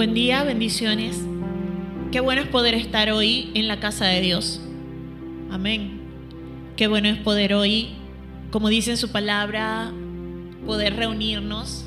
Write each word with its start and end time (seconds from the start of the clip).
Buen 0.00 0.14
día, 0.14 0.44
bendiciones. 0.44 1.20
Qué 2.10 2.20
bueno 2.20 2.40
es 2.40 2.48
poder 2.48 2.72
estar 2.72 3.10
hoy 3.10 3.50
en 3.52 3.68
la 3.68 3.80
casa 3.80 4.06
de 4.06 4.22
Dios. 4.22 4.58
Amén. 5.50 6.00
Qué 6.74 6.86
bueno 6.86 7.08
es 7.08 7.18
poder 7.18 7.52
hoy, 7.52 7.90
como 8.50 8.70
dice 8.70 8.92
en 8.92 8.96
su 8.96 9.10
palabra, 9.10 9.92
poder 10.64 10.96
reunirnos 10.96 11.84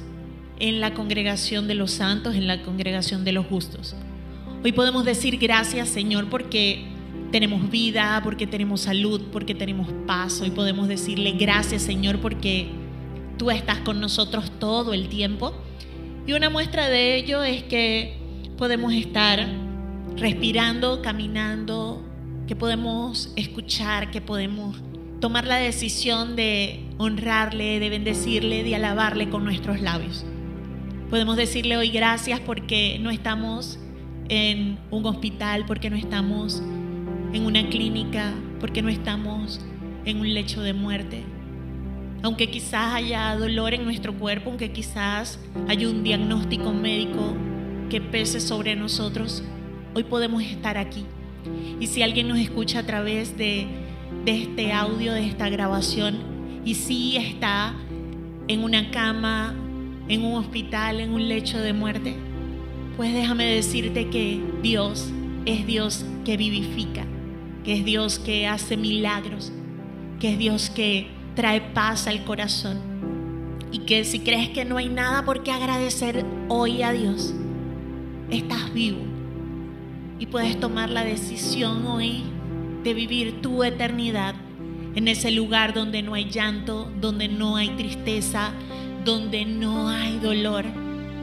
en 0.60 0.80
la 0.80 0.94
congregación 0.94 1.68
de 1.68 1.74
los 1.74 1.90
santos, 1.90 2.36
en 2.36 2.46
la 2.46 2.62
congregación 2.62 3.26
de 3.26 3.32
los 3.32 3.48
justos. 3.48 3.96
Hoy 4.64 4.74
podemos 4.74 5.06
decir 5.06 5.40
gracias 5.40 5.90
Señor 5.90 6.30
porque 6.30 6.86
tenemos 7.32 7.72
vida, 7.72 8.22
porque 8.24 8.46
tenemos 8.46 8.82
salud, 8.82 9.22
porque 9.32 9.56
tenemos 9.56 9.92
paz. 10.06 10.40
Hoy 10.40 10.52
podemos 10.52 10.88
decirle 10.88 11.32
gracias 11.32 11.82
Señor 11.82 12.20
porque 12.20 12.68
tú 13.40 13.50
estás 13.50 13.80
con 13.80 14.00
nosotros 14.00 14.52
todo 14.60 14.94
el 14.94 15.08
tiempo. 15.10 15.63
Y 16.26 16.34
una 16.34 16.50
muestra 16.50 16.90
de 16.90 17.16
ello 17.16 17.44
es 17.44 17.64
que 17.64 18.18
podemos 18.58 18.94
estar 18.94 19.46
respirando, 20.16 21.02
caminando, 21.02 22.02
que 22.48 22.56
podemos 22.56 23.34
escuchar, 23.36 24.10
que 24.10 24.22
podemos 24.22 24.82
tomar 25.20 25.46
la 25.46 25.58
decisión 25.58 26.36
de 26.36 26.86
honrarle, 26.98 27.80
de 27.80 27.90
bendecirle, 27.90 28.64
de 28.64 28.76
alabarle 28.76 29.30
con 29.30 29.44
nuestros 29.44 29.82
labios. 29.82 30.26
Podemos 31.10 31.36
decirle 31.36 31.78
hoy 31.78 31.90
gracias 31.90 32.40
porque 32.40 32.98
no 33.02 33.10
estamos 33.10 33.80
en 34.30 34.80
un 34.92 35.06
hospital, 35.06 35.66
porque 35.66 35.90
no 35.90 35.98
estamos 35.98 36.64
en 37.34 37.46
una 37.46 37.68
clínica, 37.70 38.34
porque 38.60 38.82
no 38.82 38.90
estamos 38.90 39.60
en 40.06 40.20
un 40.20 40.34
lecho 40.34 40.62
de 40.62 40.74
muerte. 40.74 41.24
Aunque 42.24 42.50
quizás 42.50 42.94
haya 42.94 43.36
dolor 43.36 43.74
en 43.74 43.84
nuestro 43.84 44.14
cuerpo, 44.14 44.50
aunque 44.50 44.72
quizás 44.72 45.38
haya 45.68 45.90
un 45.90 46.04
diagnóstico 46.04 46.72
médico 46.72 47.36
que 47.90 48.00
pese 48.00 48.40
sobre 48.40 48.78
nosotros, 48.78 49.44
hoy 49.94 50.04
podemos 50.04 50.42
estar 50.42 50.78
aquí. 50.78 51.06
Y 51.82 51.88
si 51.88 52.02
alguien 52.02 52.30
nos 52.30 52.40
escucha 52.40 52.80
a 52.80 52.86
través 52.86 53.38
de, 53.38 53.68
de 54.24 54.42
este 54.42 54.72
audio, 54.72 55.12
de 55.12 55.28
esta 55.28 55.50
grabación, 55.50 56.16
y 56.64 56.76
si 56.76 57.18
está 57.18 57.74
en 58.48 58.64
una 58.64 58.90
cama, 58.90 59.54
en 60.08 60.24
un 60.24 60.36
hospital, 60.36 61.02
en 61.02 61.12
un 61.12 61.28
lecho 61.28 61.58
de 61.60 61.74
muerte, 61.74 62.16
pues 62.96 63.14
déjame 63.14 63.48
decirte 63.48 64.10
que 64.10 64.42
Dios 64.62 65.12
es 65.46 65.68
Dios 65.68 66.06
que 66.24 66.38
vivifica, 66.38 67.04
que 67.66 67.74
es 67.74 67.84
Dios 67.84 68.18
que 68.18 68.48
hace 68.48 68.78
milagros, 68.78 69.52
que 70.22 70.32
es 70.32 70.40
Dios 70.40 70.70
que 70.70 71.22
trae 71.36 71.62
paz 71.62 72.08
al 72.08 72.24
corazón. 72.24 72.80
Y 73.72 73.80
que 73.80 74.06
si 74.06 74.20
crees 74.20 74.50
que 74.50 74.66
no 74.66 74.78
hay 74.78 74.90
nada 74.90 75.26
por 75.26 75.44
qué 75.44 75.52
agradecer 75.52 76.26
hoy 76.48 76.84
a 76.84 76.92
Dios, 76.92 77.34
estás 78.30 78.72
vivo. 78.74 79.00
Y 80.20 80.28
puedes 80.28 80.60
tomar 80.60 80.90
la 80.90 81.04
decisión 81.04 81.86
hoy 81.88 82.24
de 82.84 82.94
vivir 82.94 83.42
tu 83.42 83.64
eternidad 83.64 84.36
en 84.96 85.08
ese 85.08 85.32
lugar 85.32 85.74
donde 85.74 86.04
no 86.04 86.14
hay 86.14 86.30
llanto, 86.30 86.92
donde 87.02 87.28
no 87.28 87.56
hay 87.56 87.70
tristeza, 87.70 88.52
donde 89.04 89.46
no 89.46 89.90
hay 89.90 90.20
dolor, 90.20 90.66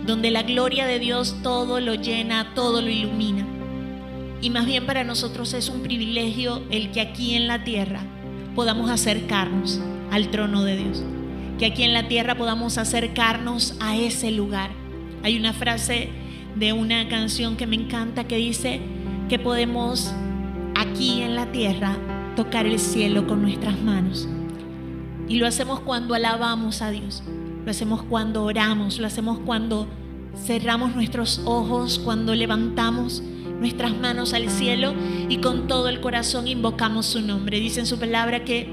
donde 0.06 0.30
la 0.30 0.42
gloria 0.42 0.86
de 0.86 0.98
Dios 0.98 1.36
todo 1.42 1.78
lo 1.78 1.94
llena, 1.94 2.52
todo 2.54 2.82
lo 2.82 2.88
ilumina. 2.88 3.46
Y 4.42 4.50
más 4.50 4.66
bien 4.66 4.86
para 4.86 5.04
nosotros 5.04 5.54
es 5.54 5.68
un 5.68 5.82
privilegio 5.82 6.62
el 6.70 6.90
que 6.90 7.00
aquí 7.00 7.34
en 7.34 7.46
la 7.46 7.62
tierra 7.62 8.02
podamos 8.54 8.90
acercarnos 8.90 9.80
al 10.10 10.30
trono 10.30 10.64
de 10.64 10.76
Dios. 10.76 11.02
Que 11.58 11.66
aquí 11.66 11.82
en 11.82 11.92
la 11.92 12.08
tierra 12.08 12.36
podamos 12.36 12.78
acercarnos 12.78 13.76
a 13.80 13.96
ese 13.96 14.30
lugar. 14.30 14.70
Hay 15.22 15.36
una 15.36 15.52
frase 15.52 16.08
de 16.56 16.72
una 16.72 17.08
canción 17.08 17.56
que 17.56 17.66
me 17.66 17.76
encanta 17.76 18.24
que 18.24 18.36
dice 18.36 18.80
que 19.28 19.38
podemos 19.38 20.12
aquí 20.74 21.22
en 21.22 21.36
la 21.36 21.52
tierra 21.52 21.96
tocar 22.36 22.66
el 22.66 22.78
cielo 22.78 23.26
con 23.26 23.42
nuestras 23.42 23.80
manos. 23.80 24.28
Y 25.28 25.36
lo 25.36 25.46
hacemos 25.46 25.80
cuando 25.80 26.14
alabamos 26.14 26.82
a 26.82 26.90
Dios. 26.90 27.22
Lo 27.64 27.70
hacemos 27.70 28.02
cuando 28.02 28.44
oramos, 28.44 28.98
lo 28.98 29.06
hacemos 29.06 29.38
cuando 29.40 29.86
cerramos 30.44 30.94
nuestros 30.94 31.42
ojos, 31.44 31.98
cuando 31.98 32.34
levantamos 32.34 33.22
nuestras 33.60 33.96
manos 33.96 34.32
al 34.32 34.50
cielo 34.50 34.94
y 35.28 35.36
con 35.38 35.68
todo 35.68 35.88
el 35.88 36.00
corazón 36.00 36.48
invocamos 36.48 37.06
su 37.06 37.20
nombre. 37.20 37.60
Dice 37.60 37.80
en 37.80 37.86
su 37.86 37.98
palabra 37.98 38.44
que 38.44 38.68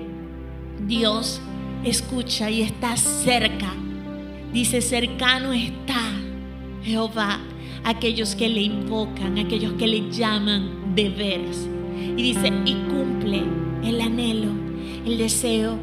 Dios 0.88 1.42
escucha 1.84 2.50
y 2.50 2.62
está 2.62 2.96
cerca. 2.98 3.74
Dice, 4.54 4.82
cercano 4.82 5.54
está 5.54 6.00
Jehová, 6.84 7.40
aquellos 7.84 8.34
que 8.34 8.48
le 8.48 8.62
invocan, 8.62 9.38
aquellos 9.38 9.74
que 9.74 9.88
le 9.88 10.10
llaman 10.10 10.96
de 10.96 11.10
veras. 11.10 11.68
Y 12.16 12.22
dice, 12.22 12.52
y 12.66 12.74
cumple 12.74 13.44
el 13.84 14.02
anhelo, 14.02 14.52
el 15.06 15.18
deseo 15.18 15.78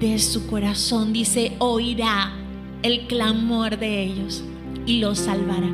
de 0.00 0.18
su 0.18 0.46
corazón. 0.46 1.12
Dice, 1.12 1.52
oirá 1.58 2.32
el 2.82 3.06
clamor 3.06 3.78
de 3.78 4.02
ellos 4.02 4.42
y 4.86 4.98
los 4.98 5.18
salvará. 5.18 5.70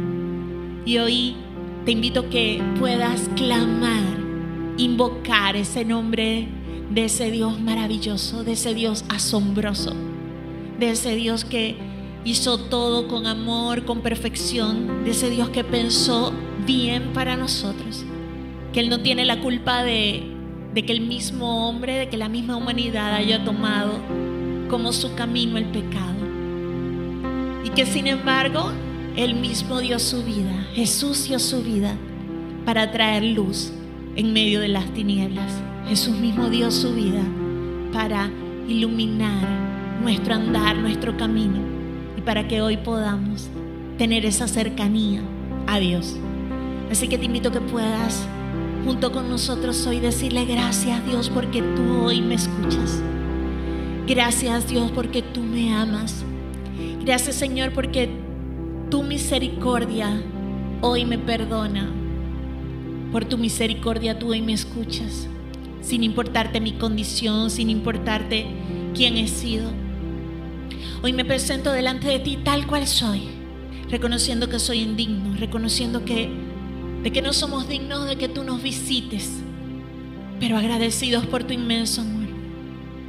Y 0.84 0.98
hoy 0.98 1.36
te 1.84 1.90
invito 1.90 2.30
que 2.30 2.62
puedas 2.78 3.28
clamar, 3.36 4.02
invocar 4.76 5.56
ese 5.56 5.84
nombre 5.84 6.46
de 6.90 7.06
ese 7.06 7.30
Dios 7.30 7.60
maravilloso, 7.60 8.44
de 8.44 8.52
ese 8.52 8.74
Dios 8.74 9.04
asombroso, 9.08 9.94
de 10.78 10.90
ese 10.90 11.16
Dios 11.16 11.44
que 11.44 11.76
hizo 12.24 12.58
todo 12.58 13.08
con 13.08 13.26
amor, 13.26 13.84
con 13.84 14.00
perfección, 14.00 15.04
de 15.04 15.10
ese 15.10 15.28
Dios 15.28 15.48
que 15.48 15.64
pensó 15.64 16.32
bien 16.64 17.12
para 17.14 17.36
nosotros, 17.36 18.04
que 18.72 18.80
Él 18.80 18.88
no 18.88 19.00
tiene 19.00 19.24
la 19.24 19.40
culpa 19.40 19.82
de, 19.82 20.22
de 20.72 20.84
que 20.84 20.92
el 20.92 21.00
mismo 21.00 21.68
hombre, 21.68 21.94
de 21.94 22.08
que 22.08 22.16
la 22.16 22.28
misma 22.28 22.56
humanidad 22.56 23.14
haya 23.14 23.44
tomado 23.44 23.98
como 24.70 24.92
su 24.92 25.14
camino 25.14 25.58
el 25.58 25.66
pecado. 25.66 26.12
Y 27.64 27.70
que 27.70 27.86
sin 27.86 28.06
embargo 28.06 28.72
Él 29.16 29.34
mismo 29.34 29.80
dio 29.80 29.98
su 29.98 30.22
vida, 30.22 30.66
Jesús 30.72 31.28
dio 31.28 31.38
su 31.38 31.62
vida 31.62 31.96
para 32.64 32.90
traer 32.92 33.22
luz 33.22 33.70
en 34.16 34.32
medio 34.32 34.60
de 34.60 34.68
las 34.68 34.86
tinieblas. 34.94 35.52
Jesús 35.86 36.16
mismo 36.16 36.48
dio 36.48 36.70
su 36.70 36.94
vida 36.94 37.22
para 37.92 38.30
iluminar 38.66 39.46
nuestro 40.02 40.34
andar, 40.34 40.76
nuestro 40.76 41.16
camino 41.16 41.58
y 42.16 42.22
para 42.22 42.48
que 42.48 42.62
hoy 42.62 42.78
podamos 42.78 43.48
tener 43.98 44.24
esa 44.24 44.48
cercanía 44.48 45.20
a 45.66 45.78
Dios. 45.78 46.16
Así 46.90 47.08
que 47.08 47.18
te 47.18 47.26
invito 47.26 47.50
a 47.50 47.52
que 47.52 47.60
puedas 47.60 48.26
junto 48.84 49.12
con 49.12 49.28
nosotros 49.28 49.86
hoy 49.86 50.00
decirle 50.00 50.44
gracias 50.44 51.04
Dios 51.06 51.28
porque 51.28 51.60
tú 51.60 52.04
hoy 52.04 52.22
me 52.22 52.36
escuchas. 52.36 53.02
Gracias 54.06 54.68
Dios 54.68 54.90
porque 54.90 55.20
tú 55.20 55.42
me 55.42 55.74
amas. 55.74 56.24
Gracias 57.04 57.36
Señor 57.36 57.72
porque 57.72 58.31
tu 58.92 59.02
misericordia 59.02 60.22
hoy 60.82 61.06
me 61.06 61.16
perdona. 61.16 61.90
Por 63.10 63.24
tu 63.24 63.38
misericordia 63.38 64.18
tú 64.18 64.32
hoy 64.32 64.42
me 64.42 64.52
escuchas 64.52 65.28
sin 65.80 66.04
importarte 66.04 66.60
mi 66.60 66.72
condición, 66.72 67.48
sin 67.48 67.70
importarte 67.70 68.44
quién 68.94 69.16
he 69.16 69.28
sido. 69.28 69.70
Hoy 71.02 71.14
me 71.14 71.24
presento 71.24 71.72
delante 71.72 72.06
de 72.06 72.18
ti 72.18 72.36
tal 72.44 72.66
cual 72.66 72.86
soy, 72.86 73.22
reconociendo 73.88 74.50
que 74.50 74.58
soy 74.58 74.80
indigno, 74.80 75.38
reconociendo 75.38 76.04
que 76.04 76.28
de 77.02 77.10
que 77.10 77.22
no 77.22 77.32
somos 77.32 77.70
dignos 77.70 78.06
de 78.06 78.16
que 78.16 78.28
tú 78.28 78.44
nos 78.44 78.62
visites, 78.62 79.38
pero 80.38 80.58
agradecidos 80.58 81.24
por 81.24 81.44
tu 81.44 81.54
inmenso 81.54 82.02
amor. 82.02 82.28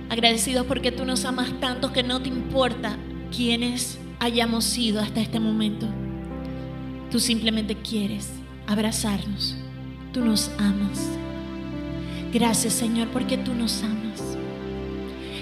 Agradecidos 0.10 0.66
porque 0.66 0.94
tú 0.94 1.04
nos 1.04 1.26
amas 1.26 1.60
tanto 1.60 1.92
que 1.92 2.04
no 2.04 2.22
te 2.22 2.30
importa 2.30 2.96
quiénes 3.36 4.00
hayamos 4.24 4.64
sido 4.64 5.02
hasta 5.02 5.20
este 5.20 5.40
momento. 5.40 5.86
Tú 7.12 7.20
simplemente 7.20 7.76
quieres 7.76 8.32
abrazarnos. 8.68 9.56
Tú 10.14 10.24
nos 10.24 10.50
amas. 10.58 11.10
Gracias 12.32 12.74
Señor 12.74 13.10
porque 13.10 13.38
tú 13.38 13.54
nos 13.54 13.84
amas. 13.84 14.38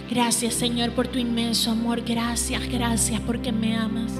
Gracias 0.10 0.56
Señor 0.56 0.92
por 0.92 1.07
tu 1.07 1.19
inmenso 1.19 1.72
amor. 1.72 2.01
Gracias, 2.01 2.68
gracias 2.68 3.22
porque 3.22 3.51
me 3.51 3.78
amas. 3.78 4.13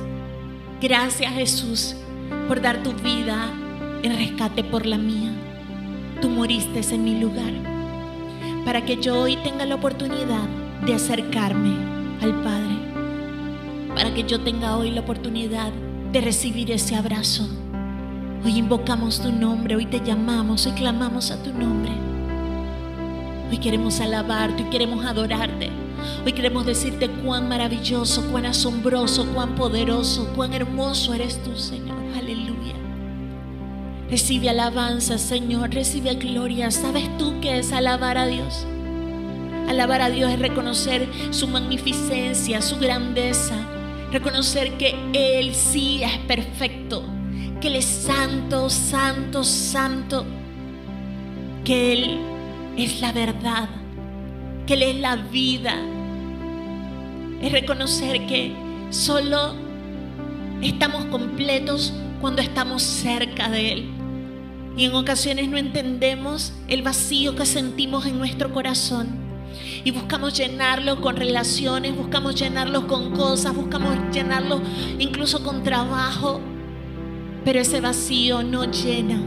Gracias 0.80 1.34
Jesús 1.34 1.96
por 2.48 2.62
dar 2.62 2.84
tu 2.84 2.94
vida 2.94 3.52
en 4.04 4.16
rescate 4.16 4.64
por 4.64 4.86
la 4.86 4.98
mía. 4.98 5.32
Tú 6.22 6.30
moriste 6.30 6.82
en 6.94 7.04
mi 7.04 7.20
lugar 7.20 7.54
para 8.64 8.86
que 8.86 8.98
yo 8.98 9.20
hoy 9.22 9.38
tenga 9.38 9.66
la 9.66 9.76
oportunidad 9.76 10.48
de 10.86 10.94
acercarme 10.94 11.76
al 12.22 12.42
Padre. 12.44 12.81
Para 14.02 14.16
que 14.16 14.24
yo 14.24 14.40
tenga 14.40 14.78
hoy 14.78 14.90
la 14.90 15.02
oportunidad 15.02 15.72
de 16.12 16.22
recibir 16.22 16.72
ese 16.72 16.96
abrazo. 16.96 17.48
Hoy 18.44 18.58
invocamos 18.58 19.22
tu 19.22 19.32
nombre, 19.32 19.76
hoy 19.76 19.86
te 19.86 20.00
llamamos, 20.04 20.66
hoy 20.66 20.72
clamamos 20.72 21.30
a 21.30 21.44
tu 21.44 21.54
nombre. 21.54 21.92
Hoy 23.52 23.60
queremos 23.60 24.00
alabarte, 24.00 24.64
hoy 24.64 24.70
queremos 24.72 25.06
adorarte. 25.06 25.70
Hoy 26.26 26.34
queremos 26.34 26.66
decirte 26.66 27.12
cuán 27.12 27.48
maravilloso, 27.48 28.26
cuán 28.32 28.48
asombroso, 28.48 29.28
cuán 29.36 29.54
poderoso, 29.54 30.34
cuán 30.36 30.54
hermoso 30.54 31.14
eres 31.14 31.40
tú, 31.44 31.56
Señor. 31.56 32.00
Aleluya. 32.18 32.74
Recibe 34.10 34.50
alabanza, 34.50 35.20
Señor, 35.20 35.76
recibe 35.76 36.16
gloria. 36.16 36.72
¿Sabes 36.72 37.08
tú 37.20 37.36
qué 37.40 37.60
es 37.60 37.72
alabar 37.72 38.18
a 38.18 38.26
Dios? 38.26 38.66
Alabar 39.70 40.02
a 40.02 40.10
Dios 40.10 40.32
es 40.32 40.40
reconocer 40.40 41.08
su 41.30 41.48
magnificencia, 41.48 42.64
su 42.64 42.80
grandeza, 42.80 43.56
reconocer 44.12 44.78
que 44.78 44.96
Él 45.14 45.56
sí 45.56 46.04
es 46.04 46.18
perfecto, 46.20 47.04
que 47.60 47.70
Él 47.70 47.78
es 47.78 47.86
santo, 47.86 48.70
santo, 48.70 49.44
santo, 49.44 50.26
que 51.64 51.94
Él 51.94 52.20
es 52.78 53.02
la 53.02 53.12
verdad, 53.12 53.70
que 54.68 54.74
Él 54.74 54.84
es 54.84 54.96
la 55.00 55.16
vida. 55.16 55.76
Es 57.42 57.52
reconocer 57.52 58.28
que 58.28 58.54
solo 58.90 59.56
estamos 60.62 61.06
completos 61.06 61.94
cuando 62.20 62.42
estamos 62.42 62.84
cerca 62.84 63.50
de 63.50 63.74
Él. 63.74 63.90
Y 64.78 64.86
en 64.86 64.94
ocasiones 64.94 65.50
no 65.50 65.58
entendemos 65.58 66.54
el 66.68 66.82
vacío 66.82 67.36
que 67.36 67.46
sentimos 67.46 68.06
en 68.06 68.18
nuestro 68.18 68.54
corazón. 68.54 69.21
Y 69.84 69.92
buscamos 69.92 70.38
llenarlo 70.38 71.02
con 71.02 71.16
relaciones, 71.16 71.96
buscamos 71.96 72.36
llenarlo 72.36 72.88
con 72.88 73.12
cosas, 73.12 73.56
buscamos 73.56 73.96
llenarlo 74.12 74.62
incluso 75.00 75.44
con 75.44 75.64
trabajo. 75.64 76.40
Pero 77.44 77.60
ese 77.60 77.82
vacío 77.82 78.44
no 78.44 78.66
llena. 78.66 79.20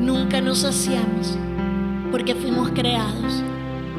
Nunca 0.00 0.40
nos 0.40 0.58
saciamos 0.58 1.36
porque 2.10 2.34
fuimos 2.34 2.70
creados 2.70 3.42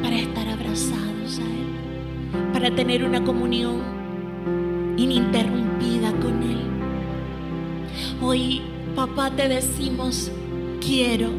para 0.01 0.15
estar 0.15 0.47
abrazados 0.47 1.39
a 1.39 1.41
Él, 1.41 2.51
para 2.53 2.73
tener 2.73 3.03
una 3.03 3.23
comunión 3.23 3.81
ininterrumpida 4.97 6.11
con 6.13 6.43
Él. 6.43 6.59
Hoy, 8.21 8.61
papá, 8.95 9.31
te 9.31 9.47
decimos, 9.49 10.31
quiero, 10.79 11.29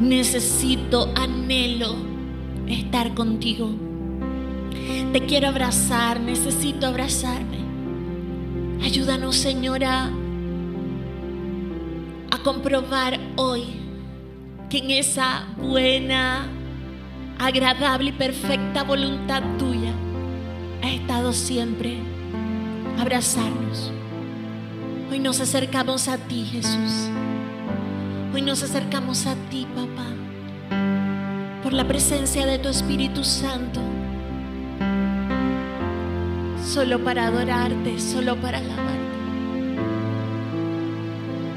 necesito, 0.00 1.12
anhelo 1.14 2.05
estar 2.68 3.14
contigo. 3.14 3.70
Te 5.12 5.24
quiero 5.26 5.48
abrazar, 5.48 6.20
necesito 6.20 6.86
abrazarme. 6.86 7.58
Ayúdanos, 8.82 9.36
Señora, 9.36 10.10
a 12.30 12.38
comprobar 12.38 13.18
hoy 13.36 13.64
que 14.68 14.78
en 14.78 14.90
esa 14.90 15.46
buena, 15.56 16.46
agradable 17.38 18.10
y 18.10 18.12
perfecta 18.12 18.82
voluntad 18.82 19.42
tuya 19.58 19.92
ha 20.82 20.90
estado 20.90 21.32
siempre 21.32 21.98
abrazarnos. 22.98 23.92
Hoy 25.10 25.18
nos 25.18 25.40
acercamos 25.40 26.08
a 26.08 26.18
ti, 26.18 26.44
Jesús. 26.44 27.08
Hoy 28.34 28.42
nos 28.42 28.62
acercamos 28.62 29.26
a 29.26 29.34
ti, 29.50 29.66
papá, 29.74 30.15
por 31.66 31.72
la 31.72 31.88
presencia 31.88 32.46
de 32.46 32.60
tu 32.60 32.68
Espíritu 32.68 33.24
Santo, 33.24 33.80
solo 36.64 37.02
para 37.02 37.26
adorarte, 37.26 37.98
solo 37.98 38.36
para 38.36 38.58
alabarte. 38.58 38.94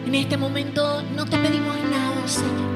En 0.07 0.15
este 0.15 0.35
momento 0.35 1.03
no 1.15 1.25
te 1.25 1.37
pedimos 1.37 1.75
nada, 1.91 2.27
Señor, 2.27 2.71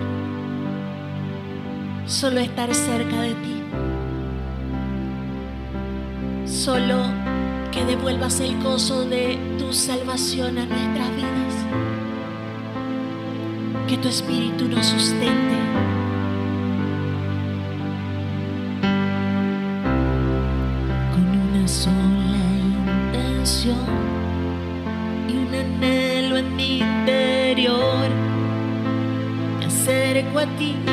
solo 2.06 2.40
estar 2.40 2.72
cerca 2.72 3.20
de 3.22 3.34
ti, 3.34 3.64
solo 6.46 7.00
que 7.72 7.84
devuelvas 7.84 8.42
el 8.42 8.62
gozo 8.62 9.06
de 9.06 9.40
tu 9.58 9.74
salvación 9.74 10.60
a 10.60 10.68
nuestras 10.68 11.16
vidas 11.16 11.56
que 13.88 13.98
tu 13.98 14.08
espíritu 14.08 14.66
nos 14.66 14.86
sustente. 14.86 15.83
पति 30.44 30.93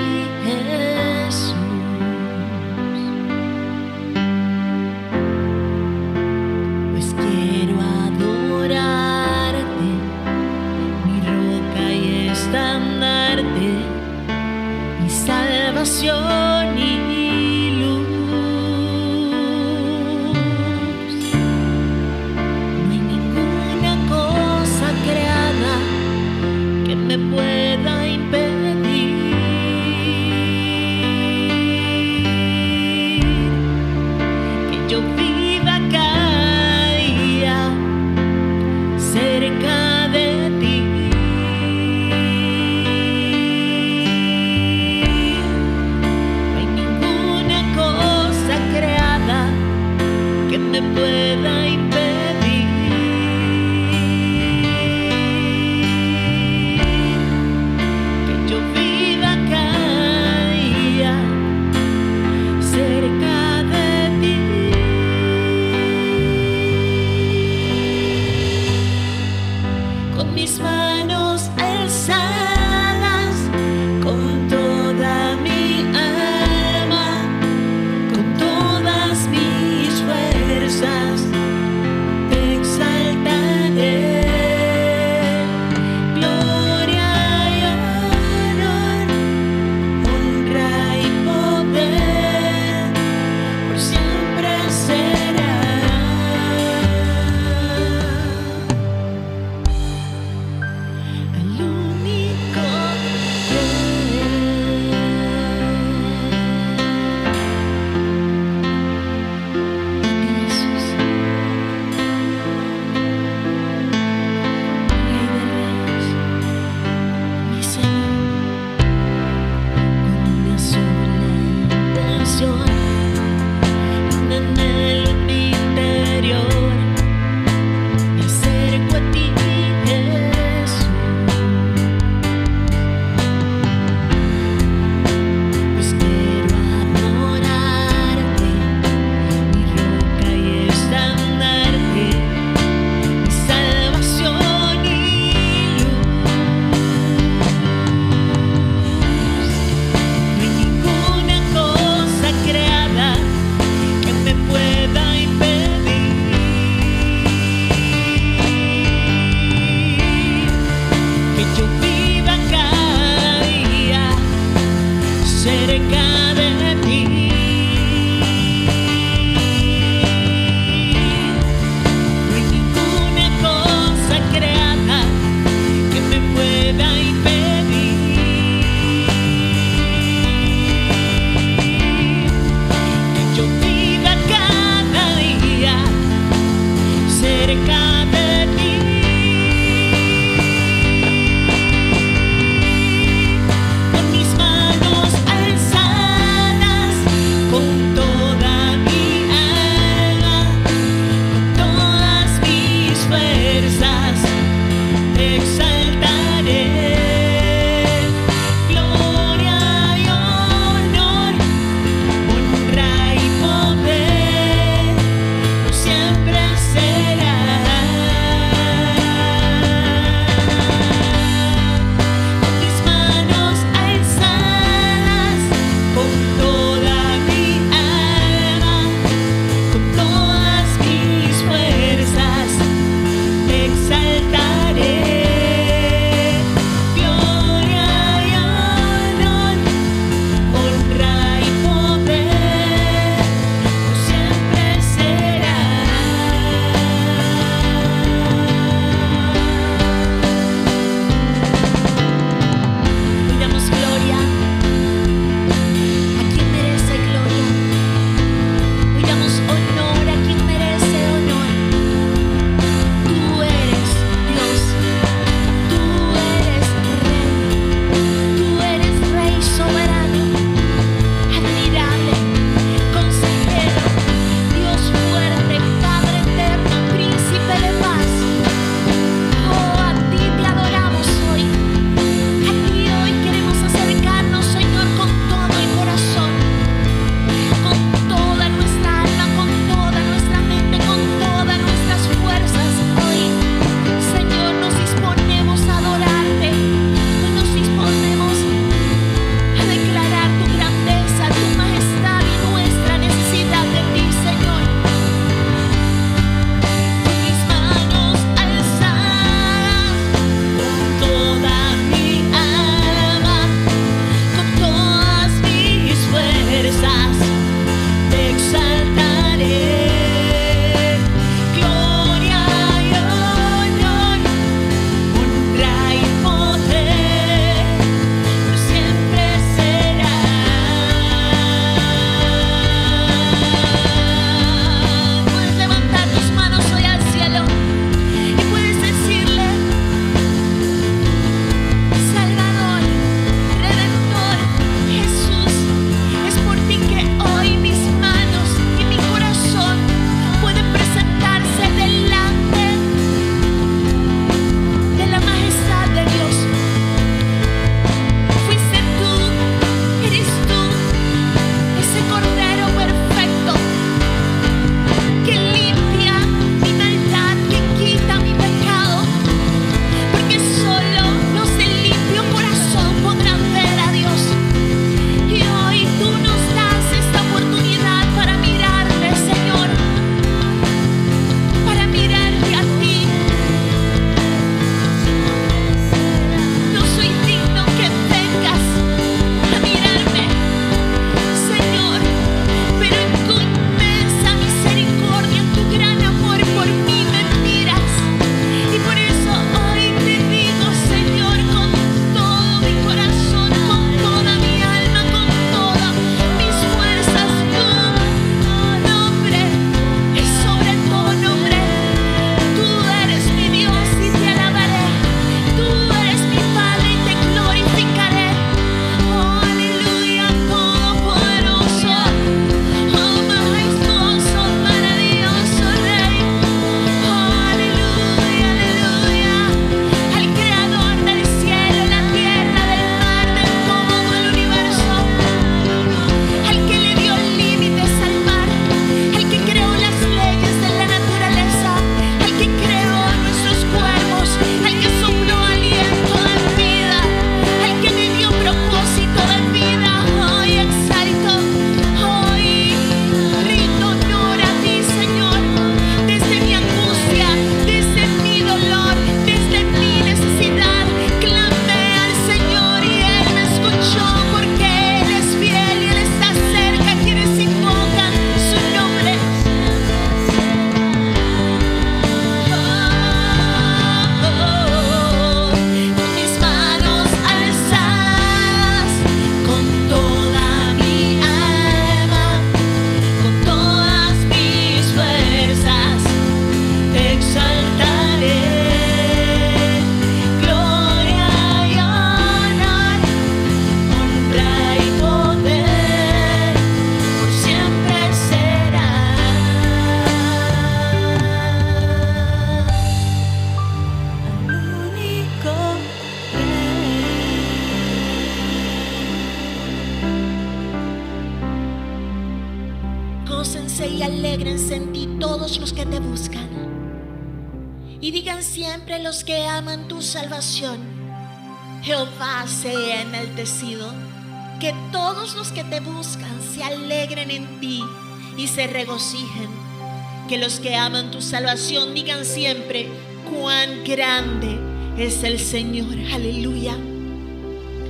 Que 530.28 530.36
los 530.36 530.60
que 530.60 530.76
aman 530.76 531.10
tu 531.10 531.22
salvación 531.22 531.94
digan 531.94 532.26
siempre, 532.26 532.86
cuán 533.30 533.82
grande 533.82 534.58
es 534.98 535.24
el 535.24 535.38
Señor. 535.38 535.96
Aleluya. 536.12 536.76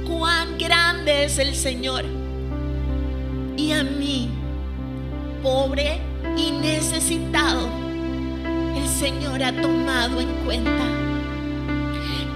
Cuán 0.06 0.56
grande 0.56 1.24
es 1.24 1.38
el 1.38 1.56
Señor. 1.56 2.04
Y 3.56 3.72
a 3.72 3.82
mí 3.82 4.28
pobre 5.42 6.00
y 6.36 6.52
necesitado, 6.52 7.68
el 8.76 8.88
Señor 8.88 9.42
ha 9.42 9.52
tomado 9.60 10.20
en 10.20 10.28
cuenta. 10.44 10.84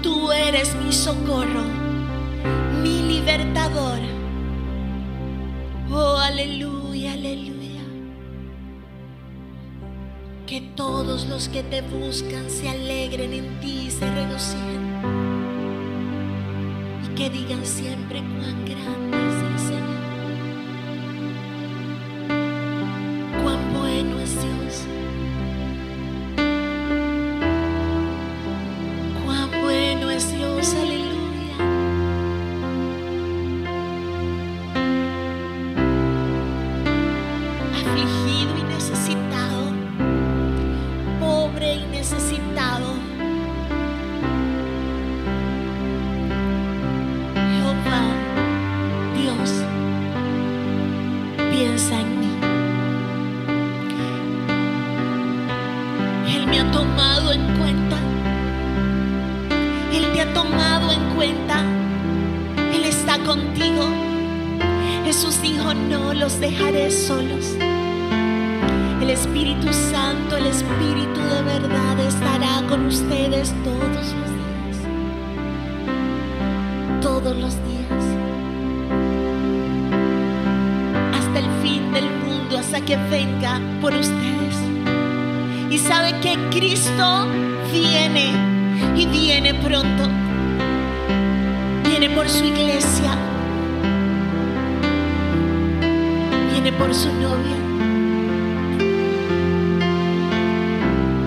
Tú 0.01 0.33
eres 0.33 0.75
mi 0.75 0.91
socorro, 0.91 1.63
mi 2.83 3.03
libertador. 3.03 4.14
Todos 11.05 11.27
los 11.27 11.49
que 11.49 11.61
te 11.61 11.81
buscan 11.81 12.49
se 12.49 12.67
alegren 12.67 13.31
en 13.31 13.59
ti 13.59 13.85
y 13.87 13.91
se 13.91 14.09
regocijen. 14.11 15.01
Y 17.05 17.15
que 17.15 17.29
digan 17.29 17.63
siempre 17.63 18.21
cuán 18.21 18.65
grande 18.65 19.14
pronto 89.65 90.07
viene 91.83 92.07
por 92.11 92.29
su 92.29 92.45
iglesia, 92.45 93.17
viene 96.51 96.71
por 96.71 96.93
su 96.93 97.11
novia. 97.13 97.57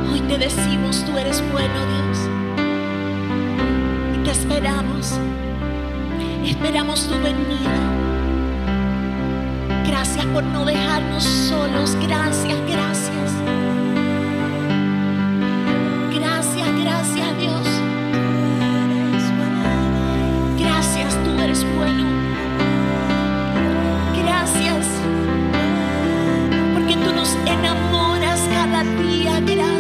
Hoy 0.09 0.21
te 0.21 0.39
decimos, 0.39 1.05
tú 1.05 1.19
eres 1.19 1.43
bueno 1.51 1.81
Dios. 1.93 2.19
Y 4.15 4.25
te 4.25 4.31
esperamos, 4.31 5.19
esperamos 6.45 7.09
tu 7.09 7.15
venida. 7.15 7.81
Gracias 9.85 10.25
por 10.27 10.45
no 10.45 10.65
dejarnos 10.65 11.25
solos, 11.25 11.97
gracias, 12.07 12.57
gracias. 12.71 13.58
Gracias, 24.21 24.87
porque 26.75 26.95
tú 26.95 27.13
nos 27.15 27.35
enamoras 27.47 28.41
cada 28.53 28.85
día. 28.85 29.41
Gracias. 29.41 29.78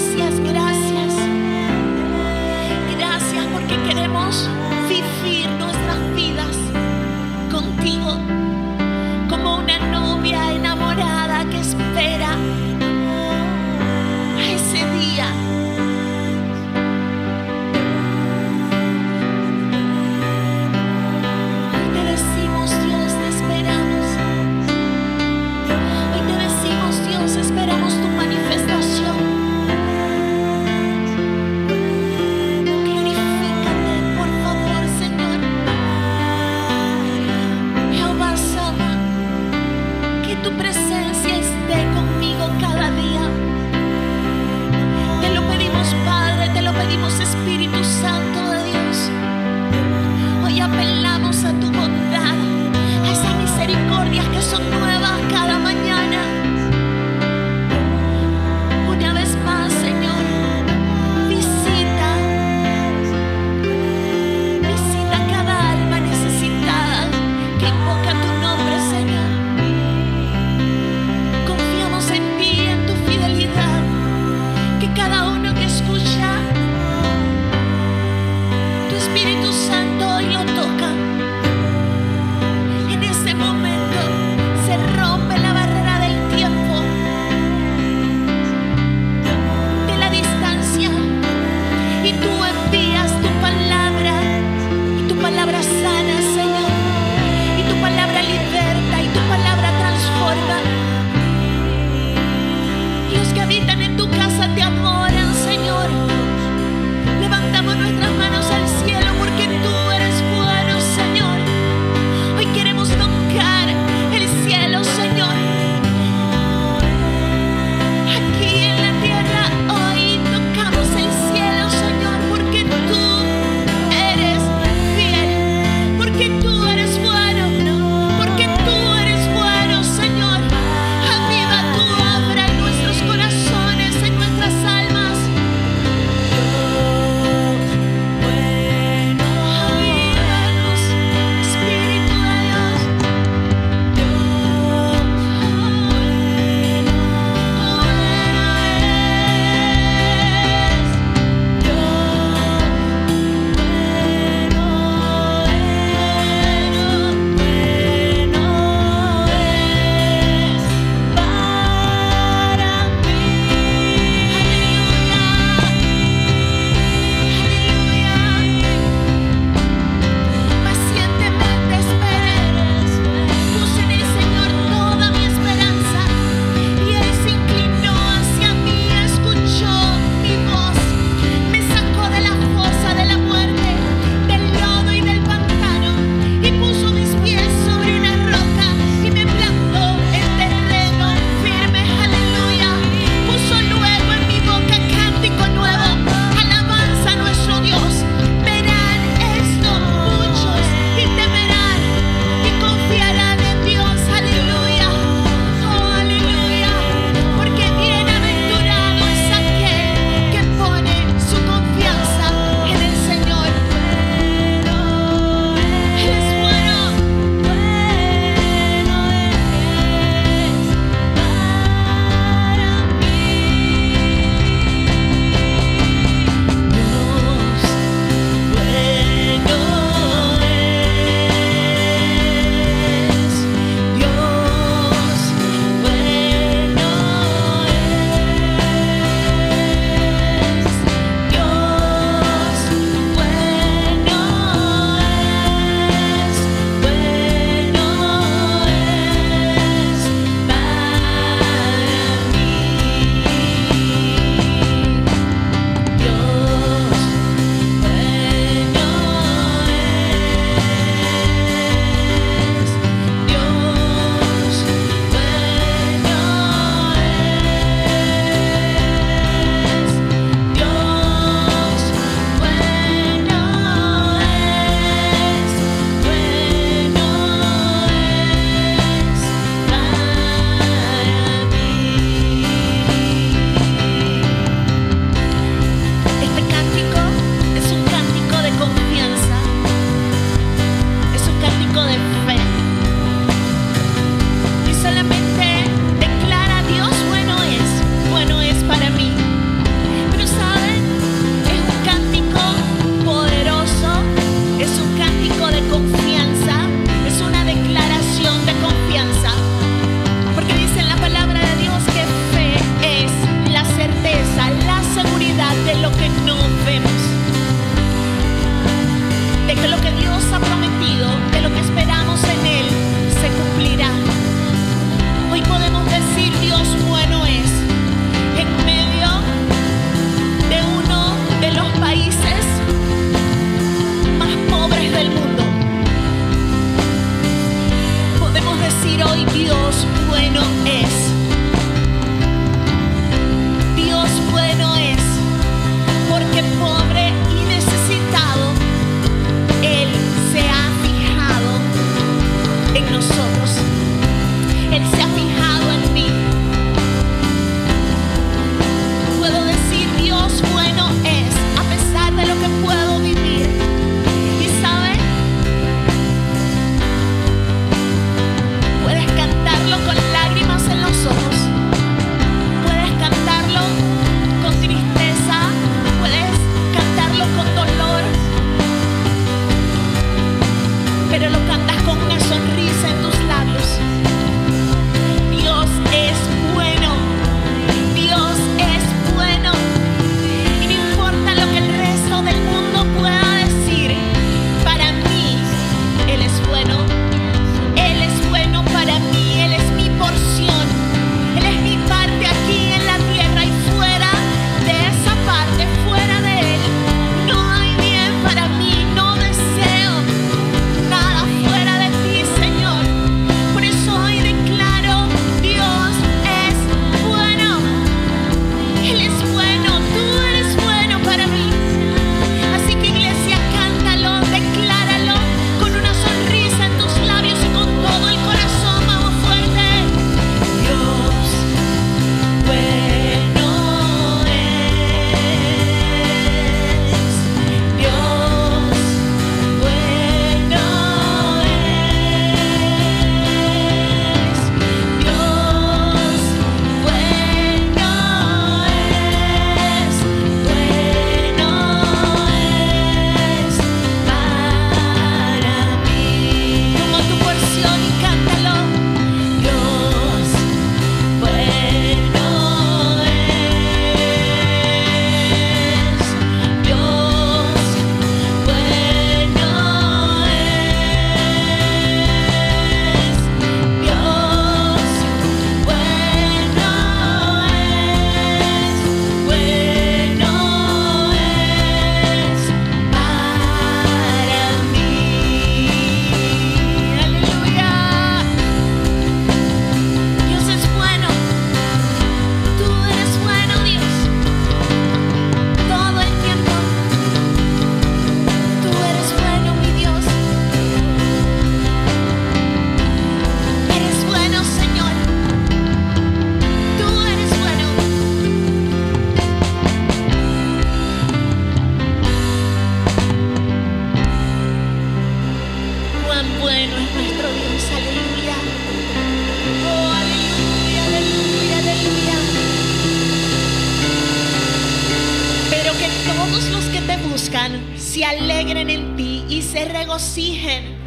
Se 529.59 529.64
regocijen. 529.64 530.79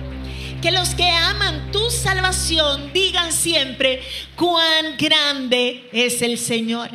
Que 0.62 0.72
los 0.72 0.94
que 0.94 1.10
aman 1.10 1.72
tu 1.72 1.90
salvación 1.90 2.94
digan 2.94 3.34
siempre, 3.34 4.02
cuán 4.36 4.96
grande 4.98 5.90
es 5.92 6.22
el 6.22 6.38
Señor, 6.38 6.90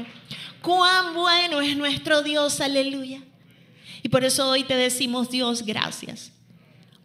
cuán 0.62 1.14
bueno 1.14 1.60
es 1.60 1.76
nuestro 1.76 2.22
Dios, 2.22 2.60
aleluya. 2.60 3.22
Y 4.04 4.08
por 4.08 4.24
eso 4.24 4.48
hoy 4.48 4.62
te 4.62 4.76
decimos, 4.76 5.30
Dios, 5.30 5.64
gracias. 5.64 6.30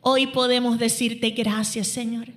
Hoy 0.01 0.27
podemos 0.27 0.77
decirte 0.77 1.31
gracias, 1.31 1.87
Señor. 1.87 2.27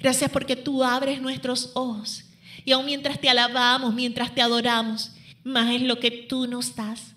Gracias 0.00 0.30
porque 0.30 0.54
tú 0.54 0.84
abres 0.84 1.20
nuestros 1.20 1.72
ojos. 1.74 2.24
Y 2.64 2.70
aun 2.70 2.86
mientras 2.86 3.20
te 3.20 3.28
alabamos, 3.28 3.92
mientras 3.94 4.32
te 4.32 4.42
adoramos, 4.42 5.10
más 5.42 5.74
es 5.74 5.82
lo 5.82 5.98
que 5.98 6.12
tú 6.12 6.46
nos 6.46 6.76
das 6.76 7.14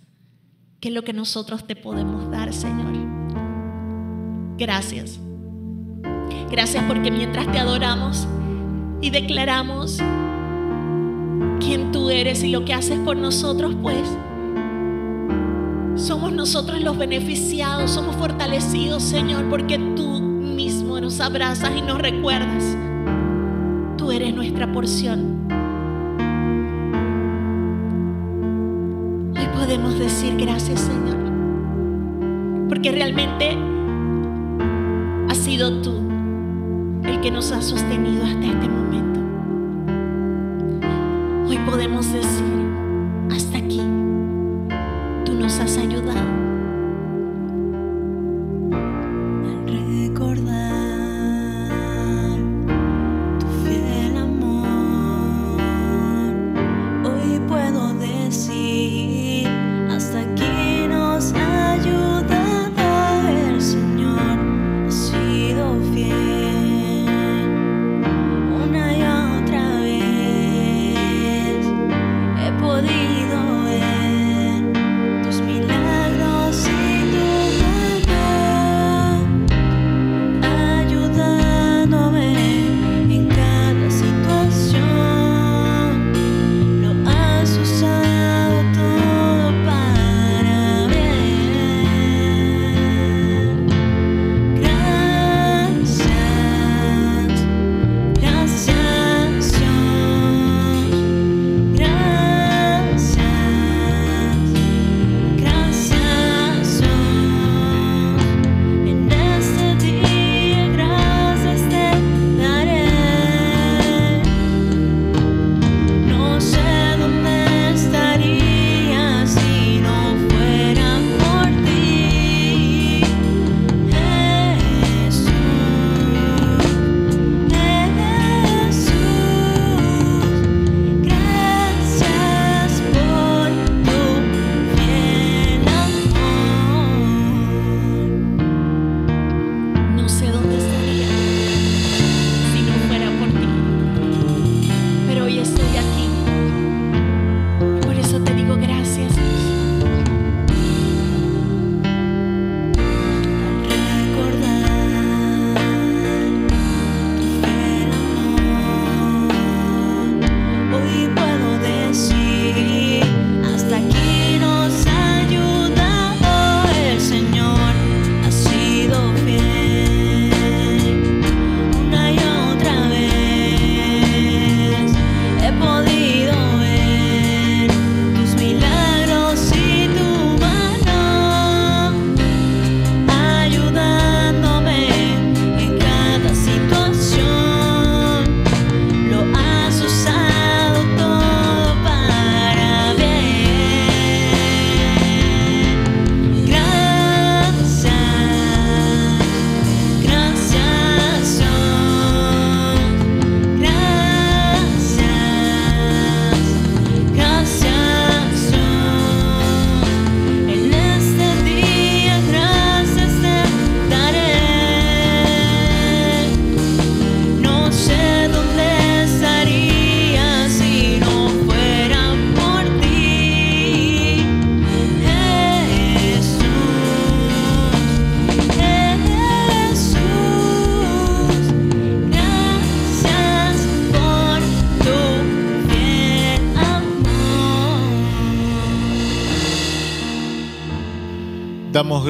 que 0.79 0.89
lo 0.89 1.03
que 1.03 1.13
nosotros 1.13 1.67
te 1.67 1.75
podemos 1.75 2.31
dar, 2.31 2.53
Señor. 2.53 3.08
Gracias. 4.59 5.17
Gracias 6.51 6.83
porque 6.83 7.11
mientras 7.11 7.49
te 7.49 7.59
adoramos 7.59 8.27
y 8.99 9.09
declaramos 9.09 9.99
quién 11.61 11.93
tú 11.93 12.09
eres 12.09 12.43
y 12.43 12.49
lo 12.49 12.65
que 12.65 12.73
haces 12.73 12.99
por 12.99 13.15
nosotros, 13.15 13.73
pues 13.81 14.03
somos 15.95 16.33
nosotros 16.33 16.81
los 16.81 16.97
beneficiados, 16.97 17.91
somos 17.91 18.17
fortalecidos, 18.17 19.01
Señor, 19.01 19.45
porque 19.49 19.79
tú 19.95 20.19
mismo 20.19 20.99
nos 20.99 21.21
abrazas 21.21 21.71
y 21.77 21.81
nos 21.81 21.97
recuerdas. 21.97 22.75
Tú 23.97 24.11
eres 24.11 24.35
nuestra 24.35 24.69
porción. 24.73 25.47
Hoy 29.37 29.47
podemos 29.53 29.97
decir 29.97 30.35
gracias, 30.35 30.81
Señor, 30.81 31.17
porque 32.67 32.91
realmente 32.91 33.57
sido 35.49 35.81
tú 35.81 35.95
el 37.05 37.21
que 37.21 37.31
nos 37.31 37.51
ha 37.51 37.59
sostenido 37.59 38.23
hasta 38.23 38.45
este 38.45 38.69
momento. 38.69 39.19
Hoy 41.47 41.57
podemos 41.65 42.05
decir, 42.13 42.38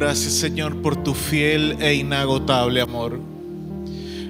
gracias, 0.09 0.33
Señor, 0.33 0.81
por 0.81 1.03
tu 1.03 1.13
fiel 1.13 1.77
e 1.79 1.93
inagotable 1.93 2.81
amor. 2.81 3.19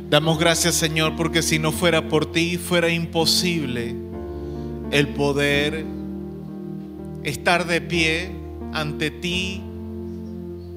Damos 0.09 0.37
gracias, 0.37 0.75
Señor, 0.75 1.15
porque 1.15 1.41
si 1.41 1.57
no 1.57 1.71
fuera 1.71 2.09
por 2.09 2.33
ti, 2.33 2.57
fuera 2.57 2.89
imposible 2.89 3.95
el 4.91 5.07
poder 5.07 5.85
estar 7.23 7.65
de 7.65 7.79
pie 7.79 8.29
ante 8.73 9.09
ti. 9.09 9.61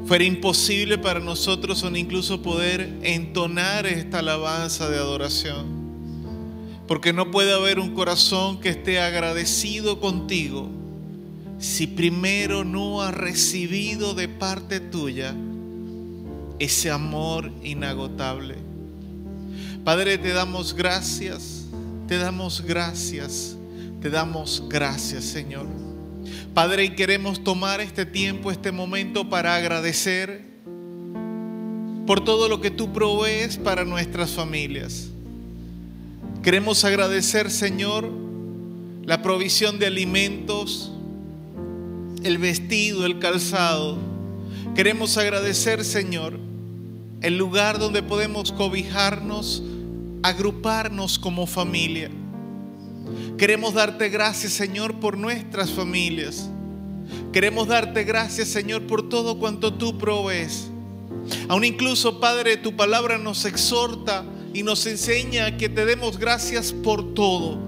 Fuera 0.06 0.22
imposible 0.22 0.98
para 0.98 1.18
nosotros 1.18 1.82
o 1.82 1.96
incluso 1.96 2.40
poder 2.40 2.88
entonar 3.02 3.86
esta 3.86 4.20
alabanza 4.20 4.88
de 4.88 4.98
adoración. 4.98 5.66
Porque 6.86 7.12
no 7.12 7.32
puede 7.32 7.52
haber 7.52 7.80
un 7.80 7.92
corazón 7.92 8.60
que 8.60 8.68
esté 8.68 9.00
agradecido 9.00 9.98
contigo 9.98 10.68
si 11.62 11.86
primero 11.86 12.64
no 12.64 13.02
has 13.02 13.14
recibido 13.14 14.14
de 14.14 14.26
parte 14.26 14.80
tuya 14.80 15.32
ese 16.58 16.90
amor 16.90 17.52
inagotable. 17.62 18.56
Padre, 19.84 20.18
te 20.18 20.32
damos 20.32 20.74
gracias, 20.74 21.66
te 22.08 22.18
damos 22.18 22.62
gracias, 22.62 23.56
te 24.00 24.10
damos 24.10 24.64
gracias, 24.68 25.22
Señor. 25.22 25.66
Padre, 26.52 26.84
y 26.84 26.90
queremos 26.96 27.44
tomar 27.44 27.80
este 27.80 28.06
tiempo, 28.06 28.50
este 28.50 28.72
momento 28.72 29.30
para 29.30 29.54
agradecer 29.54 30.44
por 32.08 32.24
todo 32.24 32.48
lo 32.48 32.60
que 32.60 32.72
tú 32.72 32.92
provees 32.92 33.56
para 33.56 33.84
nuestras 33.84 34.32
familias. 34.32 35.10
Queremos 36.42 36.84
agradecer, 36.84 37.52
Señor, 37.52 38.10
la 39.04 39.22
provisión 39.22 39.78
de 39.78 39.86
alimentos, 39.86 40.91
el 42.24 42.38
vestido, 42.38 43.06
el 43.06 43.18
calzado. 43.18 43.98
Queremos 44.74 45.16
agradecer, 45.18 45.84
Señor, 45.84 46.38
el 47.20 47.36
lugar 47.36 47.78
donde 47.78 48.02
podemos 48.02 48.52
cobijarnos, 48.52 49.62
agruparnos 50.22 51.18
como 51.18 51.46
familia. 51.46 52.10
Queremos 53.36 53.74
darte 53.74 54.08
gracias, 54.08 54.52
Señor, 54.52 55.00
por 55.00 55.18
nuestras 55.18 55.70
familias. 55.70 56.48
Queremos 57.32 57.68
darte 57.68 58.04
gracias, 58.04 58.48
Señor, 58.48 58.86
por 58.86 59.08
todo 59.08 59.38
cuanto 59.38 59.74
tú 59.74 59.98
provees. 59.98 60.68
Aún 61.48 61.64
incluso, 61.64 62.20
Padre, 62.20 62.56
tu 62.56 62.76
palabra 62.76 63.18
nos 63.18 63.44
exhorta 63.44 64.24
y 64.54 64.62
nos 64.62 64.86
enseña 64.86 65.56
que 65.56 65.68
te 65.68 65.84
demos 65.84 66.18
gracias 66.18 66.72
por 66.72 67.14
todo, 67.14 67.58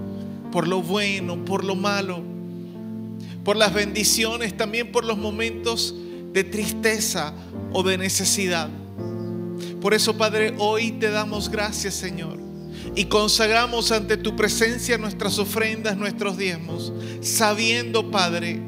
por 0.51 0.67
lo 0.67 0.81
bueno, 0.81 1.43
por 1.45 1.63
lo 1.63 1.75
malo, 1.75 2.34
por 3.45 3.55
las 3.55 3.73
bendiciones, 3.73 4.57
también 4.57 4.91
por 4.91 5.05
los 5.05 5.17
momentos 5.19 5.95
de 6.33 6.43
tristeza 6.43 7.33
o 7.71 7.83
de 7.83 7.97
necesidad. 7.97 8.69
Por 9.79 9.93
eso, 9.93 10.17
Padre, 10.17 10.55
hoy 10.57 10.93
te 10.93 11.11
damos 11.11 11.49
gracias, 11.49 11.93
Señor. 11.93 12.39
Y 12.95 13.05
consagramos 13.05 13.91
ante 13.91 14.17
tu 14.17 14.35
presencia 14.35 14.97
nuestras 14.97 15.37
ofrendas, 15.37 15.95
nuestros 15.95 16.37
diezmos, 16.37 16.91
sabiendo, 17.21 18.09
Padre, 18.09 18.59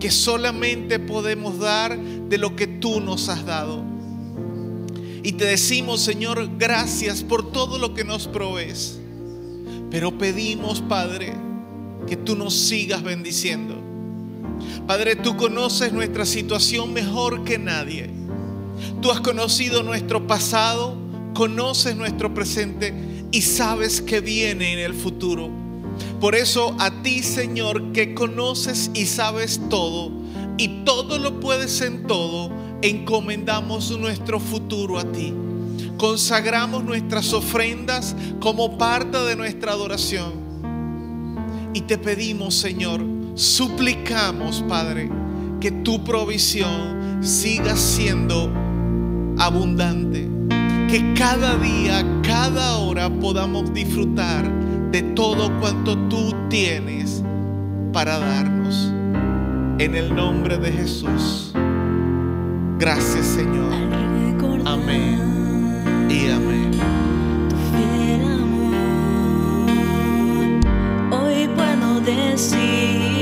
que 0.00 0.10
solamente 0.10 0.98
podemos 0.98 1.58
dar 1.60 1.96
de 1.98 2.38
lo 2.38 2.56
que 2.56 2.66
tú 2.66 3.00
nos 3.00 3.28
has 3.28 3.46
dado. 3.46 3.84
Y 5.22 5.32
te 5.32 5.44
decimos, 5.44 6.00
Señor, 6.00 6.50
gracias 6.58 7.22
por 7.22 7.52
todo 7.52 7.78
lo 7.78 7.94
que 7.94 8.02
nos 8.02 8.26
provees. 8.26 8.98
Pero 9.90 10.18
pedimos, 10.18 10.80
Padre, 10.80 11.45
que 12.06 12.16
tú 12.16 12.36
nos 12.36 12.54
sigas 12.54 13.02
bendiciendo. 13.02 13.74
Padre, 14.86 15.16
tú 15.16 15.36
conoces 15.36 15.92
nuestra 15.92 16.24
situación 16.24 16.92
mejor 16.92 17.44
que 17.44 17.58
nadie. 17.58 18.10
Tú 19.00 19.10
has 19.10 19.20
conocido 19.20 19.82
nuestro 19.82 20.26
pasado, 20.26 20.96
conoces 21.34 21.96
nuestro 21.96 22.32
presente 22.32 22.94
y 23.32 23.42
sabes 23.42 24.00
que 24.00 24.20
viene 24.20 24.72
en 24.72 24.78
el 24.78 24.94
futuro. 24.94 25.50
Por 26.20 26.34
eso 26.34 26.76
a 26.78 27.02
ti, 27.02 27.22
Señor, 27.22 27.92
que 27.92 28.14
conoces 28.14 28.90
y 28.94 29.06
sabes 29.06 29.60
todo 29.68 30.10
y 30.58 30.84
todo 30.84 31.18
lo 31.18 31.40
puedes 31.40 31.80
en 31.80 32.06
todo, 32.06 32.50
encomendamos 32.82 33.90
nuestro 33.98 34.40
futuro 34.40 34.98
a 34.98 35.04
ti. 35.04 35.34
Consagramos 35.98 36.84
nuestras 36.84 37.32
ofrendas 37.32 38.14
como 38.40 38.78
parte 38.78 39.18
de 39.18 39.36
nuestra 39.36 39.72
adoración. 39.72 40.45
Y 41.76 41.82
te 41.82 41.98
pedimos, 41.98 42.54
Señor, 42.54 43.02
suplicamos, 43.34 44.64
Padre, 44.66 45.10
que 45.60 45.70
tu 45.70 46.02
provisión 46.02 47.18
siga 47.20 47.76
siendo 47.76 48.50
abundante. 49.36 50.26
Que 50.90 51.12
cada 51.12 51.58
día, 51.58 52.02
cada 52.22 52.78
hora 52.78 53.10
podamos 53.10 53.74
disfrutar 53.74 54.50
de 54.90 55.02
todo 55.02 55.52
cuanto 55.60 55.98
tú 56.08 56.34
tienes 56.48 57.22
para 57.92 58.20
darnos. 58.20 58.90
En 59.78 59.94
el 59.96 60.16
nombre 60.16 60.56
de 60.56 60.72
Jesús. 60.72 61.52
Gracias 62.78 63.26
Señor. 63.26 63.74
Amén. 64.64 66.08
Y 66.08 66.30
amén. 66.30 66.70
Puedo 72.06 72.30
decir, 72.30 73.15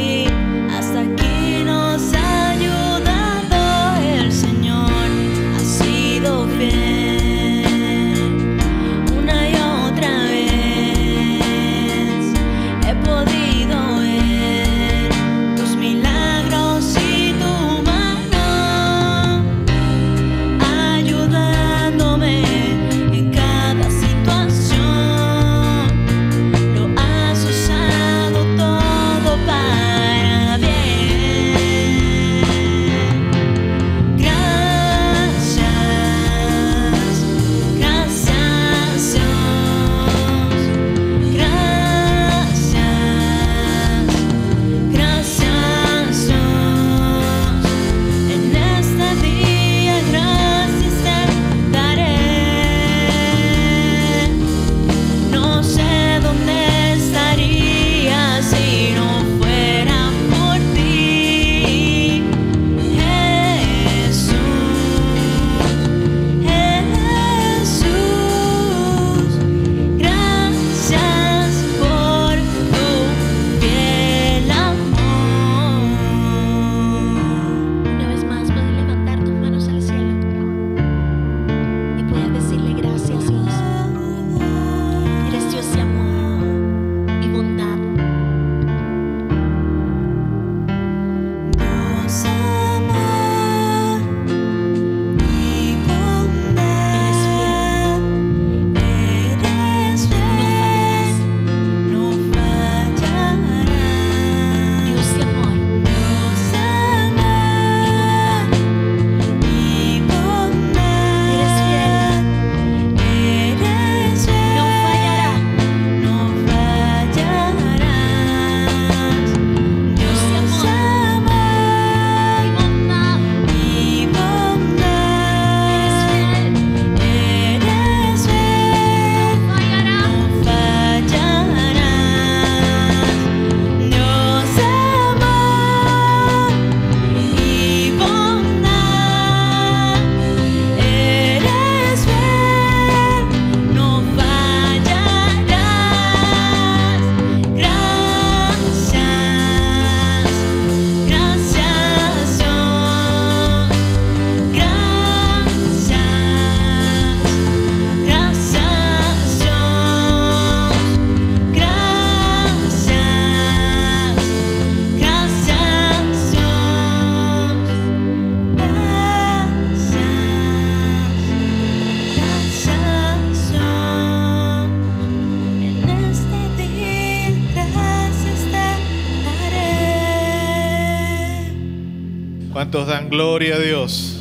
gloria 183.15 183.55
a 183.55 183.59
Dios? 183.61 184.17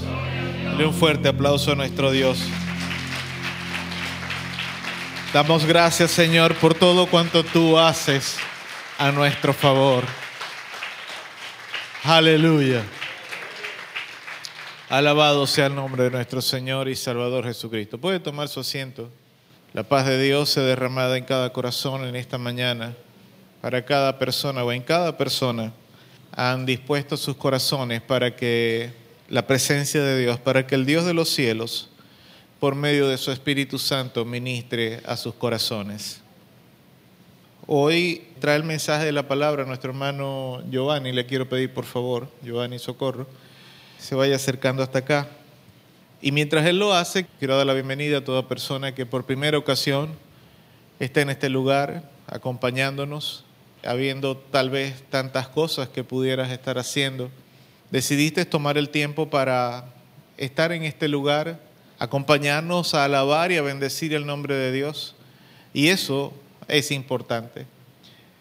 Dale 0.64 0.86
un 0.86 0.94
fuerte 0.94 1.28
aplauso 1.28 1.72
a 1.72 1.76
nuestro 1.76 2.12
Dios. 2.12 2.38
Damos 5.34 5.66
gracias, 5.66 6.12
Señor, 6.12 6.54
por 6.58 6.76
todo 6.76 7.08
cuanto 7.08 7.44
tú 7.44 7.80
haces 7.80 8.38
a 9.00 9.12
nuestro 9.12 9.52
favor. 9.52 10.04
Aleluya. 12.04 12.84
Alabado 14.90 15.48
sea 15.48 15.66
el 15.66 15.76
nombre 15.76 16.04
de 16.04 16.12
nuestro 16.12 16.40
Señor 16.40 16.88
y 16.88 16.96
Salvador 16.96 17.46
Jesucristo. 17.46 17.98
Puede 17.98 18.20
tomar 18.20 18.48
su 18.48 18.60
asiento. 18.60 19.10
La 19.74 19.82
paz 19.82 20.06
de 20.06 20.22
Dios 20.22 20.50
se 20.50 20.62
derramada 20.62 21.18
en 21.18 21.26
cada 21.26 21.52
corazón 21.52 22.06
en 22.06 22.16
esta 22.16 22.38
mañana, 22.38 22.94
para 23.60 23.84
cada 23.84 24.20
persona 24.20 24.64
o 24.64 24.72
en 24.72 24.84
cada 24.84 25.18
persona. 25.18 25.74
Han 26.36 26.66
dispuesto 26.66 27.16
sus 27.16 27.36
corazones 27.36 28.02
para 28.02 28.36
que 28.36 28.92
la 29.30 29.46
presencia 29.48 30.04
de 30.04 30.20
Dios, 30.20 30.40
para 30.40 30.66
que 30.68 30.76
el 30.76 30.86
Dios 30.86 31.06
de 31.06 31.14
los 31.14 31.30
cielos, 31.30 31.90
por 32.60 32.76
medio 32.76 33.08
de 33.08 33.18
su 33.18 33.32
Espíritu 33.32 33.78
Santo, 33.78 34.26
ministre 34.26 35.02
a 35.06 35.16
sus 35.18 35.34
corazones. 35.36 36.22
Hoy 37.66 38.28
trae 38.40 38.58
el 38.58 38.64
mensaje 38.64 39.06
de 39.06 39.12
la 39.12 39.28
palabra 39.28 39.64
a 39.64 39.66
nuestro 39.66 39.92
hermano 39.92 40.62
Giovanni. 40.70 41.12
Le 41.12 41.26
quiero 41.26 41.48
pedir, 41.48 41.74
por 41.74 41.86
favor, 41.86 42.28
Giovanni 42.44 42.78
Socorro, 42.78 43.26
se 43.98 44.16
vaya 44.16 44.36
acercando 44.36 44.84
hasta 44.84 45.00
acá. 45.00 45.30
Y 46.22 46.32
mientras 46.32 46.66
él 46.66 46.80
lo 46.80 46.94
hace, 46.94 47.26
quiero 47.40 47.56
dar 47.56 47.66
la 47.66 47.74
bienvenida 47.74 48.18
a 48.18 48.24
toda 48.24 48.48
persona 48.48 48.94
que 48.94 49.06
por 49.06 49.26
primera 49.26 49.58
ocasión 49.58 50.10
está 51.00 51.22
en 51.22 51.30
este 51.30 51.50
lugar 51.50 52.10
acompañándonos, 52.28 53.46
habiendo 53.86 54.38
tal 54.38 54.70
vez 54.70 55.04
tantas 55.10 55.48
cosas 55.48 55.90
que 55.90 56.04
pudieras 56.04 56.52
estar 56.52 56.78
haciendo. 56.78 57.30
Decidiste 57.92 58.46
tomar 58.46 58.78
el 58.78 58.90
tiempo 58.90 59.30
para 59.30 59.86
estar 60.38 60.72
en 60.72 60.84
este 60.84 61.08
lugar, 61.08 61.60
acompañarnos 62.00 62.94
a 62.94 63.06
alabar 63.06 63.52
y 63.52 63.58
a 63.58 63.62
bendecir 63.62 64.14
el 64.14 64.26
nombre 64.26 64.56
de 64.56 64.72
Dios. 64.72 65.16
Y 65.74 65.90
eso 65.90 66.34
es 66.68 66.92
importante. 66.92 67.66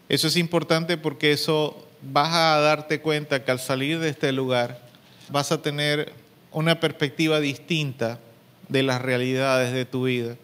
Eso 0.09 0.28
es 0.28 0.36
importante 0.36 0.97
porque 0.97 1.32
eso 1.32 1.86
vas 2.03 2.32
a 2.32 2.61
darte 2.61 3.01
cuenta 3.01 3.45
que 3.45 3.51
al 3.51 3.61
salir 3.61 3.99
de 3.99 4.11
este 4.11 4.32
lugar 4.32 4.80
vas 5.28 5.53
a 5.53 5.62
tener 5.62 6.12
una 6.51 6.80
perspectiva 6.80 7.40
distinta 7.40 8.18
de 8.68 8.82
las 8.82 9.01
realidades 9.01 9.72
de 9.72 9.84
tu 9.84 10.05
vida. 10.05 10.36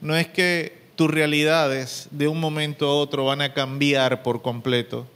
No 0.00 0.16
es 0.16 0.28
que 0.28 0.77
tus 0.98 1.08
realidades 1.08 2.08
de 2.10 2.26
un 2.26 2.40
momento 2.40 2.88
a 2.88 2.92
otro 2.92 3.24
van 3.24 3.40
a 3.40 3.54
cambiar 3.54 4.24
por 4.24 4.42
completo, 4.42 5.06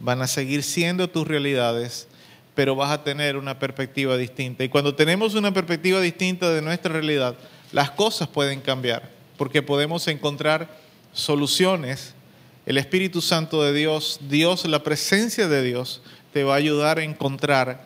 van 0.00 0.22
a 0.22 0.26
seguir 0.26 0.62
siendo 0.62 1.10
tus 1.10 1.28
realidades, 1.28 2.08
pero 2.54 2.76
vas 2.76 2.90
a 2.90 3.04
tener 3.04 3.36
una 3.36 3.58
perspectiva 3.58 4.16
distinta. 4.16 4.64
Y 4.64 4.70
cuando 4.70 4.94
tenemos 4.94 5.34
una 5.34 5.52
perspectiva 5.52 6.00
distinta 6.00 6.48
de 6.48 6.62
nuestra 6.62 6.94
realidad, 6.94 7.36
las 7.72 7.90
cosas 7.90 8.26
pueden 8.26 8.62
cambiar, 8.62 9.10
porque 9.36 9.60
podemos 9.60 10.08
encontrar 10.08 10.78
soluciones. 11.12 12.14
El 12.64 12.78
Espíritu 12.78 13.20
Santo 13.20 13.62
de 13.62 13.74
Dios, 13.74 14.18
Dios, 14.30 14.64
la 14.64 14.82
presencia 14.82 15.46
de 15.46 15.62
Dios, 15.62 16.00
te 16.32 16.42
va 16.42 16.54
a 16.54 16.56
ayudar 16.56 16.96
a 16.96 17.04
encontrar 17.04 17.84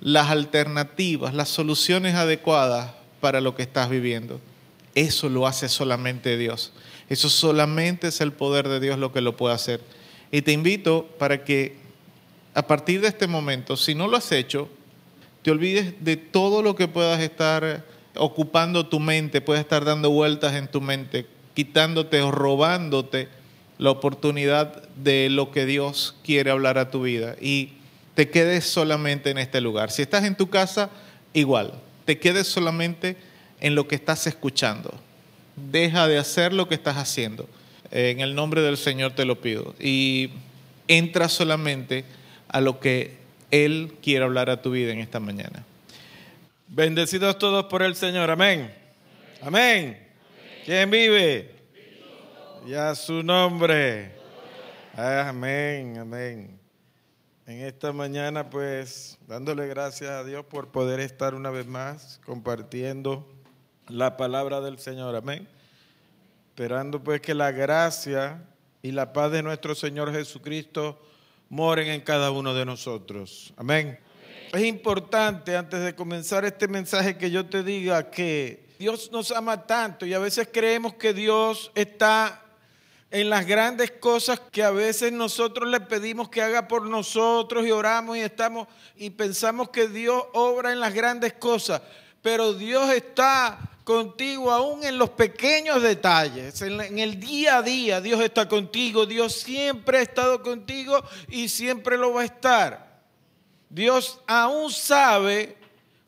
las 0.00 0.30
alternativas, 0.30 1.34
las 1.34 1.50
soluciones 1.50 2.14
adecuadas 2.14 2.92
para 3.20 3.42
lo 3.42 3.54
que 3.54 3.62
estás 3.62 3.90
viviendo. 3.90 4.40
Eso 4.94 5.28
lo 5.28 5.46
hace 5.46 5.68
solamente 5.68 6.36
Dios. 6.36 6.72
Eso 7.08 7.28
solamente 7.28 8.08
es 8.08 8.20
el 8.20 8.32
poder 8.32 8.68
de 8.68 8.80
Dios 8.80 8.98
lo 8.98 9.12
que 9.12 9.20
lo 9.20 9.36
puede 9.36 9.54
hacer. 9.54 9.80
Y 10.32 10.42
te 10.42 10.52
invito 10.52 11.06
para 11.18 11.44
que 11.44 11.76
a 12.54 12.66
partir 12.66 13.00
de 13.00 13.08
este 13.08 13.26
momento, 13.26 13.76
si 13.76 13.94
no 13.94 14.08
lo 14.08 14.16
has 14.16 14.32
hecho, 14.32 14.68
te 15.42 15.50
olvides 15.50 15.94
de 16.04 16.16
todo 16.16 16.62
lo 16.62 16.74
que 16.76 16.88
puedas 16.88 17.20
estar 17.20 17.84
ocupando 18.16 18.86
tu 18.86 19.00
mente, 19.00 19.40
puedes 19.40 19.60
estar 19.60 19.84
dando 19.84 20.10
vueltas 20.10 20.54
en 20.54 20.68
tu 20.68 20.80
mente, 20.80 21.26
quitándote 21.54 22.20
o 22.22 22.30
robándote 22.30 23.28
la 23.78 23.90
oportunidad 23.90 24.88
de 24.96 25.30
lo 25.30 25.50
que 25.50 25.64
Dios 25.64 26.16
quiere 26.22 26.50
hablar 26.50 26.76
a 26.76 26.90
tu 26.90 27.02
vida. 27.02 27.36
Y 27.40 27.72
te 28.14 28.28
quedes 28.28 28.66
solamente 28.66 29.30
en 29.30 29.38
este 29.38 29.60
lugar. 29.60 29.90
Si 29.90 30.02
estás 30.02 30.24
en 30.24 30.36
tu 30.36 30.50
casa, 30.50 30.90
igual, 31.32 31.80
te 32.04 32.18
quedes 32.18 32.46
solamente 32.48 33.16
en 33.60 33.74
lo 33.74 33.86
que 33.86 33.94
estás 33.94 34.26
escuchando. 34.26 34.92
Deja 35.56 36.08
de 36.08 36.18
hacer 36.18 36.52
lo 36.52 36.68
que 36.68 36.74
estás 36.74 36.96
haciendo. 36.96 37.48
En 37.90 38.20
el 38.20 38.34
nombre 38.34 38.62
del 38.62 38.76
Señor 38.76 39.12
te 39.12 39.24
lo 39.24 39.40
pido. 39.40 39.74
Y 39.78 40.30
entra 40.88 41.28
solamente 41.28 42.04
a 42.48 42.60
lo 42.60 42.80
que 42.80 43.18
Él 43.50 43.94
quiere 44.02 44.24
hablar 44.24 44.50
a 44.50 44.62
tu 44.62 44.70
vida 44.70 44.92
en 44.92 45.00
esta 45.00 45.20
mañana. 45.20 45.64
Bendecidos 46.68 47.38
todos 47.38 47.66
por 47.66 47.82
el 47.82 47.94
Señor. 47.94 48.30
Amén. 48.30 48.72
Amén. 49.42 49.98
¿Quién 50.64 50.90
vive? 50.90 51.50
Y 52.66 52.74
a 52.74 52.94
su 52.94 53.22
nombre. 53.22 54.12
Amén, 54.94 55.98
amén. 55.98 56.58
En 57.46 57.60
esta 57.62 57.92
mañana, 57.92 58.48
pues, 58.48 59.18
dándole 59.26 59.66
gracias 59.66 60.10
a 60.10 60.24
Dios 60.24 60.44
por 60.44 60.68
poder 60.68 61.00
estar 61.00 61.34
una 61.34 61.50
vez 61.50 61.66
más 61.66 62.20
compartiendo 62.24 63.26
la 63.90 64.16
palabra 64.16 64.60
del 64.60 64.78
Señor. 64.78 65.16
Amén. 65.16 65.48
Esperando, 66.48 67.02
pues, 67.02 67.20
que 67.20 67.34
la 67.34 67.50
gracia 67.50 68.42
y 68.82 68.92
la 68.92 69.12
paz 69.12 69.32
de 69.32 69.42
nuestro 69.42 69.74
Señor 69.74 70.12
Jesucristo 70.12 71.00
moren 71.48 71.88
en 71.88 72.00
cada 72.00 72.30
uno 72.30 72.54
de 72.54 72.64
nosotros. 72.64 73.52
Amén. 73.56 73.98
Es 74.52 74.64
importante, 74.64 75.56
antes 75.56 75.80
de 75.80 75.94
comenzar 75.94 76.44
este 76.44 76.66
mensaje, 76.68 77.16
que 77.16 77.30
yo 77.30 77.46
te 77.46 77.62
diga 77.62 78.10
que 78.10 78.66
Dios 78.78 79.10
nos 79.12 79.30
ama 79.30 79.66
tanto 79.66 80.06
y 80.06 80.14
a 80.14 80.18
veces 80.18 80.48
creemos 80.52 80.94
que 80.94 81.12
Dios 81.12 81.70
está 81.74 82.42
en 83.10 83.28
las 83.28 83.44
grandes 83.44 83.90
cosas 83.90 84.40
que 84.50 84.62
a 84.62 84.70
veces 84.70 85.12
nosotros 85.12 85.68
le 85.68 85.80
pedimos 85.80 86.28
que 86.28 86.42
haga 86.42 86.68
por 86.68 86.86
nosotros 86.86 87.66
y 87.66 87.70
oramos 87.72 88.16
y 88.16 88.20
estamos 88.20 88.68
y 88.96 89.10
pensamos 89.10 89.70
que 89.70 89.88
Dios 89.88 90.24
obra 90.32 90.72
en 90.72 90.80
las 90.80 90.94
grandes 90.94 91.32
cosas, 91.34 91.82
pero 92.22 92.52
Dios 92.54 92.90
está 92.90 93.58
contigo 93.90 94.52
aún 94.52 94.84
en 94.84 94.98
los 94.98 95.10
pequeños 95.10 95.82
detalles, 95.82 96.62
en, 96.62 96.96
el 96.96 97.18
día 97.18 97.56
a 97.56 97.62
día 97.62 98.00
Dios 98.00 98.20
está 98.20 98.46
contigo, 98.46 99.04
Dios 99.04 99.32
siempre 99.32 99.98
ha 99.98 100.02
estado 100.02 100.44
contigo 100.44 101.02
y 101.26 101.48
siempre 101.48 101.98
lo 101.98 102.12
va 102.12 102.20
a 102.20 102.26
estar. 102.26 103.02
Dios 103.68 104.20
aún 104.28 104.70
sabe 104.70 105.56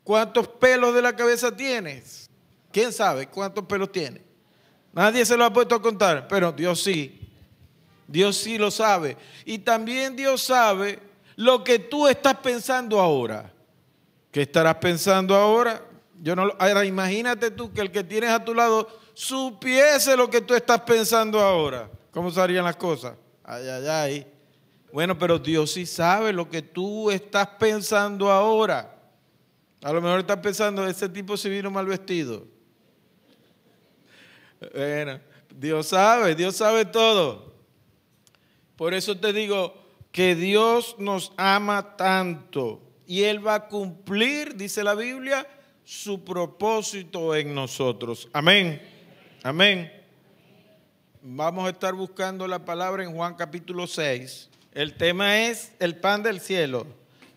cuántos 0.04 0.46
pelos 0.46 0.94
de 0.94 1.02
la 1.02 1.16
cabeza 1.16 1.56
tienes. 1.56 2.30
¿Quién 2.70 2.92
sabe 2.92 3.26
cuántos 3.26 3.64
pelos 3.64 3.90
tienes? 3.90 4.22
Nadie 4.92 5.26
se 5.26 5.36
lo 5.36 5.44
ha 5.44 5.52
puesto 5.52 5.74
a 5.74 5.82
contar, 5.82 6.28
pero 6.28 6.52
Dios 6.52 6.80
sí. 6.80 7.18
Dios 8.06 8.36
sí 8.36 8.58
lo 8.58 8.70
sabe. 8.70 9.16
Y 9.44 9.58
también 9.58 10.14
Dios 10.14 10.40
sabe 10.44 11.00
lo 11.34 11.64
que 11.64 11.80
tú 11.80 12.06
estás 12.06 12.36
pensando 12.36 13.00
ahora. 13.00 13.52
¿Qué 14.30 14.42
estarás 14.42 14.76
pensando 14.76 15.34
ahora? 15.34 15.82
Yo 16.22 16.36
no, 16.36 16.52
ahora 16.60 16.84
imagínate 16.84 17.50
tú 17.50 17.72
que 17.72 17.80
el 17.80 17.90
que 17.90 18.04
tienes 18.04 18.30
a 18.30 18.44
tu 18.44 18.54
lado 18.54 18.86
supiese 19.12 20.16
lo 20.16 20.30
que 20.30 20.40
tú 20.40 20.54
estás 20.54 20.80
pensando 20.82 21.40
ahora. 21.40 21.90
¿Cómo 22.12 22.30
serían 22.30 22.64
las 22.64 22.76
cosas? 22.76 23.16
Ay, 23.42 23.68
ay, 23.68 23.86
ay. 23.88 24.26
Bueno, 24.92 25.18
pero 25.18 25.40
Dios 25.40 25.72
sí 25.72 25.84
sabe 25.84 26.32
lo 26.32 26.48
que 26.48 26.62
tú 26.62 27.10
estás 27.10 27.48
pensando 27.58 28.30
ahora. 28.30 28.96
A 29.82 29.92
lo 29.92 30.00
mejor 30.00 30.20
estás 30.20 30.36
pensando, 30.36 30.86
ese 30.86 31.08
tipo 31.08 31.36
se 31.36 31.48
vino 31.48 31.72
mal 31.72 31.86
vestido. 31.86 32.46
Bueno, 34.72 35.18
Dios 35.50 35.88
sabe, 35.88 36.36
Dios 36.36 36.54
sabe 36.54 36.84
todo. 36.84 37.52
Por 38.76 38.94
eso 38.94 39.18
te 39.18 39.32
digo 39.32 39.74
que 40.12 40.36
Dios 40.36 40.94
nos 41.00 41.32
ama 41.36 41.96
tanto 41.96 42.80
y 43.08 43.24
Él 43.24 43.44
va 43.44 43.54
a 43.56 43.66
cumplir, 43.66 44.54
dice 44.54 44.84
la 44.84 44.94
Biblia, 44.94 45.48
su 45.84 46.24
propósito 46.24 47.34
en 47.34 47.54
nosotros. 47.54 48.28
Amén. 48.32 48.80
Amén. 49.42 49.92
Vamos 51.22 51.66
a 51.66 51.70
estar 51.70 51.94
buscando 51.94 52.46
la 52.46 52.64
palabra 52.64 53.04
en 53.04 53.14
Juan 53.14 53.34
capítulo 53.34 53.86
6. 53.86 54.48
El 54.72 54.94
tema 54.94 55.46
es 55.46 55.72
el 55.78 55.96
pan 55.96 56.22
del 56.22 56.40
cielo. 56.40 56.86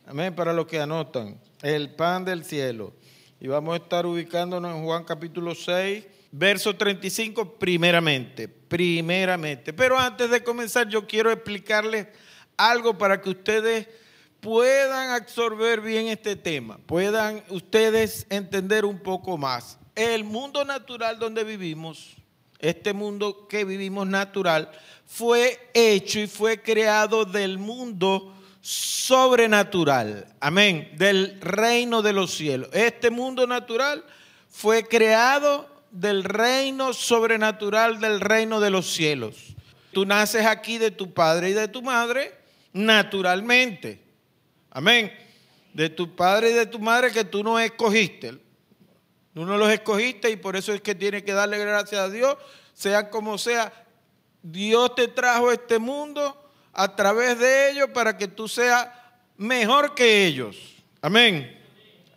Amén, 0.07 0.33
para 0.35 0.53
los 0.53 0.67
que 0.67 0.79
anotan. 0.79 1.39
El 1.61 1.95
pan 1.95 2.25
del 2.25 2.45
cielo. 2.45 2.93
Y 3.39 3.47
vamos 3.47 3.73
a 3.73 3.83
estar 3.83 4.05
ubicándonos 4.05 4.75
en 4.75 4.83
Juan 4.83 5.03
capítulo 5.03 5.53
6, 5.53 6.05
verso 6.31 6.75
35, 6.75 7.55
primeramente. 7.59 8.47
Primeramente. 8.47 9.73
Pero 9.73 9.97
antes 9.97 10.29
de 10.29 10.43
comenzar, 10.43 10.87
yo 10.87 11.05
quiero 11.05 11.31
explicarles 11.31 12.07
algo 12.57 12.97
para 12.97 13.21
que 13.21 13.29
ustedes 13.29 13.87
puedan 14.45 15.09
absorber 15.09 15.81
bien 15.81 16.07
este 16.07 16.35
tema, 16.35 16.77
puedan 16.85 17.43
ustedes 17.49 18.27
entender 18.29 18.85
un 18.85 18.99
poco 18.99 19.39
más. 19.39 19.79
El 19.95 20.23
mundo 20.23 20.63
natural 20.63 21.17
donde 21.17 21.43
vivimos, 21.43 22.13
este 22.59 22.93
mundo 22.93 23.47
que 23.47 23.65
vivimos 23.65 24.05
natural, 24.05 24.69
fue 25.07 25.71
hecho 25.73 26.19
y 26.19 26.27
fue 26.27 26.61
creado 26.61 27.25
del 27.25 27.57
mundo 27.57 28.35
sobrenatural. 28.61 30.27
Amén. 30.39 30.91
Del 30.95 31.41
reino 31.41 32.03
de 32.03 32.13
los 32.13 32.35
cielos. 32.35 32.69
Este 32.71 33.09
mundo 33.09 33.47
natural 33.47 34.05
fue 34.47 34.87
creado 34.87 35.67
del 35.89 36.23
reino 36.23 36.93
sobrenatural 36.93 37.99
del 37.99 38.21
reino 38.21 38.59
de 38.59 38.69
los 38.69 38.93
cielos. 38.93 39.55
Tú 39.91 40.05
naces 40.05 40.45
aquí 40.45 40.77
de 40.77 40.91
tu 40.91 41.15
padre 41.15 41.49
y 41.49 41.53
de 41.53 41.67
tu 41.67 41.81
madre 41.81 42.31
naturalmente. 42.73 44.05
Amén. 44.76 45.09
De 45.73 45.89
tu 45.89 46.17
padre 46.17 46.49
y 46.49 46.53
de 46.53 46.65
tu 46.65 46.80
madre 46.80 47.09
que 47.09 47.23
tú 47.23 47.41
no 47.45 47.57
escogiste. 47.57 48.34
Tú 49.34 49.45
no 49.45 49.57
los 49.57 49.71
escogiste 49.71 50.30
y 50.30 50.36
por 50.36 50.57
eso 50.57 50.73
es 50.73 50.82
que 50.82 50.93
tienes 50.93 51.23
que 51.23 51.32
darle 51.32 51.57
gracias 51.57 52.01
a 52.01 52.09
Dios, 52.09 52.36
sea 52.73 53.09
como 53.09 53.38
sea. 53.38 53.71
Dios 54.43 54.93
te 54.93 55.07
trajo 55.07 55.49
este 55.49 55.80
mundo 55.80 56.51
a 56.73 56.93
través 56.93 57.39
de 57.39 57.71
ellos 57.71 57.89
para 57.93 58.17
que 58.17 58.28
tú 58.28 58.49
seas 58.49 58.89
mejor 59.38 59.95
que 59.95 60.26
ellos. 60.26 60.57
Amén. 61.01 61.57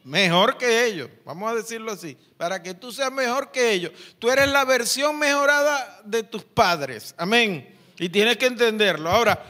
Mejor 0.02 0.58
que 0.58 0.86
ellos, 0.86 1.10
vamos 1.24 1.52
a 1.52 1.54
decirlo 1.54 1.92
así, 1.92 2.18
para 2.36 2.60
que 2.60 2.74
tú 2.74 2.90
seas 2.90 3.12
mejor 3.12 3.52
que 3.52 3.70
ellos. 3.70 3.92
Tú 4.18 4.30
eres 4.30 4.48
la 4.48 4.64
versión 4.64 5.16
mejorada 5.16 6.00
de 6.04 6.24
tus 6.24 6.42
padres. 6.42 7.14
Amén. 7.18 7.76
Y 8.00 8.08
tienes 8.08 8.36
que 8.36 8.46
entenderlo. 8.46 9.10
Ahora, 9.10 9.44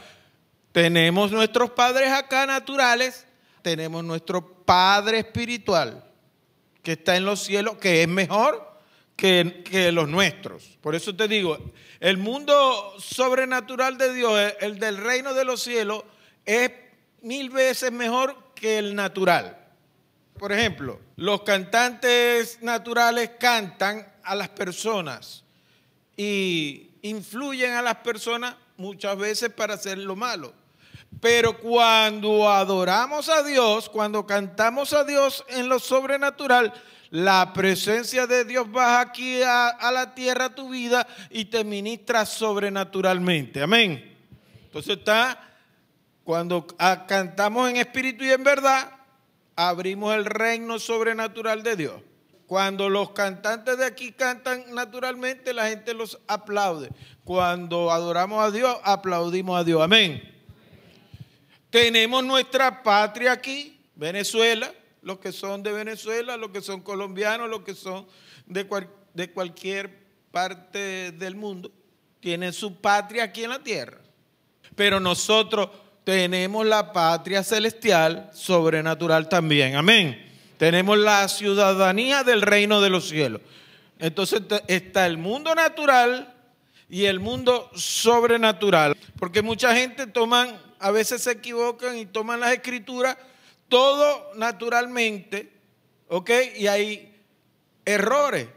tenemos 0.71 1.31
nuestros 1.31 1.71
padres 1.71 2.11
acá 2.11 2.45
naturales, 2.45 3.25
tenemos 3.61 4.03
nuestro 4.03 4.63
Padre 4.63 5.19
espiritual 5.19 6.03
que 6.83 6.93
está 6.93 7.17
en 7.17 7.25
los 7.25 7.43
cielos, 7.43 7.77
que 7.77 8.03
es 8.03 8.07
mejor 8.07 8.79
que, 9.15 9.63
que 9.65 9.91
los 9.91 10.07
nuestros. 10.07 10.77
Por 10.81 10.95
eso 10.95 11.15
te 11.15 11.27
digo, 11.27 11.57
el 11.99 12.17
mundo 12.17 12.93
sobrenatural 12.99 13.97
de 13.97 14.13
Dios, 14.13 14.53
el 14.59 14.79
del 14.79 14.97
reino 14.97 15.33
de 15.33 15.45
los 15.45 15.61
cielos, 15.61 16.03
es 16.45 16.71
mil 17.21 17.49
veces 17.49 17.91
mejor 17.91 18.53
que 18.55 18.77
el 18.77 18.95
natural. 18.95 19.57
Por 20.37 20.53
ejemplo, 20.53 20.99
los 21.17 21.41
cantantes 21.41 22.61
naturales 22.61 23.31
cantan 23.39 24.07
a 24.23 24.35
las 24.35 24.49
personas 24.49 25.43
y 26.15 26.91
influyen 27.01 27.73
a 27.73 27.81
las 27.81 27.95
personas 27.95 28.55
muchas 28.79 29.17
veces 29.17 29.49
para 29.49 29.75
hacer 29.75 29.97
lo 29.97 30.15
malo. 30.15 30.53
Pero 31.21 31.57
cuando 31.59 32.49
adoramos 32.49 33.29
a 33.29 33.43
Dios, 33.43 33.89
cuando 33.89 34.25
cantamos 34.25 34.93
a 34.93 35.03
Dios 35.03 35.43
en 35.49 35.67
lo 35.67 35.79
sobrenatural, 35.79 36.73
la 37.11 37.51
presencia 37.53 38.27
de 38.27 38.45
Dios 38.45 38.71
baja 38.71 39.01
aquí 39.01 39.41
a, 39.41 39.91
la 39.91 40.13
tierra, 40.13 40.53
tu 40.53 40.69
vida, 40.69 41.07
y 41.29 41.45
te 41.45 41.63
ministra 41.63 42.25
sobrenaturalmente. 42.25 43.61
Amén. 43.61 44.17
Entonces 44.65 44.97
está, 44.97 45.51
cuando 46.23 46.67
ah, 46.77 47.05
cantamos 47.07 47.69
en 47.69 47.77
espíritu 47.77 48.23
y 48.23 48.31
en 48.31 48.43
verdad, 48.43 48.91
abrimos 49.55 50.13
el 50.13 50.25
reino 50.25 50.79
sobrenatural 50.79 51.63
de 51.63 51.75
Dios. 51.75 52.01
Cuando 52.49 52.89
los 52.89 53.11
cantantes 53.11 53.77
de 53.77 53.85
aquí 53.85 54.11
cantan 54.11 54.73
naturalmente, 54.73 55.53
la 55.53 55.69
gente 55.69 55.93
los 55.93 56.17
aplaude. 56.27 56.89
Cuando 57.23 57.91
adoramos 57.91 58.43
a 58.43 58.49
Dios, 58.49 58.75
aplaudimos 58.83 59.59
a 59.59 59.63
Dios. 59.63 59.79
Amén. 59.83 60.19
Tenemos 61.69 62.23
nuestra 62.23 62.81
patria 62.81 63.33
aquí, 63.33 63.79
Venezuela, 63.93 64.73
los 65.03 65.19
que 65.19 65.31
son 65.31 65.61
de 65.61 65.71
Venezuela, 65.73 66.37
los 66.37 66.49
que 66.49 66.61
son 66.61 66.81
colombianos, 66.81 67.47
los 67.51 67.61
que 67.61 67.75
son 67.75 68.07
de, 68.47 68.65
cual- 68.65 68.89
de 69.13 69.29
cualquier 69.29 70.07
parte 70.31 71.11
del 71.11 71.35
mundo, 71.35 71.69
tienen 72.19 72.51
su 72.51 72.81
patria 72.81 73.25
aquí 73.25 73.43
en 73.43 73.51
la 73.51 73.59
tierra. 73.59 73.99
Pero 74.75 74.99
nosotros 74.99 75.69
tenemos 76.03 76.65
la 76.65 76.91
patria 76.91 77.43
celestial 77.43 78.31
sobrenatural 78.33 79.29
también. 79.29 79.75
Amén. 79.75 80.28
Tenemos 80.59 80.97
la 80.97 81.25
ciudadanía 81.29 82.25
del 82.25 82.41
reino 82.41 82.81
de 82.81 82.89
los 82.89 83.07
cielos. 83.07 83.39
Entonces 83.97 84.41
está 84.67 85.05
el 85.05 85.17
mundo 85.17 85.55
natural 85.55 86.35
y 86.89 87.05
el 87.05 87.21
mundo 87.21 87.71
sobrenatural. 87.73 88.97
Porque 89.17 89.41
mucha 89.41 89.73
gente 89.73 90.05
toman, 90.05 90.61
a 90.79 90.91
veces 90.91 91.23
se 91.23 91.31
equivocan 91.31 91.97
y 91.97 92.05
toman 92.05 92.41
las 92.41 92.51
escrituras 92.51 93.15
todo 93.69 94.31
naturalmente, 94.35 95.49
¿ok? 96.09 96.29
Y 96.57 96.67
hay 96.67 97.23
errores. 97.85 98.49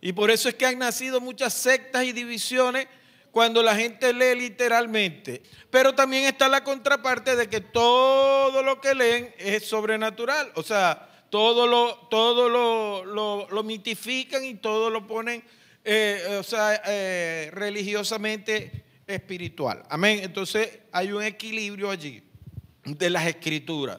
Y 0.00 0.12
por 0.12 0.32
eso 0.32 0.48
es 0.48 0.56
que 0.56 0.66
han 0.66 0.80
nacido 0.80 1.20
muchas 1.20 1.54
sectas 1.54 2.02
y 2.02 2.10
divisiones 2.10 2.88
cuando 3.30 3.62
la 3.62 3.76
gente 3.76 4.12
lee 4.12 4.34
literalmente. 4.34 5.40
Pero 5.70 5.94
también 5.94 6.24
está 6.24 6.48
la 6.48 6.64
contraparte 6.64 7.36
de 7.36 7.48
que 7.48 7.60
todo 7.60 8.60
lo 8.64 8.80
que 8.80 8.92
leen 8.96 9.32
es 9.38 9.68
sobrenatural. 9.68 10.50
O 10.56 10.64
sea, 10.64 11.13
todo 11.34 11.66
lo, 11.66 11.96
todo 12.08 12.48
lo, 12.48 13.04
lo- 13.04 13.48
lo 13.50 13.62
mitifican 13.64 14.44
y 14.44 14.54
todo 14.54 14.88
lo 14.88 15.04
ponen, 15.04 15.42
eh, 15.84 16.36
o 16.38 16.44
sea, 16.44 16.80
eh, 16.86 17.50
religiosamente 17.52 18.84
espiritual. 19.04 19.82
Amén. 19.88 20.20
Entonces 20.22 20.78
hay 20.92 21.10
un 21.10 21.24
equilibrio 21.24 21.90
allí 21.90 22.22
de 22.84 23.10
las 23.10 23.26
escrituras. 23.26 23.98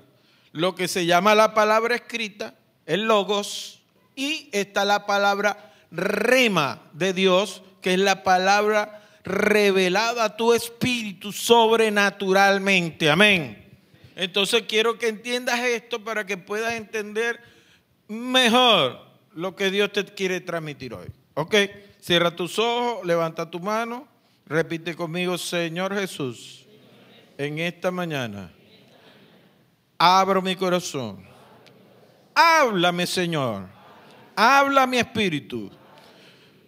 Lo 0.53 0.75
que 0.75 0.87
se 0.87 1.05
llama 1.05 1.35
la 1.35 1.53
palabra 1.53 1.95
escrita, 1.95 2.55
el 2.85 3.01
logos, 3.03 3.81
y 4.15 4.47
está 4.53 4.85
la 4.85 5.05
palabra 5.05 5.73
rema 5.91 6.89
de 6.93 7.11
Dios, 7.11 7.63
que 7.81 7.95
es 7.95 7.99
la 7.99 8.23
palabra 8.23 9.03
revelada 9.25 10.23
a 10.23 10.37
tu 10.37 10.53
espíritu 10.53 11.33
sobrenaturalmente. 11.33 13.09
Amén. 13.09 13.64
Entonces 14.15 14.63
quiero 14.67 14.97
que 14.97 15.07
entiendas 15.07 15.59
esto 15.59 16.03
para 16.03 16.25
que 16.25 16.37
puedas 16.37 16.73
entender 16.73 17.39
mejor 18.07 18.99
lo 19.33 19.55
que 19.55 19.69
Dios 19.69 19.91
te 19.91 20.05
quiere 20.05 20.41
transmitir 20.41 20.93
hoy. 20.93 21.07
¿Ok? 21.33 21.55
Cierra 21.99 22.35
tus 22.35 22.57
ojos, 22.59 23.05
levanta 23.05 23.49
tu 23.49 23.59
mano, 23.59 24.07
repite 24.45 24.95
conmigo, 24.95 25.37
Señor 25.37 25.93
Jesús, 25.93 26.65
en 27.37 27.59
esta 27.59 27.91
mañana 27.91 28.51
abro 29.97 30.41
mi 30.41 30.55
corazón. 30.55 31.25
Háblame, 32.33 33.07
Señor. 33.07 33.67
Habla 34.35 34.85
mi 34.85 34.97
espíritu. 34.97 35.71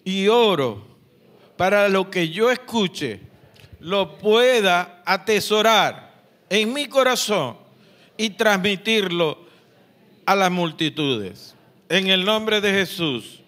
Y 0.03 0.27
oro 0.27 0.85
para 1.57 1.89
lo 1.89 2.09
que 2.09 2.29
yo 2.29 2.49
escuche 2.49 3.21
lo 3.79 4.17
pueda 4.17 5.03
atesorar 5.05 6.06
en 6.49 6.73
mi 6.73 6.87
corazón 6.87 7.57
y 8.17 8.31
transmitirlo 8.31 9.37
a 10.25 10.35
las 10.35 10.51
multitudes. 10.51 11.55
En 11.89 12.07
el 12.07 12.25
nombre 12.25 12.59
de 12.61 12.71
Jesús. 12.71 13.41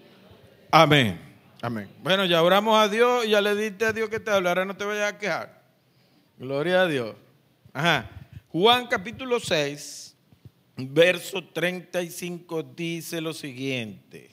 Amén. 0.71 1.19
Amén. 1.61 1.89
Bueno, 2.01 2.25
ya 2.25 2.41
oramos 2.41 2.77
a 2.77 2.87
Dios 2.87 3.25
y 3.25 3.31
ya 3.31 3.41
le 3.41 3.55
diste 3.55 3.85
a 3.85 3.93
Dios 3.93 4.09
que 4.09 4.19
te 4.19 4.31
habla. 4.31 4.49
Ahora 4.49 4.65
no 4.65 4.75
te 4.75 4.85
vayas 4.85 5.13
a 5.13 5.17
quejar. 5.17 5.61
Gloria 6.37 6.81
a 6.81 6.87
Dios. 6.87 7.15
Ajá. 7.73 8.09
Juan 8.47 8.87
capítulo 8.87 9.39
6, 9.39 10.15
verso 10.77 11.43
35 11.43 12.63
dice 12.63 13.21
lo 13.21 13.33
siguiente. 13.33 14.31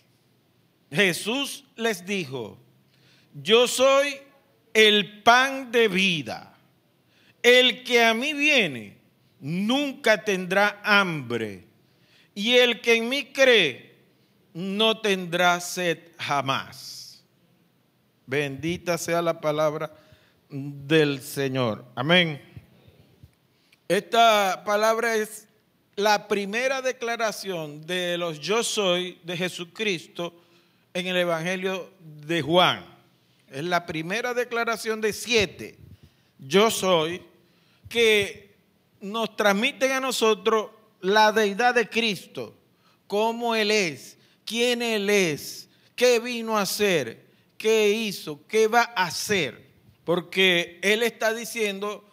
Jesús 0.91 1.65
les 1.75 2.07
dijo, 2.07 2.59
yo 3.35 3.67
soy 3.67 4.15
el 4.73 5.23
pan 5.23 5.71
de 5.73 5.89
vida. 5.89 6.56
El 7.47 7.85
que 7.85 8.03
a 8.03 8.13
mí 8.13 8.33
viene 8.33 8.97
nunca 9.39 10.25
tendrá 10.25 10.81
hambre. 10.83 11.65
Y 12.35 12.55
el 12.55 12.81
que 12.81 12.97
en 12.97 13.09
mí 13.09 13.27
cree 13.27 13.95
no 14.53 15.01
tendrá 15.01 15.61
sed 15.61 15.97
jamás. 16.19 17.23
Bendita 18.27 18.99
sea 18.99 19.23
la 19.23 19.41
palabra 19.41 19.95
del 20.51 21.23
Señor. 21.23 21.85
Amén. 21.95 22.43
Esta 23.87 24.65
palabra 24.67 25.15
es 25.15 25.47
la 25.95 26.27
primera 26.27 26.83
declaración 26.83 27.87
de 27.87 28.19
los 28.19 28.41
yo 28.41 28.65
soy 28.65 29.21
de 29.23 29.37
Jesucristo 29.37 30.35
en 30.93 31.07
el 31.07 31.17
Evangelio 31.17 31.93
de 32.01 32.43
Juan. 32.43 32.85
Es 33.49 33.63
la 33.63 33.87
primera 33.87 34.35
declaración 34.35 35.01
de 35.01 35.13
siete. 35.13 35.79
Yo 36.41 36.73
soy 36.73 37.23
que 37.89 38.57
nos 39.01 39.37
transmiten 39.37 39.93
a 39.93 40.01
nosotros 40.01 40.71
la 41.01 41.33
deidad 41.33 41.75
de 41.75 41.89
Cristo, 41.89 42.55
cómo 43.07 43.55
Él 43.55 43.71
es, 43.71 44.17
quién 44.45 44.83
Él 44.83 45.09
es, 45.11 45.69
qué 45.95 46.19
vino 46.19 46.59
a 46.59 46.63
hacer, 46.63 47.27
qué 47.59 47.91
hizo, 47.91 48.47
qué 48.47 48.69
va 48.69 48.93
a 48.95 49.05
hacer. 49.05 49.67
Porque 50.05 50.79
Él 50.83 51.03
está 51.03 51.35
diciendo, 51.35 52.09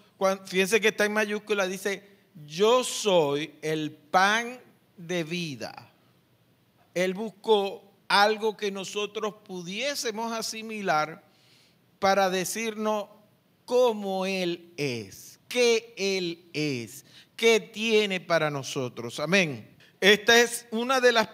fíjense 0.46 0.82
que 0.82 0.90
está 0.90 1.06
en 1.06 1.14
mayúscula, 1.14 1.68
dice, 1.68 2.08
yo 2.46 2.84
soy 2.84 3.56
el 3.62 3.92
pan 3.92 4.60
de 4.98 5.24
vida. 5.24 5.92
Él 6.94 7.14
buscó 7.14 7.84
algo 8.08 8.56
que 8.58 8.72
nosotros 8.72 9.36
pudiésemos 9.46 10.32
asimilar 10.32 11.24
para 12.00 12.30
decirnos 12.30 13.06
cómo 13.66 14.26
Él 14.26 14.74
es, 14.78 15.33
que 15.54 15.94
Él 15.96 16.50
es, 16.52 17.06
que 17.36 17.60
tiene 17.60 18.20
para 18.20 18.50
nosotros. 18.50 19.20
Amén. 19.20 19.70
Esta 20.02 20.42
es 20.42 20.66
una 20.72 21.00
de 21.00 21.12
las 21.12 21.30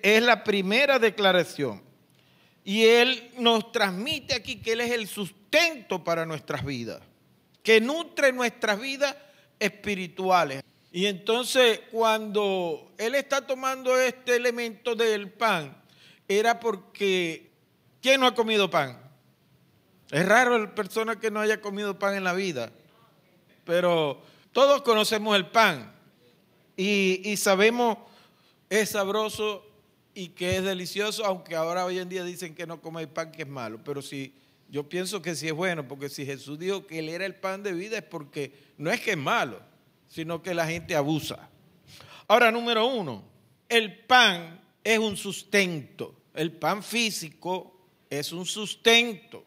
es 0.00 0.22
la 0.22 0.42
primera 0.42 0.98
declaración. 0.98 1.82
Y 2.64 2.84
Él 2.86 3.30
nos 3.36 3.70
transmite 3.70 4.34
aquí 4.34 4.56
que 4.56 4.72
Él 4.72 4.80
es 4.80 4.90
el 4.92 5.06
sustento 5.06 6.02
para 6.02 6.24
nuestras 6.24 6.64
vidas, 6.64 7.02
que 7.62 7.78
nutre 7.78 8.32
nuestras 8.32 8.80
vidas 8.80 9.14
espirituales. 9.58 10.62
Y 10.90 11.04
entonces 11.04 11.82
cuando 11.90 12.94
Él 12.96 13.14
está 13.16 13.46
tomando 13.46 13.98
este 14.00 14.36
elemento 14.36 14.94
del 14.94 15.30
pan, 15.30 15.76
era 16.26 16.58
porque 16.58 17.50
¿quién 18.00 18.22
no 18.22 18.28
ha 18.28 18.34
comido 18.34 18.70
pan? 18.70 18.98
Es 20.10 20.26
raro 20.26 20.58
la 20.58 20.74
persona 20.74 21.20
que 21.20 21.30
no 21.30 21.40
haya 21.40 21.60
comido 21.60 21.98
pan 21.98 22.14
en 22.14 22.24
la 22.24 22.32
vida, 22.32 22.72
pero 23.68 24.22
todos 24.50 24.80
conocemos 24.80 25.36
el 25.36 25.48
pan 25.48 25.92
y, 26.74 27.20
y 27.22 27.36
sabemos 27.36 27.98
es 28.70 28.88
sabroso 28.88 29.62
y 30.14 30.28
que 30.28 30.56
es 30.56 30.64
delicioso, 30.64 31.22
aunque 31.26 31.54
ahora 31.54 31.84
hoy 31.84 31.98
en 31.98 32.08
día 32.08 32.24
dicen 32.24 32.54
que 32.54 32.66
no 32.66 32.80
comer 32.80 33.12
pan 33.12 33.30
que 33.30 33.42
es 33.42 33.48
malo, 33.48 33.78
pero 33.84 34.00
si 34.00 34.32
yo 34.70 34.88
pienso 34.88 35.20
que 35.20 35.34
sí 35.34 35.48
es 35.48 35.52
bueno, 35.52 35.86
porque 35.86 36.08
si 36.08 36.24
Jesús 36.24 36.58
dijo 36.58 36.86
que 36.86 37.00
él 37.00 37.10
era 37.10 37.26
el 37.26 37.34
pan 37.34 37.62
de 37.62 37.74
vida 37.74 37.98
es 37.98 38.04
porque 38.04 38.54
no 38.78 38.90
es 38.90 39.02
que 39.02 39.10
es 39.10 39.18
malo, 39.18 39.60
sino 40.08 40.42
que 40.42 40.54
la 40.54 40.66
gente 40.66 40.96
abusa. 40.96 41.50
Ahora, 42.26 42.50
número 42.50 42.86
uno, 42.86 43.22
el 43.68 43.98
pan 44.06 44.62
es 44.82 44.98
un 44.98 45.14
sustento, 45.14 46.14
el 46.32 46.52
pan 46.52 46.82
físico 46.82 47.78
es 48.08 48.32
un 48.32 48.46
sustento. 48.46 49.44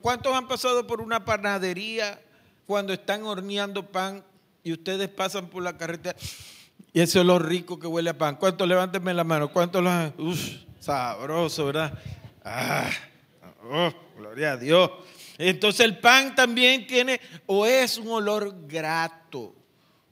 ¿Cuántos 0.00 0.34
han 0.34 0.48
pasado 0.48 0.86
por 0.86 1.02
una 1.02 1.22
panadería 1.26 2.18
cuando 2.70 2.92
están 2.92 3.24
horneando 3.24 3.90
pan 3.90 4.24
y 4.62 4.72
ustedes 4.72 5.08
pasan 5.08 5.48
por 5.48 5.60
la 5.60 5.76
carretera 5.76 6.16
y 6.92 7.00
ese 7.00 7.18
olor 7.18 7.48
rico 7.48 7.80
que 7.80 7.88
huele 7.88 8.10
a 8.10 8.16
pan? 8.16 8.36
¿Cuántos 8.36 8.68
levántenme 8.68 9.12
la 9.12 9.24
mano? 9.24 9.52
¿Cuántos 9.52 9.82
lo? 9.82 9.90
Uf, 10.24 10.38
sabroso, 10.78 11.66
¿verdad? 11.66 11.98
Ah, 12.44 12.88
oh, 13.68 13.92
gloria 14.16 14.52
a 14.52 14.56
Dios. 14.56 14.88
Entonces 15.36 15.80
el 15.80 15.98
pan 15.98 16.36
también 16.36 16.86
tiene 16.86 17.20
o 17.46 17.66
es 17.66 17.98
un 17.98 18.06
olor 18.06 18.54
grato. 18.68 19.52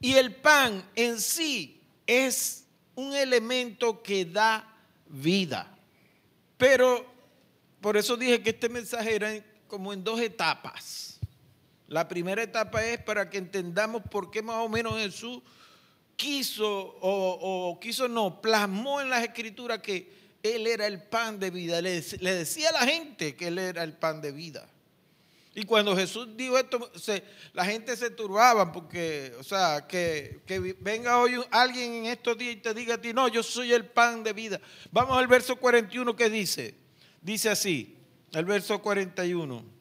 Y 0.01 0.15
el 0.15 0.35
pan 0.35 0.85
en 0.97 1.21
sí 1.21 1.81
es 2.09 2.65
un 2.97 3.15
elemento 3.15 4.03
que 4.03 4.25
da 4.25 4.69
vida. 5.07 5.79
Pero 6.57 7.07
por 7.81 7.97
eso 7.97 8.17
dije 8.17 8.43
que 8.43 8.51
este 8.51 8.69
mensaje 8.69 9.15
era 9.15 9.45
como 9.69 9.93
en 9.93 10.03
dos 10.03 10.19
etapas. 10.19 11.18
La 11.89 12.07
primera 12.07 12.43
etapa 12.43 12.85
es 12.85 12.99
para 13.03 13.29
que 13.31 13.39
entendamos 13.39 14.03
por 14.11 14.31
qué 14.31 14.43
más 14.43 14.57
o 14.57 14.69
menos 14.69 14.99
Jesús 14.99 15.41
quiso, 16.17 16.97
o, 17.01 17.79
quiso 17.81 18.09
no, 18.09 18.41
plasmó 18.43 19.01
en 19.01 19.09
las 19.11 19.23
escrituras 19.25 19.79
que 19.81 20.13
Él 20.43 20.67
era 20.67 20.87
el 20.87 21.03
pan 21.03 21.39
de 21.39 21.51
vida. 21.51 21.81
Le, 21.81 21.99
dec- 22.01 22.21
le 22.21 22.35
decía 22.35 22.71
a 22.71 22.73
la 22.73 22.87
gente 22.87 23.35
que 23.37 23.49
Él 23.49 23.59
era 23.59 23.83
el 23.85 23.95
pan 23.95 24.21
de 24.21 24.33
vida. 24.33 24.69
Y 25.55 25.65
cuando 25.65 25.97
Jesús 25.97 26.29
dijo 26.37 26.59
esto, 26.59 26.91
se- 26.95 27.25
la 27.53 27.65
gente 27.65 27.97
se 27.97 28.11
turbaba 28.11 28.71
porque, 28.71 29.33
o 29.41 29.43
sea, 29.43 29.87
que, 29.89 30.41
que 30.47 30.61
venga 30.81 31.19
hoy 31.19 31.41
alguien 31.51 31.93
en 31.95 32.07
estos 32.07 32.37
días 32.37 32.53
y 32.55 32.57
te 32.59 32.75
diga 32.75 32.97
a 32.97 33.01
ti, 33.01 33.13
no, 33.15 33.29
yo 33.29 33.43
soy 33.43 33.73
el 33.73 33.87
pan 33.87 34.23
de 34.23 34.33
vida. 34.35 34.61
Vamos 34.93 35.17
al 35.17 35.27
verso 35.27 35.57
41 35.57 36.15
que 36.15 36.29
dice, 36.29 36.75
dice 37.23 37.49
así, 37.49 37.97
el 38.33 38.45
verso 38.45 38.81
41. 38.83 39.78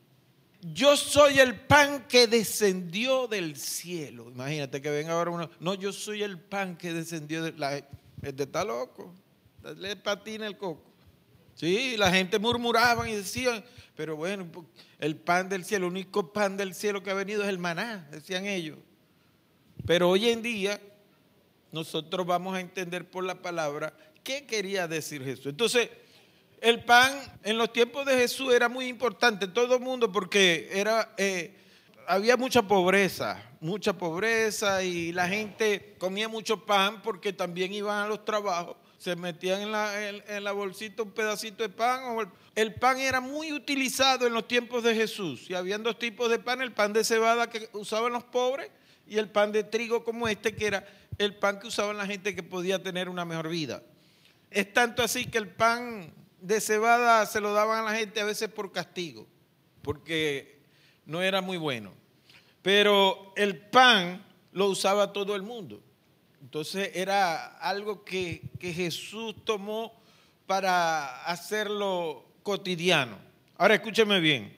Yo 0.73 0.97
soy 0.97 1.39
el 1.39 1.55
pan 1.55 2.05
que 2.07 2.27
descendió 2.27 3.27
del 3.27 3.55
cielo. 3.55 4.29
Imagínate 4.29 4.81
que 4.81 4.89
venga 4.89 5.13
ahora 5.13 5.31
uno, 5.31 5.49
no, 5.59 5.75
yo 5.75 5.93
soy 5.93 6.23
el 6.23 6.39
pan 6.39 6.75
que 6.75 6.93
descendió 6.93 7.43
del 7.43 7.59
la, 7.59 7.77
Este 7.77 8.43
está 8.43 8.65
loco, 8.65 9.13
le 9.77 9.95
patina 9.95 10.45
el 10.47 10.57
coco. 10.57 10.83
Sí, 11.55 11.95
la 11.97 12.11
gente 12.11 12.37
murmuraba 12.37 13.09
y 13.09 13.15
decían, 13.15 13.63
pero 13.95 14.15
bueno, 14.15 14.47
el 14.99 15.15
pan 15.15 15.49
del 15.49 15.63
cielo, 15.63 15.87
el 15.87 15.93
único 15.93 16.31
pan 16.31 16.57
del 16.57 16.73
cielo 16.73 17.01
que 17.01 17.11
ha 17.11 17.15
venido 17.15 17.43
es 17.43 17.49
el 17.49 17.59
maná, 17.59 18.07
decían 18.11 18.45
ellos. 18.45 18.77
Pero 19.85 20.09
hoy 20.09 20.29
en 20.29 20.41
día 20.41 20.81
nosotros 21.71 22.25
vamos 22.25 22.55
a 22.55 22.59
entender 22.59 23.09
por 23.09 23.23
la 23.23 23.41
palabra 23.41 23.93
qué 24.23 24.45
quería 24.45 24.87
decir 24.87 25.23
Jesús. 25.23 25.47
Entonces, 25.47 25.89
el 26.61 26.83
pan 26.83 27.19
en 27.43 27.57
los 27.57 27.71
tiempos 27.71 28.05
de 28.05 28.17
Jesús 28.17 28.53
era 28.53 28.69
muy 28.69 28.87
importante, 28.87 29.47
todo 29.47 29.75
el 29.75 29.81
mundo, 29.81 30.11
porque 30.11 30.69
era, 30.71 31.13
eh, 31.17 31.55
había 32.07 32.37
mucha 32.37 32.61
pobreza, 32.61 33.43
mucha 33.59 33.93
pobreza 33.93 34.83
y 34.83 35.11
la 35.11 35.27
gente 35.27 35.95
comía 35.97 36.27
mucho 36.27 36.65
pan 36.65 37.01
porque 37.01 37.33
también 37.33 37.73
iban 37.73 38.05
a 38.05 38.07
los 38.07 38.25
trabajos 38.25 38.77
se 38.97 39.15
metían 39.15 39.61
en 39.61 39.71
la, 39.71 40.09
en, 40.09 40.43
la 40.43 40.51
bolsita 40.51 41.03
un 41.03 41.11
pedacito 41.11 41.63
de 41.63 41.69
pan. 41.69 42.17
El, 42.17 42.27
el, 42.55 42.73
pan 42.73 42.99
era 42.99 43.21
muy 43.21 43.53
utilizado 43.53 44.25
en 44.25 44.33
los 44.33 44.47
tiempos 44.47 44.83
de 44.83 44.95
Jesús. 44.95 45.49
Y 45.49 45.53
habían 45.53 45.83
dos 45.83 45.99
tipos 45.99 46.29
de 46.29 46.39
pan, 46.39 46.61
el 46.61 46.71
pan 46.71 46.93
de 46.93 47.03
cebada 47.03 47.49
que 47.49 47.69
usaban 47.73 48.11
los 48.11 48.23
pobres 48.23 48.71
y 49.07 49.17
el 49.17 49.29
pan 49.29 49.51
de 49.51 49.63
trigo 49.63 50.03
como 50.03 50.27
este, 50.27 50.55
que 50.55 50.65
era 50.65 50.87
el 51.17 51.35
pan 51.35 51.59
que 51.59 51.67
usaban 51.67 51.97
la 51.97 52.05
gente 52.05 52.35
que 52.35 52.43
podía 52.43 52.81
tener 52.81 53.07
una 53.07 53.23
mejor 53.23 53.49
vida. 53.49 53.83
Es 54.49 54.73
tanto 54.73 55.03
así 55.03 55.25
que 55.25 55.37
el 55.37 55.49
pan 55.49 56.11
de 56.41 56.61
cebada 56.61 57.25
se 57.25 57.41
lo 57.41 57.53
daban 57.53 57.79
a 57.79 57.91
la 57.91 57.97
gente 57.97 58.19
a 58.19 58.25
veces 58.25 58.49
por 58.49 58.71
castigo, 58.71 59.27
porque 59.81 60.59
no 61.05 61.21
era 61.21 61.41
muy 61.41 61.57
bueno. 61.57 61.93
Pero 62.61 63.33
el 63.35 63.57
pan 63.57 64.25
lo 64.51 64.67
usaba 64.67 65.13
todo 65.13 65.35
el 65.35 65.41
mundo. 65.41 65.81
Entonces 66.41 66.91
era 66.93 67.57
algo 67.57 68.03
que, 68.03 68.41
que, 68.59 68.73
Jesús 68.73 69.35
tomó 69.43 69.99
para 70.45 71.25
hacerlo 71.25 72.25
cotidiano. 72.43 73.17
Ahora 73.57 73.75
escúcheme 73.75 74.19
bien. 74.19 74.55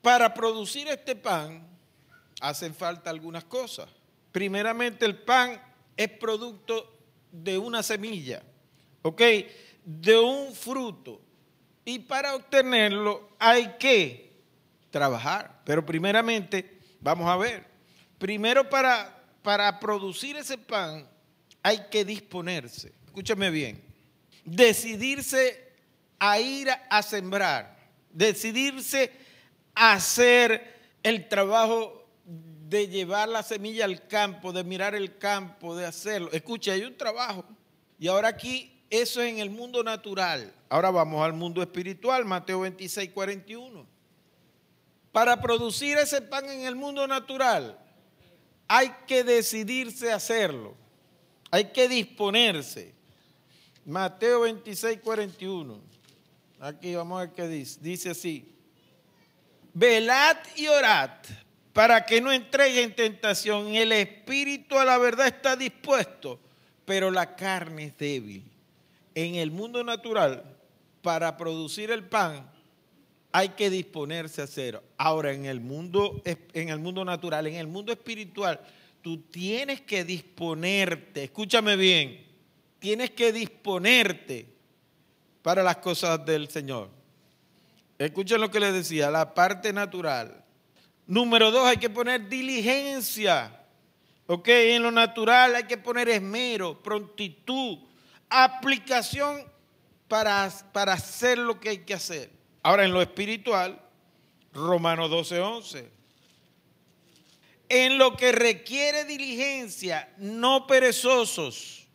Para 0.00 0.32
producir 0.32 0.88
este 0.88 1.16
pan 1.16 1.66
hacen 2.40 2.74
falta 2.74 3.10
algunas 3.10 3.44
cosas. 3.44 3.88
Primeramente 4.32 5.04
el 5.04 5.18
pan 5.18 5.60
es 5.96 6.08
producto 6.08 6.92
de 7.32 7.58
una 7.58 7.82
semilla, 7.82 8.42
¿ok? 9.02 9.22
De 9.86 10.18
un 10.18 10.52
fruto. 10.52 11.22
Y 11.86 12.00
para 12.00 12.34
obtenerlo 12.34 13.30
hay 13.38 13.76
que 13.78 14.34
trabajar. 14.90 15.62
Pero 15.64 15.86
primeramente, 15.86 16.78
vamos 17.00 17.26
a 17.26 17.36
ver, 17.38 17.64
primero 18.18 18.68
para 18.68 19.16
para 19.46 19.78
producir 19.78 20.36
ese 20.36 20.58
pan 20.58 21.08
hay 21.62 21.86
que 21.88 22.04
disponerse. 22.04 22.92
Escúchame 23.04 23.48
bien. 23.48 23.80
Decidirse 24.44 25.72
a 26.18 26.40
ir 26.40 26.68
a 26.68 27.00
sembrar. 27.04 27.78
Decidirse 28.10 29.12
a 29.72 29.92
hacer 29.92 30.80
el 31.04 31.28
trabajo 31.28 32.10
de 32.24 32.88
llevar 32.88 33.28
la 33.28 33.44
semilla 33.44 33.84
al 33.84 34.08
campo, 34.08 34.52
de 34.52 34.64
mirar 34.64 34.96
el 34.96 35.16
campo, 35.16 35.76
de 35.76 35.86
hacerlo. 35.86 36.28
Escucha, 36.32 36.72
hay 36.72 36.82
un 36.82 36.96
trabajo. 36.96 37.44
Y 38.00 38.08
ahora 38.08 38.26
aquí, 38.26 38.75
eso 38.90 39.20
es 39.22 39.32
en 39.32 39.38
el 39.38 39.50
mundo 39.50 39.82
natural. 39.82 40.52
Ahora 40.68 40.90
vamos 40.90 41.24
al 41.24 41.32
mundo 41.32 41.62
espiritual, 41.62 42.24
Mateo 42.24 42.60
26, 42.60 43.10
41. 43.10 43.86
Para 45.12 45.40
producir 45.40 45.96
ese 45.98 46.20
pan 46.20 46.48
en 46.48 46.66
el 46.66 46.76
mundo 46.76 47.06
natural, 47.06 47.78
hay 48.68 48.92
que 49.06 49.24
decidirse 49.24 50.12
a 50.12 50.16
hacerlo. 50.16 50.74
Hay 51.50 51.66
que 51.72 51.88
disponerse. 51.88 52.94
Mateo 53.84 54.40
26, 54.40 55.00
41. 55.00 55.80
Aquí 56.60 56.94
vamos 56.94 57.18
a 57.18 57.26
ver 57.26 57.34
qué 57.34 57.48
dice. 57.48 57.78
Dice 57.80 58.10
así. 58.10 58.52
Velad 59.72 60.38
y 60.56 60.66
orad 60.68 61.10
para 61.72 62.06
que 62.06 62.20
no 62.20 62.32
entregue 62.32 62.82
en 62.82 62.94
tentación. 62.94 63.74
El 63.74 63.92
espíritu 63.92 64.78
a 64.78 64.84
la 64.84 64.98
verdad 64.98 65.26
está 65.26 65.56
dispuesto, 65.56 66.40
pero 66.84 67.10
la 67.10 67.36
carne 67.36 67.84
es 67.84 67.98
débil. 67.98 68.55
En 69.16 69.36
el 69.36 69.50
mundo 69.50 69.82
natural, 69.82 70.44
para 71.00 71.38
producir 71.38 71.90
el 71.90 72.04
pan, 72.04 72.50
hay 73.32 73.48
que 73.48 73.70
disponerse 73.70 74.42
a 74.42 74.44
hacerlo. 74.44 74.82
Ahora, 74.98 75.32
en 75.32 75.46
el 75.46 75.58
mundo, 75.58 76.20
en 76.24 76.68
el 76.68 76.78
mundo 76.78 77.02
natural, 77.02 77.46
en 77.46 77.54
el 77.54 77.66
mundo 77.66 77.92
espiritual, 77.92 78.60
tú 79.00 79.22
tienes 79.22 79.80
que 79.80 80.04
disponerte, 80.04 81.24
escúchame 81.24 81.76
bien, 81.76 82.26
tienes 82.78 83.10
que 83.12 83.32
disponerte 83.32 84.54
para 85.40 85.62
las 85.62 85.78
cosas 85.78 86.22
del 86.26 86.50
Señor. 86.50 86.90
Escuchen 87.98 88.38
lo 88.38 88.50
que 88.50 88.60
les 88.60 88.74
decía, 88.74 89.10
la 89.10 89.32
parte 89.32 89.72
natural. 89.72 90.44
Número 91.06 91.50
dos, 91.50 91.66
hay 91.66 91.78
que 91.78 91.88
poner 91.88 92.28
diligencia. 92.28 93.62
Ok, 94.26 94.48
en 94.48 94.82
lo 94.82 94.90
natural 94.90 95.54
hay 95.54 95.64
que 95.64 95.78
poner 95.78 96.10
esmero, 96.10 96.82
prontitud, 96.82 97.78
aplicación 98.28 99.44
para, 100.08 100.52
para 100.72 100.94
hacer 100.94 101.38
lo 101.38 101.58
que 101.58 101.70
hay 101.70 101.78
que 101.78 101.94
hacer. 101.94 102.30
Ahora, 102.62 102.84
en 102.84 102.92
lo 102.92 103.00
espiritual, 103.02 103.80
Romanos 104.52 105.10
12, 105.10 105.40
11. 105.40 105.90
en 107.68 107.98
lo 107.98 108.16
que 108.16 108.32
requiere 108.32 109.04
diligencia, 109.04 110.08
no 110.18 110.66
perezosos, 110.66 111.86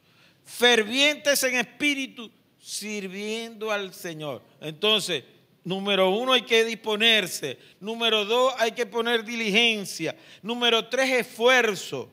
fervientes 0.43 1.43
en 1.43 1.55
espíritu, 1.55 2.29
sirviendo 2.59 3.71
al 3.71 3.93
Señor. 3.93 4.43
Entonces, 4.59 5.23
número 5.63 6.09
uno 6.09 6.33
hay 6.33 6.41
que 6.41 6.65
disponerse, 6.65 7.57
número 7.79 8.25
dos 8.25 8.53
hay 8.57 8.73
que 8.73 8.85
poner 8.85 9.23
diligencia, 9.23 10.15
número 10.41 10.87
tres 10.87 11.09
esfuerzo. 11.11 12.11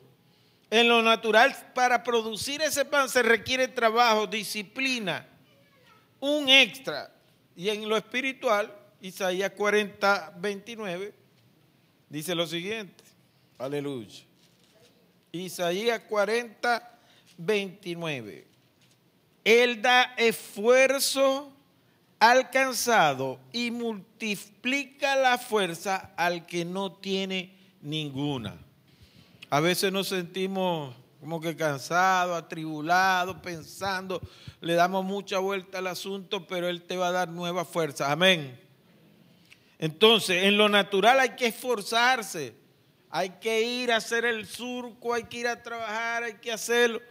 En 0.71 0.87
lo 0.87 1.01
natural, 1.01 1.55
para 1.73 2.03
producir 2.03 2.61
ese 2.61 2.85
pan 2.85 3.09
se 3.09 3.23
requiere 3.23 3.67
trabajo, 3.67 4.27
disciplina, 4.27 5.27
un 6.19 6.47
extra. 6.47 7.11
Y 7.55 7.69
en 7.69 7.89
lo 7.89 7.97
espiritual, 7.97 8.73
Isaías 9.01 9.51
40, 9.51 10.33
29, 10.37 11.13
dice 12.07 12.35
lo 12.35 12.45
siguiente. 12.45 13.03
Aleluya. 13.57 14.23
Isaías 15.31 16.01
40, 16.07 16.99
29. 17.37 18.47
Él 19.43 19.81
da 19.81 20.13
esfuerzo 20.17 21.51
alcanzado 22.19 23.39
y 23.51 23.71
multiplica 23.71 25.15
la 25.15 25.37
fuerza 25.37 26.13
al 26.15 26.45
que 26.45 26.65
no 26.65 26.91
tiene 26.91 27.55
ninguna. 27.81 28.57
A 29.49 29.59
veces 29.59 29.91
nos 29.91 30.07
sentimos 30.07 30.95
como 31.19 31.41
que 31.41 31.55
cansados, 31.55 32.37
atribulados, 32.37 33.37
pensando, 33.37 34.21
le 34.61 34.73
damos 34.73 35.03
mucha 35.03 35.39
vuelta 35.39 35.79
al 35.79 35.87
asunto, 35.87 36.47
pero 36.47 36.67
Él 36.67 36.83
te 36.83 36.95
va 36.95 37.09
a 37.09 37.11
dar 37.11 37.29
nueva 37.29 37.65
fuerza. 37.65 38.11
Amén. 38.11 38.59
Entonces, 39.79 40.43
en 40.43 40.57
lo 40.57 40.69
natural 40.69 41.19
hay 41.19 41.31
que 41.31 41.47
esforzarse, 41.47 42.53
hay 43.09 43.31
que 43.41 43.61
ir 43.61 43.91
a 43.91 43.97
hacer 43.97 44.23
el 44.23 44.45
surco, 44.45 45.13
hay 45.13 45.23
que 45.23 45.39
ir 45.39 45.47
a 45.47 45.61
trabajar, 45.61 46.23
hay 46.23 46.35
que 46.35 46.51
hacerlo. 46.51 47.01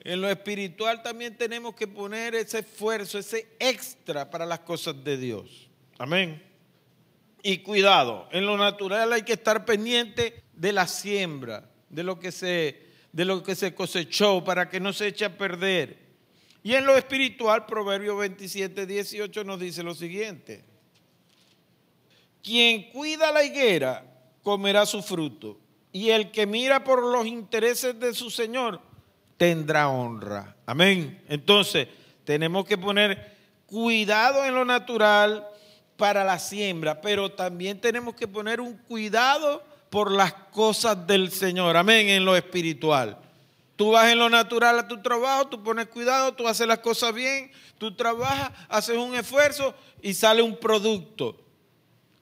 En 0.00 0.20
lo 0.20 0.30
espiritual 0.30 1.02
también 1.02 1.36
tenemos 1.36 1.74
que 1.74 1.88
poner 1.88 2.34
ese 2.34 2.60
esfuerzo, 2.60 3.18
ese 3.18 3.48
extra 3.58 4.30
para 4.30 4.46
las 4.46 4.60
cosas 4.60 5.02
de 5.02 5.16
Dios. 5.16 5.68
Amén. 5.98 6.42
Y 7.42 7.58
cuidado, 7.58 8.28
en 8.30 8.46
lo 8.46 8.56
natural 8.56 9.12
hay 9.12 9.22
que 9.22 9.32
estar 9.32 9.64
pendiente 9.64 10.42
de 10.56 10.72
la 10.72 10.88
siembra, 10.88 11.70
de 11.88 12.02
lo 12.02 12.18
que 12.18 12.32
se, 12.32 12.82
de 13.12 13.24
lo 13.24 13.42
que 13.42 13.54
se 13.54 13.74
cosechó 13.74 14.42
para 14.42 14.68
que 14.68 14.80
no 14.80 14.92
se 14.92 15.08
eche 15.08 15.24
a 15.24 15.38
perder. 15.38 15.98
Y 16.62 16.74
en 16.74 16.84
lo 16.84 16.96
espiritual, 16.96 17.66
Proverbio 17.66 18.16
27, 18.16 18.86
18 18.86 19.44
nos 19.44 19.60
dice 19.60 19.82
lo 19.82 19.94
siguiente. 19.94 20.64
Quien 22.42 22.90
cuida 22.90 23.30
la 23.30 23.44
higuera 23.44 24.04
comerá 24.42 24.86
su 24.86 25.02
fruto, 25.02 25.60
y 25.92 26.10
el 26.10 26.30
que 26.30 26.46
mira 26.46 26.84
por 26.84 27.02
los 27.02 27.26
intereses 27.26 27.98
de 27.98 28.14
su 28.14 28.30
Señor 28.30 28.80
tendrá 29.36 29.88
honra. 29.88 30.56
Amén. 30.66 31.22
Entonces, 31.28 31.88
tenemos 32.24 32.64
que 32.64 32.78
poner 32.78 33.36
cuidado 33.66 34.44
en 34.44 34.54
lo 34.54 34.64
natural 34.64 35.46
para 35.96 36.24
la 36.24 36.38
siembra, 36.38 37.00
pero 37.00 37.32
también 37.32 37.80
tenemos 37.80 38.14
que 38.14 38.28
poner 38.28 38.60
un 38.60 38.76
cuidado 38.76 39.62
por 39.90 40.10
las 40.10 40.32
cosas 40.52 41.06
del 41.06 41.30
Señor. 41.30 41.76
Amén, 41.76 42.08
en 42.08 42.24
lo 42.24 42.36
espiritual. 42.36 43.18
Tú 43.76 43.90
vas 43.90 44.10
en 44.10 44.18
lo 44.18 44.30
natural 44.30 44.78
a 44.78 44.88
tu 44.88 45.02
trabajo, 45.02 45.48
tú 45.48 45.62
pones 45.62 45.88
cuidado, 45.88 46.32
tú 46.32 46.48
haces 46.48 46.66
las 46.66 46.78
cosas 46.78 47.12
bien, 47.12 47.52
tú 47.76 47.94
trabajas, 47.94 48.50
haces 48.68 48.96
un 48.96 49.14
esfuerzo 49.14 49.74
y 50.00 50.14
sale 50.14 50.40
un 50.40 50.56
producto. 50.56 51.36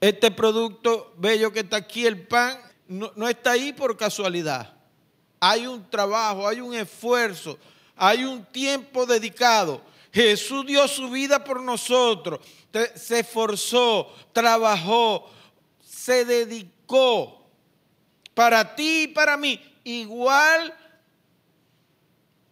Este 0.01 0.31
producto 0.31 1.15
bello 1.17 1.53
que 1.53 1.61
está 1.61 1.77
aquí, 1.77 2.07
el 2.07 2.27
pan, 2.27 2.59
no, 2.89 3.13
no 3.15 3.29
está 3.29 3.53
ahí 3.53 3.73
por 3.73 3.97
casualidad. 3.97 4.75
Hay 5.39 5.67
un 5.67 5.89
trabajo, 5.89 6.49
hay 6.49 6.61
un 6.61 6.75
esfuerzo, 6.75 7.57
hay 7.97 8.25
un 8.25 8.45
tiempo 8.47 9.07
dedicado. 9.07 9.81
Jesús 10.13 10.67
dio 10.67 10.87
su 10.89 11.09
vida 11.11 11.43
por 11.45 11.61
nosotros, 11.63 12.41
se 12.95 13.21
esforzó, 13.21 14.13
trabajó, 14.33 15.31
se 15.85 16.25
dedicó 16.25 17.44
para 18.35 18.75
ti 18.75 19.05
y 19.05 19.09
para 19.09 19.37
mí. 19.37 19.61
Igual 19.85 20.75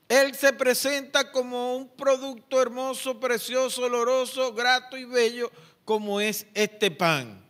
Él 0.09 0.35
se 0.35 0.53
presenta 0.53 1.31
como 1.31 1.77
un 1.77 1.89
producto 1.89 2.61
hermoso, 2.61 3.19
precioso, 3.19 3.83
oloroso, 3.83 4.55
grato 4.55 4.97
y 4.97 5.05
bello, 5.05 5.51
como 5.85 6.21
es 6.21 6.47
este 6.55 6.91
pan. 6.91 7.45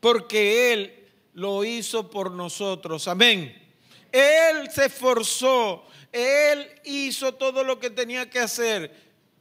Porque 0.00 0.72
Él 0.72 1.08
lo 1.34 1.64
hizo 1.64 2.10
por 2.10 2.30
nosotros. 2.30 3.06
Amén. 3.08 3.62
Él 4.10 4.70
se 4.70 4.86
esforzó. 4.86 5.86
Él 6.12 6.66
hizo 6.84 7.34
todo 7.34 7.62
lo 7.62 7.78
que 7.78 7.90
tenía 7.90 8.30
que 8.30 8.38
hacer, 8.38 8.90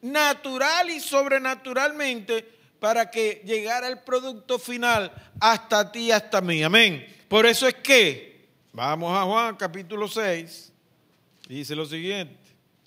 natural 0.01 0.89
y 0.89 0.99
sobrenaturalmente, 0.99 2.43
para 2.79 3.09
que 3.09 3.41
llegara 3.45 3.87
el 3.87 3.99
producto 3.99 4.59
final 4.59 5.13
hasta 5.39 5.89
ti, 5.89 6.11
hasta 6.11 6.41
mí. 6.41 6.61
Amén. 6.61 7.14
Por 7.27 7.45
eso 7.45 7.67
es 7.67 7.75
que, 7.75 8.47
vamos 8.71 9.17
a 9.17 9.23
Juan 9.23 9.55
capítulo 9.55 10.07
6, 10.07 10.71
dice 11.47 11.75
lo 11.75 11.85
siguiente. 11.85 12.37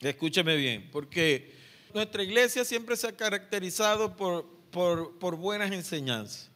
Escúcheme 0.01 0.57
bien, 0.57 0.89
porque 0.93 1.53
nuestra 1.93 2.22
iglesia 2.22 2.64
siempre 2.64 2.97
se 2.97 3.09
ha 3.09 3.16
caracterizado 3.16 4.14
por, 4.16 4.47
por, 4.70 5.18
por 5.18 5.36
buenas 5.36 5.72
enseñanzas. 5.72 6.51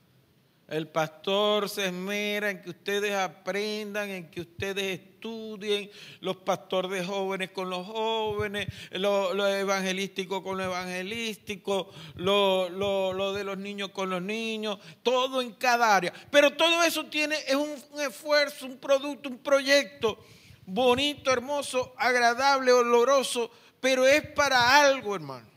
El 0.69 0.89
pastor 0.89 1.69
se 1.69 1.87
esmera 1.87 2.51
en 2.51 2.63
que 2.63 2.71
ustedes 2.71 3.15
aprendan, 3.15 4.09
en 4.09 4.31
que 4.31 4.41
ustedes 4.41 5.01
estudien, 5.01 5.91
los 6.21 6.39
pastores 6.39 6.91
de 6.91 7.05
jóvenes 7.05 7.51
con 7.51 7.69
los 7.69 7.87
jóvenes, 7.87 8.69
lo, 8.93 9.35
lo 9.35 9.47
evangelístico 9.47 10.43
con 10.43 10.59
lo 10.59 10.65
evangelístico, 10.65 11.91
lo, 12.15 13.33
de 13.35 13.45
los 13.45 13.59
niños 13.59 13.91
con 13.91 14.09
los 14.09 14.23
niños, 14.23 14.79
todo 15.03 15.43
en 15.43 15.53
cada 15.53 15.95
área. 15.95 16.13
Pero 16.31 16.53
todo 16.53 16.83
eso 16.83 17.05
tiene, 17.07 17.37
es 17.47 17.55
un, 17.55 17.75
un 17.93 18.01
esfuerzo, 18.01 18.67
un 18.67 18.79
producto, 18.79 19.29
un 19.29 19.39
proyecto 19.39 20.19
bonito, 20.65 21.31
hermoso, 21.31 21.95
agradable, 21.99 22.73
oloroso, 22.73 23.51
pero 23.81 24.07
es 24.07 24.27
para 24.29 24.81
algo, 24.81 25.15
hermano. 25.15 25.52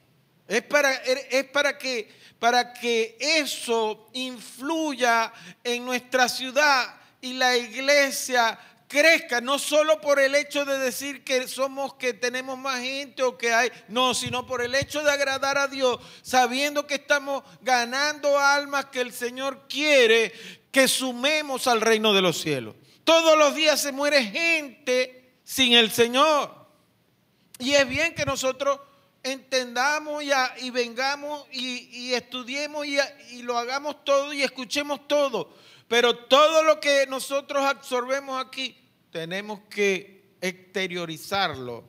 Es 0.48 0.62
para, 0.64 0.94
es 0.94 1.46
para, 1.46 1.78
que, 1.78 2.10
para 2.40 2.74
que 2.74 3.18
eso 3.20 4.10
influya 4.14 5.34
en 5.64 5.86
nuestra 5.86 6.30
ciudad 6.30 6.96
y 7.22 7.34
la 7.34 7.58
iglesia 7.58 8.60
crezca, 8.88 9.42
no 9.42 9.58
solo 9.58 10.00
por 10.00 10.20
el 10.20 10.36
hecho 10.36 10.64
de 10.64 10.78
decir 10.78 11.24
que 11.24 11.48
somos, 11.48 11.96
que 11.96 12.14
tenemos 12.14 12.58
más 12.58 12.82
gente 12.82 13.24
o 13.24 13.38
que 13.38 13.54
hay, 13.54 13.72
no, 13.88 14.14
sino 14.14 14.46
por 14.46 14.62
el 14.62 14.76
hecho 14.76 15.04
de 15.04 15.12
agradar 15.12 15.58
a 15.58 15.68
Dios, 15.68 16.00
sabiendo 16.22 16.86
que 16.86 16.96
estamos 16.96 17.44
ganando 17.62 18.40
almas 18.40 18.86
que 18.86 19.02
el 19.02 19.12
Señor 19.12 19.68
quiere 19.68 20.32
que 20.72 20.88
sumemos 20.88 21.68
al 21.68 21.82
reino 21.82 22.14
de 22.14 22.22
los 22.22 22.40
cielos. 22.40 22.76
Todos 23.04 23.38
los 23.38 23.56
días 23.56 23.82
se 23.82 23.92
muere 23.92 24.24
gente 24.24 25.40
sin 25.44 25.74
el 25.74 25.92
Señor. 25.92 26.54
Y 27.60 27.74
es 27.74 27.88
bien 27.88 28.14
que 28.14 28.26
nosotros 28.26 28.80
entendamos 29.26 30.24
y, 30.24 30.30
y 30.62 30.70
vengamos 30.70 31.48
y, 31.52 32.14
estudiemos 32.14 32.86
y, 32.86 32.98
y 33.32 33.42
lo 33.42 33.58
hagamos 33.58 34.06
todo 34.06 34.32
y 34.32 34.44
escuchemos 34.44 35.08
todo. 35.08 35.52
Pero 35.88 36.16
todo 36.16 36.64
lo 36.64 36.80
que 36.80 37.08
nosotros 37.08 37.64
absorbemos 37.64 38.44
aquí, 38.44 38.78
tenemos 39.12 39.62
que 39.70 40.36
exteriorizarlo 40.42 41.84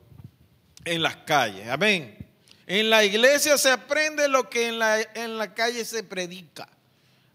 en 0.83 1.03
las 1.03 1.17
calles. 1.17 1.67
Amén. 1.67 2.17
En 2.65 2.89
la 2.89 3.05
iglesia 3.05 3.57
se 3.57 3.69
aprende 3.69 4.27
lo 4.27 4.49
que 4.49 4.69
en 4.69 4.79
la, 4.79 4.99
en 4.99 5.37
la 5.37 5.53
calle 5.53 5.85
se 5.85 6.03
predica. 6.03 6.67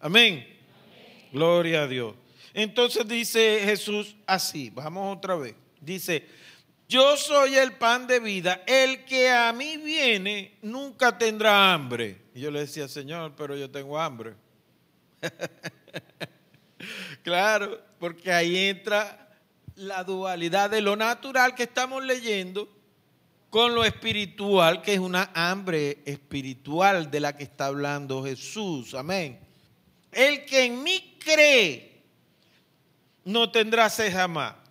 Amén. 0.01 0.47
Gloria 1.33 1.83
a 1.83 1.87
Dios. 1.87 2.15
Entonces 2.55 3.07
dice 3.07 3.61
Jesús 3.65 4.17
así, 4.27 4.71
vamos 4.71 5.17
otra 5.17 5.37
vez. 5.37 5.55
Dice, 5.81 6.27
yo 6.93 7.17
soy 7.17 7.57
el 7.57 7.73
pan 7.73 8.07
de 8.07 8.21
vida, 8.21 8.65
el 8.67 9.07
que 9.07 9.31
a 9.31 9.51
mí 9.55 9.79
viene 9.79 10.59
nunca 10.61 11.17
tendrá 11.17 11.73
hambre. 11.73 12.21
Y 12.35 12.41
yo 12.41 12.51
le 12.51 12.61
decía, 12.61 12.87
Señor, 12.87 13.33
pero 13.35 13.57
yo 13.57 13.71
tengo 13.71 13.99
hambre. 13.99 14.35
claro, 17.23 17.81
porque 17.99 18.31
ahí 18.31 18.69
entra 18.69 19.39
la 19.77 20.05
dualidad 20.05 20.69
de 20.69 20.83
lo 20.83 20.95
natural 20.95 21.55
que 21.55 21.63
estamos 21.63 22.05
leyendo 22.05 22.69
con 23.49 23.75
lo 23.75 23.87
espiritual, 23.87 24.83
que 24.83 24.93
es 24.93 25.01
una 25.01 25.31
hambre 25.33 26.03
espiritual 26.05 27.11
de 27.11 27.21
la 27.21 27.35
que 27.35 27.45
está 27.45 27.67
hablando 27.67 28.23
Jesús. 28.23 28.93
Amén. 28.93 29.41
El 30.11 30.45
que 30.45 30.67
en 30.67 30.83
mí 30.83 31.17
cree 31.25 32.03
no 33.25 33.51
tendrá 33.51 33.89
sed 33.89 34.13
jamás. 34.13 34.62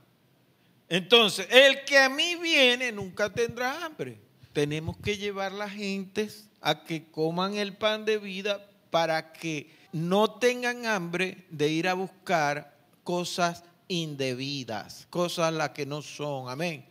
Entonces, 0.91 1.47
el 1.49 1.85
que 1.85 1.97
a 1.97 2.09
mí 2.09 2.35
viene 2.35 2.91
nunca 2.91 3.29
tendrá 3.29 3.85
hambre. 3.85 4.19
Tenemos 4.51 4.97
que 4.97 5.15
llevar 5.15 5.53
a 5.53 5.55
la 5.55 5.69
gente 5.69 6.27
a 6.59 6.83
que 6.83 7.09
coman 7.09 7.55
el 7.55 7.77
pan 7.77 8.03
de 8.03 8.17
vida 8.17 8.69
para 8.89 9.31
que 9.31 9.73
no 9.93 10.31
tengan 10.31 10.85
hambre 10.85 11.45
de 11.49 11.69
ir 11.69 11.87
a 11.87 11.93
buscar 11.93 12.75
cosas 13.05 13.63
indebidas, 13.87 15.07
cosas 15.09 15.53
las 15.53 15.69
que 15.69 15.85
no 15.85 16.01
son. 16.01 16.49
Amén. 16.49 16.85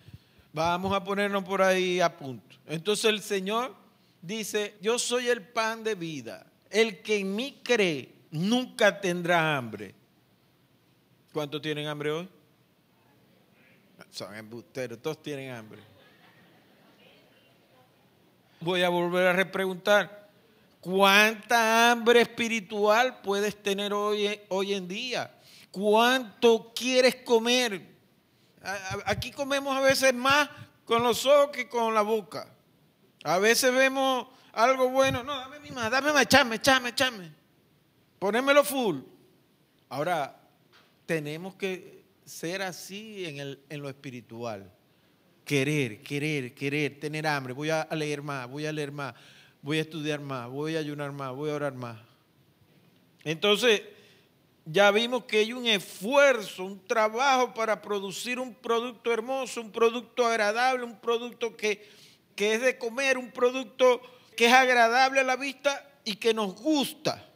Vamos 0.55 0.95
a 0.95 1.05
ponernos 1.05 1.45
por 1.45 1.61
ahí 1.61 2.01
a 2.01 2.17
punto. 2.17 2.57
Entonces 2.67 3.05
el 3.05 3.21
Señor 3.21 3.77
dice, 4.23 4.77
yo 4.81 4.99
soy 4.99 5.29
el 5.29 5.43
pan 5.43 5.85
de 5.85 5.95
vida. 5.95 6.47
El 6.71 7.03
que 7.03 7.19
en 7.19 7.37
mí 7.37 7.61
cree 7.63 8.15
nunca 8.31 8.99
tendrá 8.99 9.59
hambre. 9.59 9.95
¿Cuántos 11.35 11.61
tienen 11.61 11.87
hambre 11.87 12.13
hoy? 12.13 12.40
Son 14.11 14.35
embusteros, 14.35 15.01
todos 15.01 15.23
tienen 15.23 15.53
hambre. 15.53 15.81
Voy 18.61 18.83
a 18.83 18.89
volver 18.89 19.29
a 19.29 19.33
repreguntar. 19.33 20.29
¿Cuánta 20.81 21.91
hambre 21.91 22.23
espiritual 22.23 23.21
puedes 23.23 23.63
tener 23.63 23.93
hoy, 23.93 24.41
hoy 24.49 24.75
en 24.75 24.89
día? 24.89 25.35
¿Cuánto 25.71 26.73
quieres 26.75 27.17
comer? 27.17 27.87
Aquí 29.05 29.31
comemos 29.31 29.77
a 29.77 29.81
veces 29.81 30.13
más 30.13 30.49
con 30.85 31.03
los 31.03 31.25
ojos 31.27 31.51
que 31.51 31.69
con 31.69 31.95
la 31.95 32.03
boca. 32.03 32.53
A 33.23 33.39
veces 33.39 33.73
vemos 33.73 34.27
algo 34.53 34.89
bueno. 34.89 35.23
No, 35.23 35.37
dame 35.37 35.61
mi 35.61 35.71
más, 35.71 35.91
dame 35.91 36.13
más, 36.13 36.23
echame, 36.23 36.57
echame, 36.57 36.89
echame. 36.91 37.33
Ponémelo 38.19 38.65
full. 38.65 38.99
Ahora, 39.89 40.37
tenemos 41.07 41.55
que 41.55 42.00
ser 42.31 42.63
así 42.63 43.27
en, 43.27 43.41
el, 43.41 43.61
en 43.69 43.83
lo 43.83 43.89
espiritual. 43.89 44.73
Querer, 45.45 46.01
querer, 46.03 46.55
querer, 46.55 47.01
tener 47.01 47.27
hambre. 47.27 47.53
Voy 47.53 47.71
a 47.71 47.89
leer 47.91 48.23
más, 48.23 48.49
voy 48.49 48.67
a 48.67 48.73
leer 48.73 48.93
más, 48.93 49.15
voy 49.61 49.79
a 49.79 49.81
estudiar 49.81 50.21
más, 50.21 50.49
voy 50.49 50.77
a 50.77 50.79
ayunar 50.79 51.11
más, 51.11 51.35
voy 51.35 51.51
a 51.51 51.55
orar 51.55 51.75
más. 51.75 51.99
Entonces, 53.25 53.83
ya 54.65 54.93
vimos 54.93 55.25
que 55.25 55.39
hay 55.39 55.53
un 55.53 55.67
esfuerzo, 55.67 56.65
un 56.65 56.87
trabajo 56.87 57.53
para 57.53 57.83
producir 57.83 58.39
un 58.39 58.55
producto 58.55 59.13
hermoso, 59.13 59.61
un 59.61 59.73
producto 59.73 60.25
agradable, 60.25 60.85
un 60.85 61.01
producto 61.01 61.57
que, 61.57 61.85
que 62.37 62.55
es 62.55 62.61
de 62.61 62.79
comer, 62.79 63.19
un 63.19 63.33
producto 63.33 64.01
que 64.37 64.47
es 64.47 64.53
agradable 64.53 65.19
a 65.19 65.25
la 65.25 65.35
vista 65.35 65.85
y 66.05 66.15
que 66.15 66.33
nos 66.33 66.55
gusta. 66.55 67.29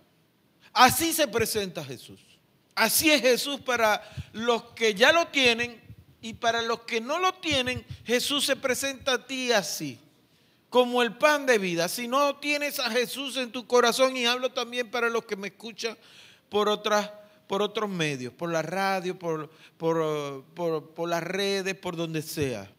Así 0.72 1.12
se 1.12 1.26
presenta 1.26 1.84
Jesús. 1.84 2.33
Así 2.74 3.10
es 3.10 3.20
Jesús 3.20 3.60
para 3.60 4.02
los 4.32 4.62
que 4.74 4.94
ya 4.94 5.12
lo 5.12 5.28
tienen 5.28 5.80
y 6.20 6.34
para 6.34 6.62
los 6.62 6.80
que 6.80 7.00
no 7.00 7.18
lo 7.18 7.34
tienen, 7.34 7.84
Jesús 8.04 8.46
se 8.46 8.56
presenta 8.56 9.12
a 9.12 9.26
ti 9.26 9.52
así, 9.52 10.00
como 10.70 11.02
el 11.02 11.12
pan 11.16 11.44
de 11.44 11.58
vida. 11.58 11.86
Si 11.86 12.08
no 12.08 12.36
tienes 12.36 12.78
a 12.78 12.90
Jesús 12.90 13.36
en 13.36 13.52
tu 13.52 13.66
corazón, 13.66 14.16
y 14.16 14.24
hablo 14.24 14.50
también 14.50 14.90
para 14.90 15.10
los 15.10 15.26
que 15.26 15.36
me 15.36 15.48
escuchan 15.48 15.98
por, 16.48 16.68
otras, 16.70 17.10
por 17.46 17.60
otros 17.60 17.90
medios, 17.90 18.32
por 18.32 18.50
la 18.50 18.62
radio, 18.62 19.18
por, 19.18 19.50
por, 19.76 20.44
por 20.54 21.08
las 21.08 21.22
redes, 21.22 21.74
por 21.74 21.94
donde 21.94 22.22
sea. 22.22 22.70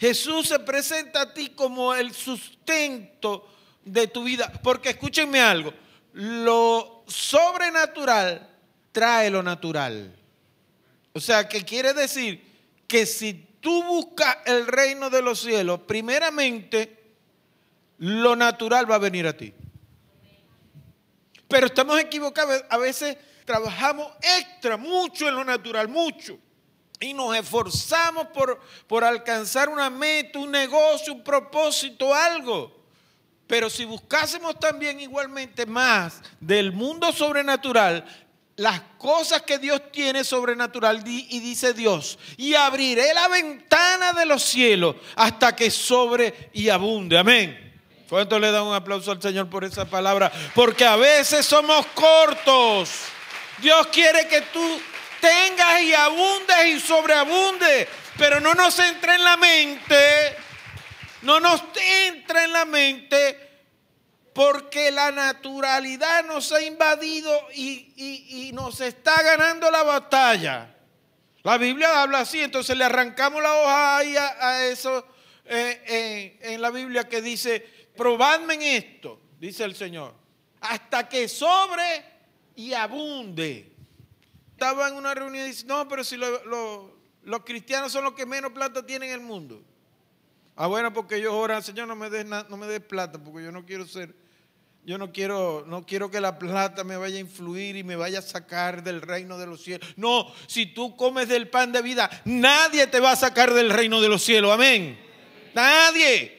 Jesús 0.00 0.48
se 0.48 0.58
presenta 0.58 1.22
a 1.22 1.34
ti 1.34 1.50
como 1.50 1.94
el 1.94 2.12
sustento 2.12 3.48
de 3.84 4.08
tu 4.08 4.24
vida. 4.24 4.52
Porque 4.62 4.90
escúchenme 4.90 5.40
algo, 5.40 5.72
lo 6.12 7.04
sobrenatural 7.06 8.57
trae 8.98 9.30
lo 9.30 9.44
natural. 9.44 10.12
O 11.12 11.20
sea, 11.20 11.48
que 11.48 11.64
quiere 11.64 11.94
decir 11.94 12.42
que 12.88 13.06
si 13.06 13.32
tú 13.60 13.84
buscas 13.84 14.38
el 14.44 14.66
reino 14.66 15.08
de 15.08 15.22
los 15.22 15.38
cielos, 15.38 15.82
primeramente 15.86 17.14
lo 17.98 18.34
natural 18.34 18.90
va 18.90 18.96
a 18.96 18.98
venir 18.98 19.28
a 19.28 19.36
ti. 19.36 19.54
Pero 21.46 21.66
estamos 21.66 22.00
equivocados. 22.00 22.64
A 22.68 22.76
veces 22.76 23.16
trabajamos 23.44 24.08
extra, 24.36 24.76
mucho 24.76 25.28
en 25.28 25.36
lo 25.36 25.44
natural, 25.44 25.86
mucho. 25.86 26.36
Y 26.98 27.14
nos 27.14 27.36
esforzamos 27.36 28.26
por, 28.34 28.60
por 28.88 29.04
alcanzar 29.04 29.68
una 29.68 29.90
meta, 29.90 30.40
un 30.40 30.50
negocio, 30.50 31.14
un 31.14 31.22
propósito, 31.22 32.12
algo. 32.12 32.76
Pero 33.46 33.70
si 33.70 33.84
buscásemos 33.84 34.58
también 34.58 34.98
igualmente 34.98 35.66
más 35.66 36.20
del 36.40 36.72
mundo 36.72 37.12
sobrenatural, 37.12 38.04
las 38.58 38.80
cosas 38.98 39.42
que 39.42 39.58
Dios 39.58 39.80
tiene 39.92 40.24
sobrenatural 40.24 41.02
y 41.06 41.38
dice 41.38 41.74
Dios, 41.74 42.18
y 42.36 42.54
abriré 42.54 43.14
la 43.14 43.28
ventana 43.28 44.12
de 44.12 44.26
los 44.26 44.42
cielos 44.42 44.96
hasta 45.14 45.54
que 45.54 45.70
sobre 45.70 46.50
y 46.52 46.68
abunde. 46.68 47.16
Amén. 47.16 47.80
¿Cuánto 48.08 48.36
le 48.38 48.50
da 48.50 48.64
un 48.64 48.74
aplauso 48.74 49.12
al 49.12 49.22
Señor 49.22 49.48
por 49.48 49.64
esa 49.64 49.84
palabra? 49.84 50.32
Porque 50.56 50.84
a 50.84 50.96
veces 50.96 51.46
somos 51.46 51.86
cortos. 51.94 52.90
Dios 53.58 53.86
quiere 53.88 54.26
que 54.26 54.40
tú 54.52 54.80
tengas 55.20 55.80
y 55.82 55.94
abundes 55.94 56.66
y 56.66 56.80
sobreabundes, 56.80 57.86
pero 58.16 58.40
no 58.40 58.54
nos 58.54 58.76
entre 58.80 59.14
en 59.14 59.22
la 59.22 59.36
mente, 59.36 60.36
no 61.22 61.38
nos 61.38 61.62
entra 61.76 62.42
en 62.42 62.52
la 62.52 62.64
mente 62.64 63.47
porque 64.38 64.92
la 64.92 65.10
naturalidad 65.10 66.24
nos 66.24 66.52
ha 66.52 66.62
invadido 66.62 67.28
y, 67.56 68.52
nos 68.54 68.80
está 68.80 69.20
ganando 69.20 69.68
la 69.68 69.82
batalla. 69.82 70.76
La 71.42 71.58
Biblia 71.58 72.00
habla 72.00 72.20
así, 72.20 72.40
entonces 72.40 72.76
le 72.76 72.84
arrancamos 72.84 73.42
la 73.42 73.52
hoja 73.52 73.96
ahí 73.96 74.14
a, 74.16 74.66
eso 74.66 75.04
eh, 75.44 76.38
en 76.40 76.62
la 76.62 76.70
Biblia 76.70 77.08
que 77.08 77.20
dice, 77.20 77.66
probadme 77.96 78.54
en 78.54 78.62
esto, 78.62 79.20
dice 79.40 79.64
el 79.64 79.74
Señor, 79.74 80.14
hasta 80.60 81.08
que 81.08 81.26
sobre 81.26 82.04
y 82.54 82.74
abunde. 82.74 83.72
Estaba 84.52 84.86
en 84.86 84.94
una 84.94 85.14
reunión 85.14 85.46
y 85.46 85.48
dice, 85.48 85.66
no, 85.66 85.88
pero 85.88 86.04
si 86.04 86.16
los 86.16 87.40
cristianos 87.44 87.90
son 87.90 88.04
los 88.04 88.12
que 88.12 88.24
menos 88.24 88.52
plata 88.52 88.86
tienen 88.86 89.08
en 89.08 89.16
el 89.16 89.20
mundo. 89.20 89.60
Ah, 90.54 90.68
bueno, 90.68 90.92
porque 90.92 91.16
ellos 91.16 91.34
oran, 91.34 91.60
Señor, 91.60 91.88
no 91.88 91.96
me 91.96 92.08
des, 92.08 92.24
no 92.24 92.56
me 92.56 92.68
des 92.68 92.80
plata, 92.80 93.18
porque 93.18 93.42
yo 93.42 93.50
no 93.50 93.66
quiero 93.66 93.84
ser 93.84 94.27
yo 94.84 94.96
no 94.96 95.12
quiero, 95.12 95.64
no 95.66 95.84
quiero 95.84 96.10
que 96.10 96.20
la 96.20 96.38
plata 96.38 96.82
me 96.82 96.96
vaya 96.96 97.16
a 97.16 97.20
influir 97.20 97.76
y 97.76 97.84
me 97.84 97.96
vaya 97.96 98.20
a 98.20 98.22
sacar 98.22 98.82
del 98.82 99.02
reino 99.02 99.36
de 99.36 99.46
los 99.46 99.62
cielos. 99.62 99.86
No, 99.96 100.32
si 100.46 100.66
tú 100.66 100.96
comes 100.96 101.28
del 101.28 101.48
pan 101.48 101.72
de 101.72 101.82
vida, 101.82 102.08
nadie 102.24 102.86
te 102.86 103.00
va 103.00 103.12
a 103.12 103.16
sacar 103.16 103.52
del 103.52 103.70
reino 103.70 104.00
de 104.00 104.08
los 104.08 104.22
cielos. 104.22 104.50
Amén. 104.50 104.98
Nadie. 105.54 106.38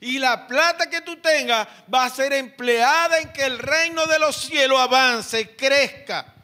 Y 0.00 0.18
la 0.18 0.46
plata 0.46 0.90
que 0.90 1.00
tú 1.00 1.16
tengas 1.16 1.66
va 1.92 2.04
a 2.04 2.10
ser 2.10 2.32
empleada 2.32 3.18
en 3.18 3.32
que 3.32 3.44
el 3.44 3.58
reino 3.58 4.06
de 4.06 4.18
los 4.18 4.36
cielos 4.36 4.78
avance, 4.78 5.56
crezca. 5.56 6.34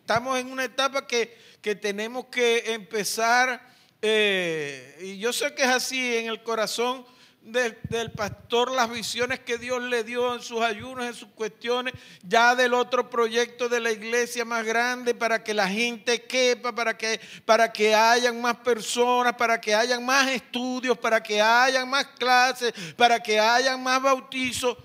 Estamos 0.00 0.38
en 0.38 0.50
una 0.50 0.64
etapa 0.64 1.06
que, 1.06 1.38
que 1.60 1.74
tenemos 1.74 2.26
que 2.26 2.74
empezar, 2.74 3.60
eh, 4.00 4.98
y 5.00 5.18
yo 5.18 5.32
sé 5.32 5.54
que 5.54 5.62
es 5.62 5.68
así 5.68 6.16
en 6.16 6.26
el 6.26 6.42
corazón 6.42 7.06
del, 7.44 8.10
pastor 8.12 8.70
las 8.70 8.90
visiones 8.90 9.40
que 9.40 9.58
Dios 9.58 9.82
le 9.82 10.04
dio 10.04 10.34
en 10.34 10.42
sus 10.42 10.60
ayunos, 10.60 11.04
en 11.04 11.14
sus 11.14 11.28
cuestiones, 11.30 11.92
ya 12.22 12.54
del 12.54 12.72
otro 12.72 13.10
proyecto 13.10 13.68
de 13.68 13.80
la 13.80 13.90
iglesia 13.90 14.44
más 14.44 14.64
grande 14.64 15.14
para 15.14 15.42
que 15.42 15.52
la 15.52 15.68
gente 15.68 16.22
quepa, 16.22 16.72
para 16.72 16.96
que, 16.96 17.20
para 17.44 17.72
que 17.72 17.94
hayan 17.94 18.40
más 18.40 18.56
personas, 18.58 19.34
para 19.34 19.60
que 19.60 19.74
hayan 19.74 20.04
más 20.04 20.28
estudios, 20.28 20.96
para 20.98 21.22
que 21.22 21.40
hayan 21.40 21.88
más 21.88 22.06
clases, 22.18 22.72
para 22.96 23.20
que 23.20 23.38
hayan 23.38 23.82
más 23.82 24.00
bautizos. 24.00 24.76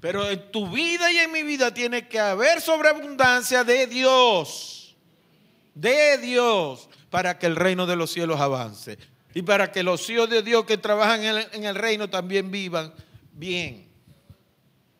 Pero 0.00 0.28
en 0.28 0.50
tu 0.50 0.68
vida 0.68 1.10
y 1.10 1.18
en 1.18 1.32
mi 1.32 1.42
vida 1.42 1.72
tiene 1.72 2.06
que 2.08 2.18
haber 2.18 2.60
sobreabundancia 2.60 3.64
de 3.64 3.86
Dios, 3.86 4.96
de 5.74 6.18
Dios, 6.18 6.88
para 7.08 7.38
que 7.38 7.46
el 7.46 7.56
reino 7.56 7.86
de 7.86 7.96
los 7.96 8.10
cielos 8.10 8.40
avance 8.40 8.98
y 9.34 9.42
para 9.42 9.72
que 9.72 9.82
los 9.82 10.08
hijos 10.10 10.28
de 10.28 10.42
Dios 10.42 10.64
que 10.64 10.76
trabajan 10.76 11.22
en 11.24 11.64
el, 11.64 11.74
reino 11.74 12.10
también 12.10 12.50
vivan 12.50 12.92
bien. 13.32 13.88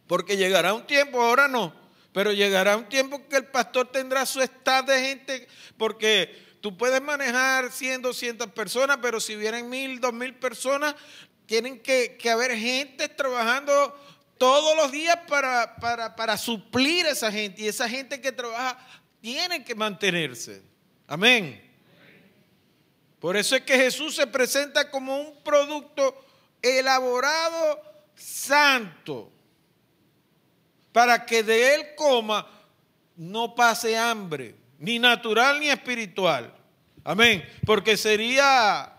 Porque 0.06 0.36
llegará 0.36 0.74
un 0.74 0.86
tiempo, 0.86 1.22
ahora 1.22 1.48
no, 1.48 1.74
pero 2.12 2.32
llegará 2.32 2.76
un 2.76 2.88
tiempo 2.88 3.26
que 3.28 3.36
el 3.36 3.46
pastor 3.46 3.88
tendrá 3.88 4.24
su 4.24 4.40
estado 4.40 4.92
de 4.92 5.00
gente, 5.00 5.48
porque 5.76 6.56
tú 6.60 6.76
puedes 6.76 7.02
manejar 7.02 7.70
100, 7.70 8.02
200 8.02 8.48
personas, 8.52 8.98
pero 9.02 9.20
si 9.20 9.36
vienen 9.36 9.68
mil, 9.68 10.00
dos 10.00 10.12
mil 10.12 10.34
personas, 10.34 10.94
tienen 11.46 11.80
que, 11.80 12.18
haber 12.30 12.56
gente 12.56 13.08
trabajando 13.08 13.94
todos 14.38 14.76
los 14.76 14.90
días 14.90 15.18
para, 15.28 15.76
para, 15.76 16.16
para 16.16 16.38
suplir 16.38 17.06
a 17.06 17.10
esa 17.10 17.30
gente. 17.30 17.62
Y 17.62 17.68
esa 17.68 17.88
gente 17.88 18.20
que 18.20 18.32
trabaja 18.32 18.78
tiene 19.20 19.62
que 19.62 19.74
mantenerse. 19.74 20.62
Amén. 21.06 21.71
Por 23.22 23.36
eso 23.36 23.54
es 23.54 23.62
que 23.62 23.76
Jesús 23.76 24.16
se 24.16 24.26
presenta 24.26 24.90
como 24.90 25.16
un 25.16 25.44
producto 25.44 26.26
elaborado 26.60 27.80
santo, 28.16 29.30
para 30.90 31.24
que 31.24 31.44
de 31.44 31.76
él 31.76 31.86
coma 31.94 32.50
no 33.14 33.54
pase 33.54 33.96
hambre, 33.96 34.56
ni 34.80 34.98
natural 34.98 35.60
ni 35.60 35.68
espiritual. 35.68 36.52
Amén. 37.04 37.48
Porque 37.64 37.96
sería 37.96 38.92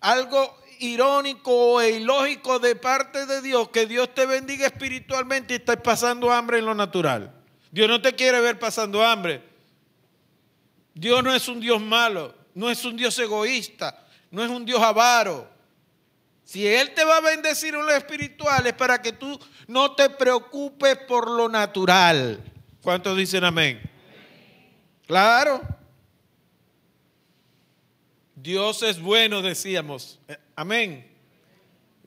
algo 0.00 0.58
irónico 0.80 1.80
e 1.80 1.90
ilógico 1.90 2.58
de 2.58 2.74
parte 2.74 3.26
de 3.26 3.40
Dios 3.42 3.68
que 3.68 3.86
Dios 3.86 4.12
te 4.12 4.26
bendiga 4.26 4.66
espiritualmente 4.66 5.54
y 5.54 5.58
estés 5.58 5.76
pasando 5.76 6.32
hambre 6.32 6.58
en 6.58 6.66
lo 6.66 6.74
natural. 6.74 7.32
Dios 7.70 7.88
no 7.88 8.02
te 8.02 8.16
quiere 8.16 8.40
ver 8.40 8.58
pasando 8.58 9.04
hambre. 9.04 9.40
Dios 10.94 11.22
no 11.22 11.32
es 11.32 11.46
un 11.46 11.60
Dios 11.60 11.80
malo, 11.80 12.34
no 12.58 12.68
es 12.68 12.84
un 12.84 12.96
Dios 12.96 13.16
egoísta, 13.20 14.04
no 14.32 14.42
es 14.42 14.50
un 14.50 14.64
Dios 14.64 14.82
avaro. 14.82 15.48
Si 16.42 16.66
Él 16.66 16.92
te 16.92 17.04
va 17.04 17.18
a 17.18 17.20
bendecir 17.20 17.72
en 17.72 17.86
lo 17.86 17.94
espiritual 17.94 18.66
es 18.66 18.72
para 18.72 19.00
que 19.00 19.12
tú 19.12 19.38
no 19.68 19.94
te 19.94 20.10
preocupes 20.10 20.98
por 21.06 21.30
lo 21.30 21.48
natural. 21.48 22.42
¿Cuántos 22.82 23.16
dicen 23.16 23.44
amén? 23.44 23.80
Claro. 25.06 25.60
Dios 28.34 28.82
es 28.82 29.00
bueno, 29.00 29.40
decíamos. 29.40 30.18
Amén. 30.56 31.08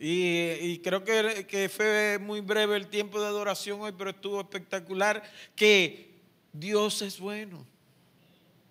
Y, 0.01 0.35
y 0.59 0.79
creo 0.79 1.05
que, 1.05 1.47
que 1.47 1.69
fue 1.69 2.19
muy 2.19 2.41
breve 2.41 2.75
el 2.75 2.87
tiempo 2.87 3.21
de 3.21 3.27
adoración 3.27 3.79
hoy, 3.79 3.93
pero 3.97 4.09
estuvo 4.09 4.41
espectacular 4.41 5.23
que 5.55 6.19
Dios 6.51 7.01
es 7.03 7.21
bueno. 7.21 7.70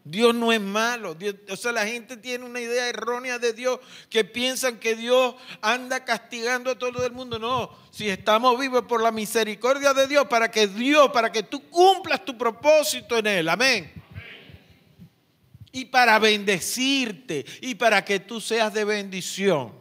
Dios 0.04 0.34
no 0.34 0.50
es 0.52 0.60
malo. 0.60 1.14
Dios- 1.14 1.34
o 1.50 1.56
sea, 1.56 1.72
la 1.72 1.86
gente 1.86 2.16
tiene 2.16 2.44
una 2.44 2.60
idea 2.60 2.88
errónea 2.88 3.38
de 3.38 3.52
Dios 3.52 3.78
que 4.08 4.24
piensan 4.24 4.78
que 4.78 4.96
Dios 4.96 5.34
anda 5.60 6.04
castigando 6.04 6.70
a 6.70 6.78
todo 6.78 7.04
el 7.04 7.12
mundo. 7.12 7.38
No, 7.38 7.70
si 7.90 8.08
estamos 8.08 8.58
vivos 8.58 8.84
por 8.84 9.02
la 9.02 9.12
misericordia 9.12 9.92
de 9.92 10.06
Dios, 10.06 10.26
para 10.28 10.50
que 10.50 10.66
Dios, 10.66 11.10
para 11.10 11.30
que 11.30 11.42
tú 11.42 11.68
cumplas 11.68 12.24
tu 12.24 12.36
propósito 12.36 13.18
en 13.18 13.26
Él. 13.26 13.48
Amén. 13.48 13.92
Y 15.72 15.84
para 15.84 16.18
bendecirte 16.18 17.44
y 17.60 17.74
para 17.76 18.04
que 18.04 18.18
tú 18.20 18.40
seas 18.40 18.72
de 18.74 18.84
bendición. 18.84 19.79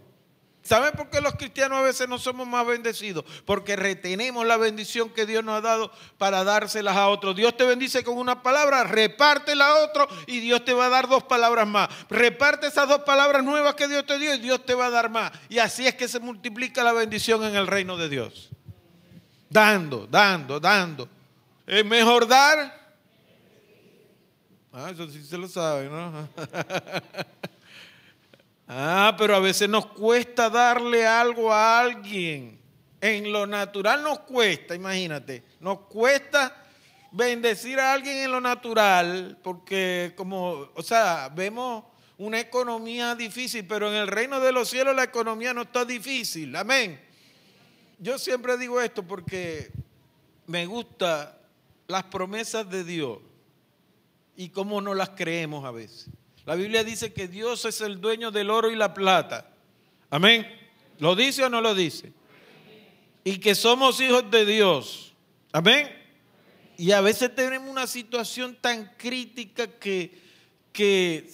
¿Saben 0.70 0.92
por 0.92 1.10
qué 1.10 1.20
los 1.20 1.34
cristianos 1.34 1.80
a 1.80 1.82
veces 1.82 2.08
no 2.08 2.20
somos 2.20 2.48
más 2.48 2.64
bendecidos? 2.64 3.26
Porque 3.44 3.76
retenemos 3.76 4.46
la 4.46 4.56
bendición 4.56 5.10
que 5.10 5.26
Dios 5.26 5.44
nos 5.44 5.58
ha 5.58 5.62
dado 5.62 5.92
para 6.20 6.44
dárselas 6.44 6.96
a 6.96 7.08
otros. 7.08 7.36
Dios 7.36 7.58
te 7.58 7.64
bendice 7.64 8.04
con 8.04 8.20
una 8.20 8.44
palabra, 8.44 8.84
repártela 8.84 9.68
a 9.68 9.84
otro 9.84 10.08
y 10.28 10.42
Dios 10.42 10.64
te 10.64 10.74
va 10.74 10.86
a 10.86 10.90
dar 10.90 11.08
dos 11.08 11.24
palabras 11.24 11.68
más. 11.68 11.90
Reparte 12.08 12.68
esas 12.68 12.88
dos 12.88 13.00
palabras 13.00 13.44
nuevas 13.44 13.74
que 13.74 13.88
Dios 13.88 14.06
te 14.06 14.20
dio 14.20 14.32
y 14.36 14.38
Dios 14.38 14.64
te 14.64 14.76
va 14.76 14.86
a 14.86 14.90
dar 14.92 15.10
más. 15.10 15.32
Y 15.50 15.58
así 15.58 15.88
es 15.88 15.96
que 15.96 16.08
se 16.08 16.20
multiplica 16.20 16.84
la 16.84 16.94
bendición 16.94 17.44
en 17.44 17.56
el 17.56 17.66
reino 17.66 17.98
de 17.98 18.08
Dios. 18.08 18.50
Dando, 19.50 20.06
dando, 20.06 20.60
dando. 20.60 21.10
Es 21.66 21.84
mejor 21.84 22.28
dar. 22.28 22.94
Ah, 24.72 24.92
eso 24.92 25.08
sí 25.08 25.26
se 25.26 25.36
lo 25.36 25.48
sabe, 25.48 25.90
¿no? 25.90 26.30
Ah, 28.72 29.16
pero 29.18 29.36
a 29.36 29.40
veces 29.40 29.68
nos 29.68 29.88
cuesta 29.88 30.48
darle 30.48 31.08
algo 31.08 31.52
a 31.52 31.80
alguien. 31.80 32.62
En 33.02 33.32
lo 33.32 33.48
natural 33.48 34.04
nos 34.04 34.20
cuesta, 34.20 34.76
imagínate. 34.76 35.44
Nos 35.60 35.80
cuesta 35.88 36.56
bendecir 37.12 37.80
a 37.80 37.94
alguien 37.94 38.18
en 38.18 38.32
lo 38.32 38.40
natural 38.40 39.40
porque 39.42 40.14
como, 40.16 40.70
o 40.76 40.84
sea, 40.84 41.32
vemos 41.34 41.84
una 42.20 42.40
economía 42.40 43.16
difícil, 43.16 43.66
pero 43.66 43.90
en 43.90 43.96
el 43.96 44.08
reino 44.08 44.40
de 44.40 44.52
los 44.52 44.70
cielos 44.70 44.96
la 44.96 45.06
economía 45.06 45.52
no 45.52 45.64
está 45.64 45.84
difícil. 45.84 46.56
Amén. 46.56 47.02
Yo 47.98 48.20
siempre 48.20 48.56
digo 48.56 48.80
esto 48.80 49.02
porque 49.02 49.72
me 50.46 50.68
gustan 50.68 51.30
las 51.88 52.04
promesas 52.04 52.70
de 52.70 52.84
Dios 52.84 53.18
y 54.36 54.50
cómo 54.50 54.80
no 54.80 54.94
las 54.94 55.10
creemos 55.10 55.66
a 55.66 55.72
veces. 55.72 56.10
La 56.50 56.56
Biblia 56.56 56.84
dice 56.84 57.14
que 57.14 57.28
Dios 57.28 57.64
es 57.66 57.80
el 57.80 58.02
dueño 58.02 58.32
del 58.32 58.50
oro 58.50 58.72
y 58.72 58.76
la 58.76 58.92
plata. 58.92 59.52
Amén. 60.10 60.48
¿Lo 60.98 61.16
dice 61.16 61.44
o 61.44 61.50
no 61.50 61.62
lo 61.62 61.76
dice? 61.76 62.12
Y 63.24 63.38
que 63.38 63.54
somos 63.54 64.02
hijos 64.02 64.32
de 64.32 64.48
Dios. 64.48 65.14
Amén. 65.52 65.88
Y 66.76 66.92
a 66.92 67.02
veces 67.02 67.36
tenemos 67.36 67.70
una 67.70 67.86
situación 67.86 68.58
tan 68.60 68.96
crítica 68.98 69.68
que, 69.68 70.20
que 70.74 71.30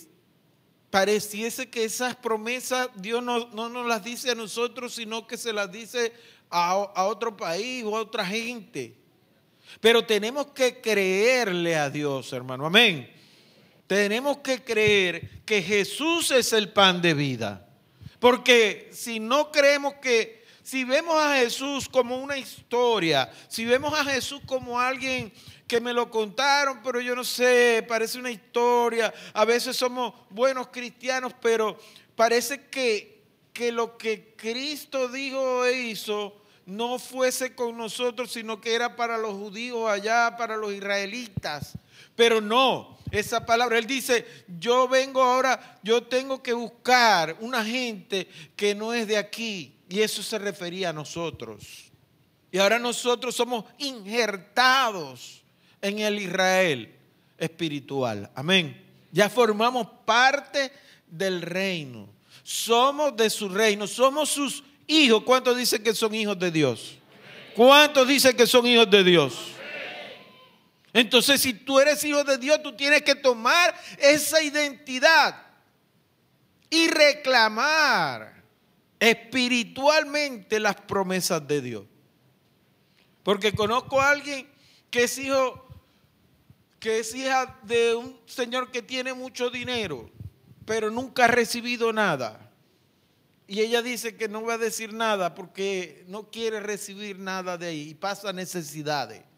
pareciese 0.90 1.70
que 1.70 1.86
esas 1.86 2.18
promesas 2.18 2.90
Dios 2.98 3.24
no, 3.24 3.48
no 3.54 3.70
nos 3.70 3.88
las 3.88 4.04
dice 4.04 4.32
a 4.32 4.36
nosotros, 4.36 4.96
sino 4.96 5.28
que 5.28 5.38
se 5.38 5.54
las 5.54 5.72
dice 5.72 6.12
a, 6.50 6.72
a 6.72 7.06
otro 7.06 7.38
país 7.38 7.86
o 7.86 7.96
a 7.96 8.02
otra 8.02 8.26
gente. 8.26 8.98
Pero 9.80 10.06
tenemos 10.06 10.48
que 10.48 10.82
creerle 10.82 11.78
a 11.78 11.90
Dios, 11.90 12.34
hermano. 12.34 12.66
Amén. 12.66 13.15
Tenemos 13.88 14.38
que 14.38 14.64
creer 14.64 15.44
que 15.46 15.62
Jesús 15.62 16.32
es 16.32 16.54
el 16.54 16.70
pan 16.70 17.02
de 17.02 17.14
vida. 17.14 17.68
Porque 18.20 18.90
si 18.92 19.20
no 19.20 19.52
creemos 19.52 19.96
que, 19.96 20.44
si 20.64 20.84
vemos 20.84 21.16
a 21.16 21.36
Jesús 21.38 21.88
como 21.88 22.18
una 22.18 22.38
historia, 22.38 23.32
si 23.48 23.66
vemos 23.66 23.94
a 23.94 24.04
Jesús 24.04 24.42
como 24.46 24.80
alguien 24.80 25.32
que 25.68 25.80
me 25.80 25.94
lo 25.94 26.10
contaron, 26.10 26.82
pero 26.84 27.00
yo 27.00 27.16
no 27.16 27.24
sé, 27.24 27.86
parece 27.88 28.18
una 28.18 28.32
historia, 28.32 29.14
a 29.34 29.46
veces 29.46 29.76
somos 29.76 30.14
buenos 30.30 30.68
cristianos, 30.68 31.34
pero 31.40 31.78
parece 32.16 32.68
que, 32.68 33.22
que 33.54 33.72
lo 33.72 33.98
que 33.98 34.34
Cristo 34.36 35.08
dijo 35.08 35.66
e 35.66 35.82
hizo 35.82 36.42
no 36.66 36.98
fuese 36.98 37.54
con 37.54 37.78
nosotros, 37.78 38.32
sino 38.32 38.60
que 38.60 38.74
era 38.74 38.96
para 38.96 39.18
los 39.18 39.34
judíos 39.34 39.88
allá, 39.90 40.36
para 40.38 40.58
los 40.58 40.74
israelitas. 40.74 41.78
Pero 42.16 42.42
no, 42.42 42.95
esa 43.12 43.46
palabra, 43.46 43.78
él 43.78 43.88
dice, 43.88 44.26
yo 44.60 44.88
vengo 44.88 45.22
ahora, 45.22 45.80
yo 45.84 46.04
tengo 46.04 46.42
que 46.42 46.54
buscar 46.54 47.38
una 47.40 47.64
gente 47.64 48.28
que 48.56 48.74
no 48.74 48.94
es 48.94 49.08
de 49.08 49.18
aquí. 49.18 49.74
Y 49.88 50.02
eso 50.02 50.24
se 50.24 50.40
refería 50.40 50.90
a 50.90 50.94
nosotros. 50.94 51.92
Y 52.52 52.58
ahora 52.58 52.80
nosotros 52.80 53.36
somos 53.36 53.66
injertados 53.78 55.44
en 55.82 56.00
el 56.00 56.20
Israel 56.20 56.96
espiritual. 57.38 58.32
Amén. 58.34 58.82
Ya 59.12 59.30
formamos 59.30 59.88
parte 60.06 60.72
del 61.08 61.42
reino. 61.42 62.10
Somos 62.44 63.16
de 63.16 63.30
su 63.30 63.50
reino, 63.50 63.88
somos 63.88 64.30
sus 64.30 64.64
hijos. 64.88 65.24
¿Cuántos 65.24 65.58
dicen 65.58 65.84
que 65.84 65.94
son 65.94 66.14
hijos 66.16 66.38
de 66.40 66.52
Dios? 66.52 66.98
¿Cuántos 67.56 68.08
dicen 68.08 68.36
que 68.36 68.48
son 68.48 68.66
hijos 68.68 68.90
de 68.90 69.04
Dios? 69.04 69.55
Entonces, 70.96 71.42
si 71.42 71.52
tú 71.54 71.78
eres 71.78 72.02
hijo 72.06 72.24
de 72.24 72.38
Dios, 72.38 72.64
tú 72.64 72.74
tienes 72.74 73.02
que 73.02 73.16
tomar 73.16 73.76
esa 73.98 74.42
identidad 74.42 75.36
y 76.70 76.88
reclamar 76.88 78.42
espiritualmente 78.98 80.58
las 80.58 80.78
promesas 80.78 81.46
de 81.46 81.60
Dios. 81.60 81.84
Porque 83.24 83.52
conozco 83.52 84.00
a 84.00 84.12
alguien 84.12 84.50
que 84.90 85.04
es 85.04 85.18
hijo, 85.18 85.68
que 86.80 87.00
es 87.00 87.14
hija 87.14 87.60
de 87.64 87.94
un 87.96 88.18
señor 88.26 88.72
que 88.72 88.82
tiene 88.82 89.14
mucho 89.14 89.50
dinero, 89.50 90.10
pero 90.64 90.90
nunca 90.90 91.26
ha 91.26 91.28
recibido 91.28 91.92
nada. 91.92 92.50
Y 93.48 93.60
ella 93.60 93.82
dice 93.82 94.16
que 94.16 94.30
no 94.30 94.44
va 94.44 94.54
a 94.54 94.58
decir 94.58 94.94
nada 94.94 95.36
porque 95.36 96.06
no 96.08 96.32
quiere 96.32 96.62
recibir 96.62 97.20
nada 97.20 97.58
de 97.58 97.68
ahí 97.68 97.90
y 97.90 97.96
pasa 97.96 98.32
necesidades. 98.32 99.35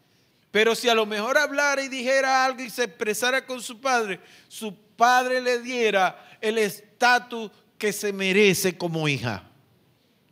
Pero 0.50 0.74
si 0.74 0.88
a 0.88 0.94
lo 0.94 1.06
mejor 1.06 1.36
hablara 1.36 1.82
y 1.82 1.88
dijera 1.88 2.44
algo 2.44 2.62
y 2.62 2.70
se 2.70 2.84
expresara 2.84 3.44
con 3.44 3.62
su 3.62 3.80
padre, 3.80 4.20
su 4.48 4.74
padre 4.96 5.40
le 5.40 5.60
diera 5.60 6.38
el 6.40 6.58
estatus 6.58 7.50
que 7.76 7.92
se 7.92 8.12
merece 8.12 8.76
como 8.76 9.08
hija. 9.08 9.44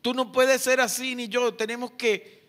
Tú 0.03 0.15
no 0.15 0.33
puedes 0.33 0.63
ser 0.63 0.81
así 0.81 1.15
ni 1.15 1.29
yo. 1.29 1.55
Tenemos 1.55 1.93
que 1.93 2.49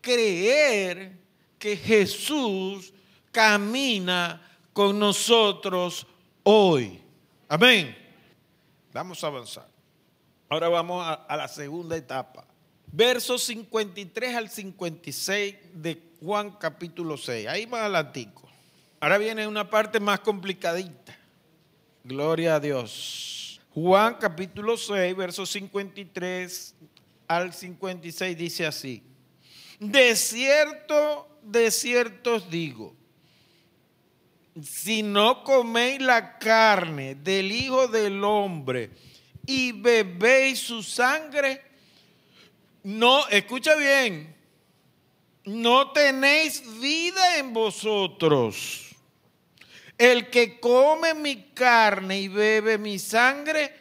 creer 0.00 1.18
que 1.58 1.76
Jesús 1.76 2.92
camina 3.32 4.40
con 4.72 4.98
nosotros 4.98 6.06
hoy. 6.42 7.02
Amén. 7.48 7.96
Vamos 8.92 9.22
a 9.22 9.26
avanzar. 9.26 9.68
Ahora 10.48 10.68
vamos 10.68 11.04
a, 11.06 11.36
la 11.36 11.48
segunda 11.48 11.96
etapa. 11.96 12.44
Versos 12.92 13.44
53 13.44 14.34
al 14.34 14.48
56 14.48 15.54
de 15.74 16.02
Juan 16.20 16.50
capítulo 16.52 17.16
6. 17.16 17.46
Ahí 17.46 17.66
más 17.66 17.82
adelantico. 17.82 18.48
Ahora 19.00 19.18
viene 19.18 19.46
una 19.46 19.68
parte 19.68 20.00
más 20.00 20.20
complicadita. 20.20 21.16
Gloria 22.02 22.56
a 22.56 22.60
Dios. 22.60 23.60
Juan 23.74 24.16
capítulo 24.18 24.76
6, 24.76 25.14
versos 25.14 25.50
53 25.50 26.74
al 27.28 27.52
56 27.52 28.36
dice 28.36 28.66
así. 28.66 29.02
De 29.78 30.16
cierto, 30.16 31.28
de 31.42 31.70
cierto 31.70 32.34
os 32.36 32.50
digo, 32.50 32.96
si 34.60 35.04
no 35.04 35.44
coméis 35.44 36.00
la 36.00 36.38
carne 36.38 37.14
del 37.14 37.52
Hijo 37.52 37.86
del 37.86 38.24
Hombre 38.24 38.90
y 39.46 39.70
bebéis 39.70 40.58
su 40.58 40.82
sangre, 40.82 41.62
no, 42.82 43.26
escucha 43.28 43.74
bien, 43.76 44.34
no 45.44 45.92
tenéis 45.92 46.62
vida 46.80 47.38
en 47.38 47.52
vosotros. 47.52 48.84
El 49.96 50.30
que 50.30 50.60
come 50.60 51.14
mi 51.14 51.50
carne 51.54 52.20
y 52.20 52.28
bebe 52.28 52.78
mi 52.78 52.98
sangre, 52.98 53.74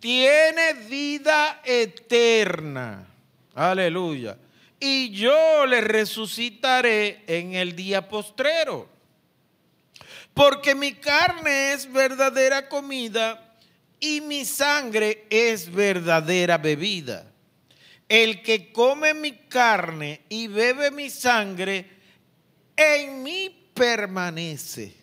tiene 0.00 0.74
vida 0.74 1.62
eterna. 1.64 3.06
Aleluya. 3.54 4.36
Y 4.78 5.10
yo 5.10 5.64
le 5.64 5.80
resucitaré 5.80 7.22
en 7.26 7.54
el 7.54 7.76
día 7.76 8.08
postrero. 8.08 8.88
Porque 10.34 10.74
mi 10.74 10.94
carne 10.94 11.72
es 11.72 11.90
verdadera 11.90 12.68
comida 12.68 13.56
y 14.00 14.20
mi 14.20 14.44
sangre 14.44 15.26
es 15.30 15.70
verdadera 15.70 16.58
bebida. 16.58 17.31
El 18.08 18.42
que 18.42 18.72
come 18.72 19.14
mi 19.14 19.32
carne 19.32 20.22
y 20.28 20.46
bebe 20.48 20.90
mi 20.90 21.08
sangre, 21.08 21.86
en 22.76 23.22
mí 23.22 23.70
permanece. 23.74 24.94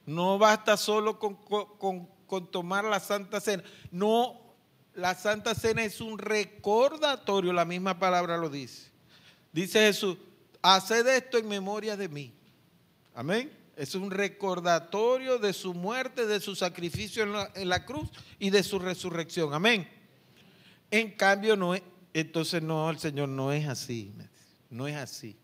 No 0.05 0.37
basta 0.37 0.77
solo 0.77 1.19
con, 1.19 1.35
con, 1.35 2.07
con 2.25 2.51
tomar 2.51 2.85
la 2.85 2.99
Santa 2.99 3.41
Cena. 3.41 3.63
No, 3.91 4.39
la 4.93 5.15
Santa 5.15 5.55
Cena 5.55 5.83
es 5.83 5.99
un 5.99 6.17
recordatorio, 6.17 7.51
la 7.51 7.65
misma 7.65 7.99
palabra 7.99 8.37
lo 8.37 8.49
dice. 8.49 8.89
Dice 9.51 9.79
Jesús, 9.79 10.17
haced 10.61 11.07
esto 11.07 11.37
en 11.37 11.47
memoria 11.47 11.95
de 11.95 12.09
mí. 12.09 12.33
Amén. 13.13 13.51
Es 13.75 13.95
un 13.95 14.11
recordatorio 14.11 15.37
de 15.37 15.53
su 15.53 15.73
muerte, 15.73 16.25
de 16.25 16.39
su 16.39 16.55
sacrificio 16.55 17.23
en 17.23 17.33
la, 17.33 17.51
en 17.55 17.69
la 17.69 17.85
cruz 17.85 18.09
y 18.37 18.49
de 18.49 18.63
su 18.63 18.79
resurrección. 18.79 19.53
Amén. 19.53 19.87
En 20.91 21.11
cambio, 21.11 21.55
no 21.55 21.75
es, 21.75 21.81
entonces 22.13 22.61
no, 22.61 22.89
el 22.89 22.99
Señor 22.99 23.29
no 23.29 23.51
es 23.51 23.67
así. 23.67 24.13
No 24.69 24.87
es 24.87 24.95
así. 24.95 25.37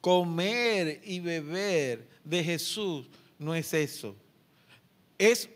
Comer 0.00 1.00
y 1.04 1.20
beber 1.20 2.08
de 2.24 2.42
Jesús 2.42 3.08
no 3.38 3.54
es 3.54 3.72
eso. 3.74 4.16
Es 5.18 5.48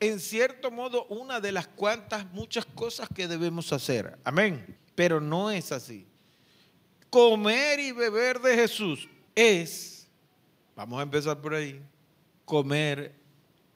en 0.00 0.18
cierto 0.18 0.70
modo 0.70 1.04
una 1.06 1.40
de 1.40 1.52
las 1.52 1.68
cuantas 1.68 2.30
muchas 2.32 2.64
cosas 2.64 3.08
que 3.14 3.28
debemos 3.28 3.72
hacer. 3.72 4.18
Amén. 4.24 4.76
Pero 4.94 5.20
no 5.20 5.50
es 5.50 5.70
así. 5.70 6.06
Comer 7.12 7.78
y 7.78 7.92
beber 7.92 8.40
de 8.40 8.54
Jesús 8.54 9.06
es, 9.34 10.08
vamos 10.74 10.98
a 10.98 11.02
empezar 11.02 11.42
por 11.42 11.52
ahí, 11.52 11.78
comer 12.46 13.14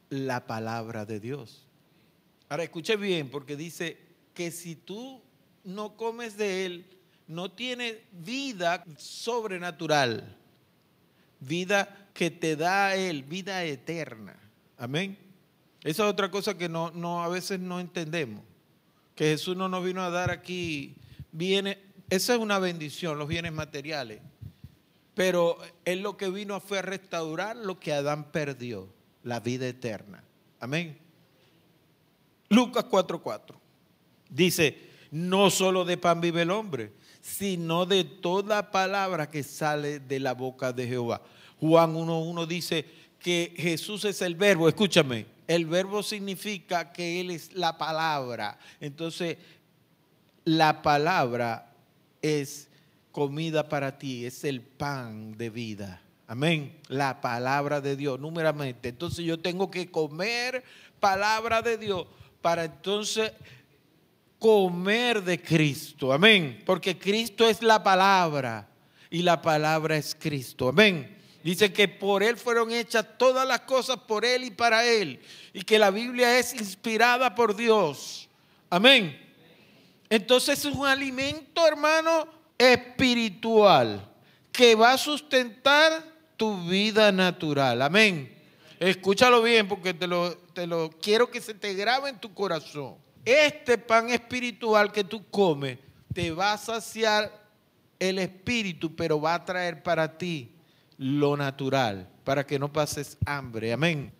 la 0.08 0.46
palabra 0.46 1.04
de 1.04 1.20
Dios. 1.20 1.68
Ahora 2.48 2.62
escuche 2.62 2.96
bien, 2.96 3.28
porque 3.28 3.54
dice 3.54 3.98
que 4.32 4.50
si 4.50 4.74
tú 4.74 5.20
no 5.64 5.98
comes 5.98 6.38
de 6.38 6.64
Él, 6.64 6.86
no 7.26 7.50
tiene 7.50 8.04
vida 8.10 8.82
sobrenatural, 8.96 10.34
vida 11.38 12.08
que 12.14 12.30
te 12.30 12.56
da 12.56 12.96
Él, 12.96 13.22
vida 13.22 13.64
eterna. 13.64 14.34
Amén. 14.78 15.18
Esa 15.84 16.04
es 16.04 16.10
otra 16.10 16.30
cosa 16.30 16.56
que 16.56 16.70
no, 16.70 16.90
no, 16.90 17.22
a 17.22 17.28
veces 17.28 17.60
no 17.60 17.80
entendemos. 17.80 18.42
Que 19.14 19.26
Jesús 19.26 19.58
no 19.58 19.68
nos 19.68 19.84
vino 19.84 20.00
a 20.00 20.08
dar 20.08 20.30
aquí 20.30 20.94
bienes. 21.32 21.76
Esa 22.08 22.34
es 22.34 22.40
una 22.40 22.58
bendición, 22.58 23.18
los 23.18 23.28
bienes 23.28 23.52
materiales. 23.52 24.20
Pero 25.14 25.58
Él 25.84 26.02
lo 26.02 26.16
que 26.16 26.28
vino 26.28 26.60
fue 26.60 26.78
a 26.78 26.82
restaurar 26.82 27.56
lo 27.56 27.80
que 27.80 27.92
Adán 27.92 28.30
perdió, 28.30 28.88
la 29.22 29.40
vida 29.40 29.66
eterna. 29.66 30.22
Amén. 30.60 30.98
Lucas 32.48 32.84
4:4 32.84 33.56
dice, 34.28 34.78
no 35.10 35.50
solo 35.50 35.84
de 35.84 35.96
pan 35.96 36.20
vive 36.20 36.42
el 36.42 36.50
hombre, 36.50 36.92
sino 37.20 37.86
de 37.86 38.04
toda 38.04 38.70
palabra 38.70 39.28
que 39.30 39.42
sale 39.42 40.00
de 40.00 40.20
la 40.20 40.34
boca 40.34 40.72
de 40.72 40.86
Jehová. 40.86 41.22
Juan 41.58 41.94
1.1 41.94 42.46
dice 42.46 42.84
que 43.18 43.52
Jesús 43.56 44.04
es 44.04 44.22
el 44.22 44.34
verbo, 44.34 44.68
escúchame, 44.68 45.26
el 45.46 45.66
verbo 45.66 46.02
significa 46.02 46.92
que 46.92 47.20
Él 47.20 47.30
es 47.30 47.52
la 47.54 47.78
palabra. 47.78 48.58
Entonces, 48.80 49.38
la 50.44 50.82
palabra 50.82 51.65
es 52.26 52.68
comida 53.12 53.68
para 53.68 53.98
ti, 53.98 54.26
es 54.26 54.44
el 54.44 54.60
pan 54.60 55.36
de 55.36 55.50
vida. 55.50 56.02
Amén. 56.26 56.76
La 56.88 57.20
palabra 57.20 57.80
de 57.80 57.96
Dios, 57.96 58.18
numeramente. 58.20 58.88
Entonces 58.88 59.24
yo 59.24 59.38
tengo 59.38 59.70
que 59.70 59.90
comer 59.90 60.64
palabra 61.00 61.62
de 61.62 61.78
Dios 61.78 62.06
para 62.42 62.64
entonces 62.64 63.32
comer 64.38 65.22
de 65.22 65.40
Cristo. 65.40 66.12
Amén. 66.12 66.62
Porque 66.66 66.98
Cristo 66.98 67.48
es 67.48 67.62
la 67.62 67.82
palabra 67.82 68.68
y 69.08 69.22
la 69.22 69.40
palabra 69.40 69.96
es 69.96 70.16
Cristo. 70.18 70.68
Amén. 70.68 71.16
Dice 71.42 71.72
que 71.72 71.86
por 71.86 72.24
Él 72.24 72.36
fueron 72.36 72.72
hechas 72.72 73.06
todas 73.18 73.46
las 73.46 73.60
cosas, 73.60 73.98
por 73.98 74.24
Él 74.24 74.44
y 74.44 74.50
para 74.50 74.84
Él. 74.84 75.20
Y 75.52 75.62
que 75.62 75.78
la 75.78 75.90
Biblia 75.90 76.38
es 76.38 76.52
inspirada 76.54 77.34
por 77.34 77.54
Dios. 77.54 78.28
Amén. 78.68 79.25
Entonces 80.08 80.64
es 80.64 80.74
un 80.74 80.86
alimento, 80.86 81.66
hermano, 81.66 82.28
espiritual 82.58 84.08
que 84.52 84.74
va 84.74 84.92
a 84.92 84.98
sustentar 84.98 86.02
tu 86.36 86.66
vida 86.66 87.12
natural. 87.12 87.82
Amén. 87.82 88.34
Escúchalo 88.78 89.42
bien 89.42 89.68
porque 89.68 89.94
te 89.94 90.06
lo, 90.06 90.36
te 90.36 90.66
lo 90.66 90.90
quiero 90.90 91.30
que 91.30 91.40
se 91.40 91.54
te 91.54 91.74
grabe 91.74 92.10
en 92.10 92.18
tu 92.18 92.32
corazón. 92.34 92.96
Este 93.24 93.78
pan 93.78 94.10
espiritual 94.10 94.92
que 94.92 95.02
tú 95.02 95.24
comes 95.30 95.78
te 96.12 96.30
va 96.30 96.52
a 96.52 96.58
saciar 96.58 97.46
el 97.98 98.18
espíritu, 98.18 98.94
pero 98.94 99.20
va 99.20 99.34
a 99.34 99.44
traer 99.44 99.82
para 99.82 100.16
ti 100.16 100.54
lo 100.98 101.36
natural, 101.36 102.08
para 102.24 102.46
que 102.46 102.58
no 102.58 102.72
pases 102.72 103.16
hambre. 103.26 103.72
Amén. 103.72 104.12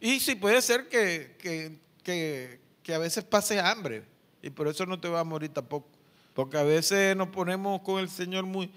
Y 0.00 0.20
si 0.20 0.34
puede 0.34 0.62
ser 0.62 0.88
que, 0.88 1.36
que, 1.38 2.58
que, 2.82 2.94
a 2.94 2.98
veces 2.98 3.22
pases 3.22 3.62
hambre, 3.62 4.02
y 4.42 4.50
por 4.50 4.68
eso 4.68 4.86
no 4.86 4.98
te 4.98 5.08
vas 5.08 5.20
a 5.20 5.24
morir 5.24 5.50
tampoco. 5.50 5.88
Porque 6.34 6.56
a 6.56 6.62
veces 6.62 7.16
nos 7.16 7.28
ponemos 7.28 7.80
con 7.82 8.00
el 8.00 8.08
Señor 8.08 8.44
muy, 8.44 8.70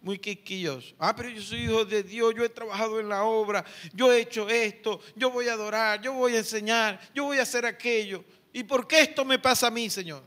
muy 0.00 0.18
quisquillosos. 0.18 0.94
Ah, 0.98 1.14
pero 1.14 1.28
yo 1.28 1.42
soy 1.42 1.64
hijo 1.64 1.84
de 1.84 2.02
Dios, 2.02 2.34
yo 2.34 2.44
he 2.44 2.48
trabajado 2.48 3.00
en 3.00 3.08
la 3.08 3.24
obra, 3.24 3.64
yo 3.92 4.12
he 4.12 4.20
hecho 4.20 4.48
esto, 4.48 5.00
yo 5.16 5.30
voy 5.30 5.48
a 5.48 5.54
adorar, 5.54 6.00
yo 6.00 6.12
voy 6.14 6.34
a 6.34 6.38
enseñar, 6.38 7.00
yo 7.14 7.24
voy 7.24 7.38
a 7.38 7.42
hacer 7.42 7.66
aquello. 7.66 8.24
¿Y 8.52 8.64
por 8.64 8.86
qué 8.86 9.02
esto 9.02 9.24
me 9.24 9.38
pasa 9.38 9.66
a 9.66 9.70
mí, 9.70 9.90
Señor? 9.90 10.22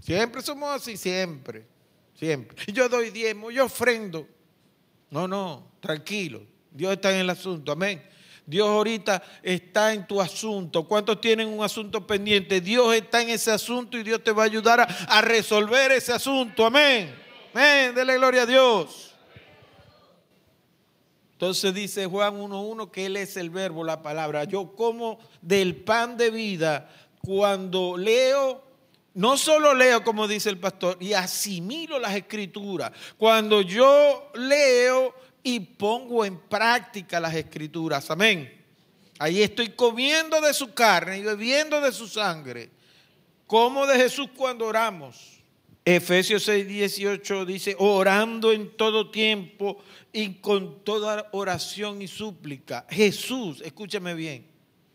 Siempre 0.00 0.40
somos 0.42 0.70
así, 0.70 0.96
siempre, 0.96 1.66
siempre. 2.14 2.72
Yo 2.72 2.88
doy 2.88 3.10
diezmo, 3.10 3.50
yo 3.50 3.64
ofrendo. 3.64 4.26
No, 5.10 5.26
no, 5.26 5.72
tranquilo. 5.80 6.42
Dios 6.70 6.92
está 6.92 7.12
en 7.12 7.20
el 7.20 7.30
asunto, 7.30 7.72
amén. 7.72 8.02
Dios 8.46 8.68
ahorita 8.68 9.22
está 9.42 9.92
en 9.92 10.06
tu 10.06 10.20
asunto. 10.20 10.86
¿Cuántos 10.86 11.20
tienen 11.20 11.48
un 11.48 11.62
asunto 11.64 12.06
pendiente? 12.06 12.60
Dios 12.60 12.94
está 12.94 13.22
en 13.22 13.30
ese 13.30 13.50
asunto 13.50 13.98
y 13.98 14.02
Dios 14.02 14.22
te 14.22 14.32
va 14.32 14.42
a 14.42 14.46
ayudar 14.46 14.80
a, 14.80 15.20
resolver 15.20 15.92
ese 15.92 16.12
asunto. 16.12 16.66
Amén. 16.66 17.14
Amén. 17.54 17.94
Dele 17.94 18.16
gloria 18.16 18.42
a 18.42 18.46
Dios. 18.46 19.14
Entonces 21.32 21.72
dice 21.72 22.06
Juan 22.06 22.38
1.1 22.38 22.90
que 22.90 23.06
Él 23.06 23.16
es 23.16 23.36
el 23.36 23.50
verbo, 23.50 23.82
la 23.84 24.02
palabra. 24.02 24.44
Yo 24.44 24.74
como 24.74 25.18
del 25.40 25.76
pan 25.76 26.16
de 26.16 26.30
vida 26.30 26.90
cuando 27.22 27.96
leo 27.96 28.70
no 29.14 29.36
solo 29.36 29.74
leo, 29.74 30.04
como 30.04 30.28
dice 30.28 30.50
el 30.50 30.58
pastor, 30.58 30.96
y 31.00 31.14
asimilo 31.14 31.98
las 31.98 32.14
escrituras. 32.14 32.92
Cuando 33.18 33.60
yo 33.60 34.30
leo 34.34 35.14
y 35.42 35.60
pongo 35.60 36.24
en 36.24 36.38
práctica 36.38 37.20
las 37.20 37.34
escrituras. 37.34 38.10
Amén. 38.10 38.60
Ahí 39.18 39.42
estoy 39.42 39.70
comiendo 39.70 40.40
de 40.40 40.54
su 40.54 40.72
carne 40.72 41.18
y 41.18 41.22
bebiendo 41.22 41.80
de 41.80 41.92
su 41.92 42.08
sangre. 42.08 42.70
Como 43.46 43.86
de 43.86 43.96
Jesús 43.96 44.28
cuando 44.36 44.66
oramos. 44.66 45.40
Efesios 45.84 46.44
6, 46.44 46.68
18 46.68 47.46
dice, 47.46 47.74
orando 47.78 48.52
en 48.52 48.76
todo 48.76 49.10
tiempo 49.10 49.82
y 50.12 50.34
con 50.34 50.84
toda 50.84 51.28
oración 51.32 52.02
y 52.02 52.08
súplica. 52.08 52.86
Jesús, 52.90 53.62
escúchame 53.62 54.14
bien, 54.14 54.46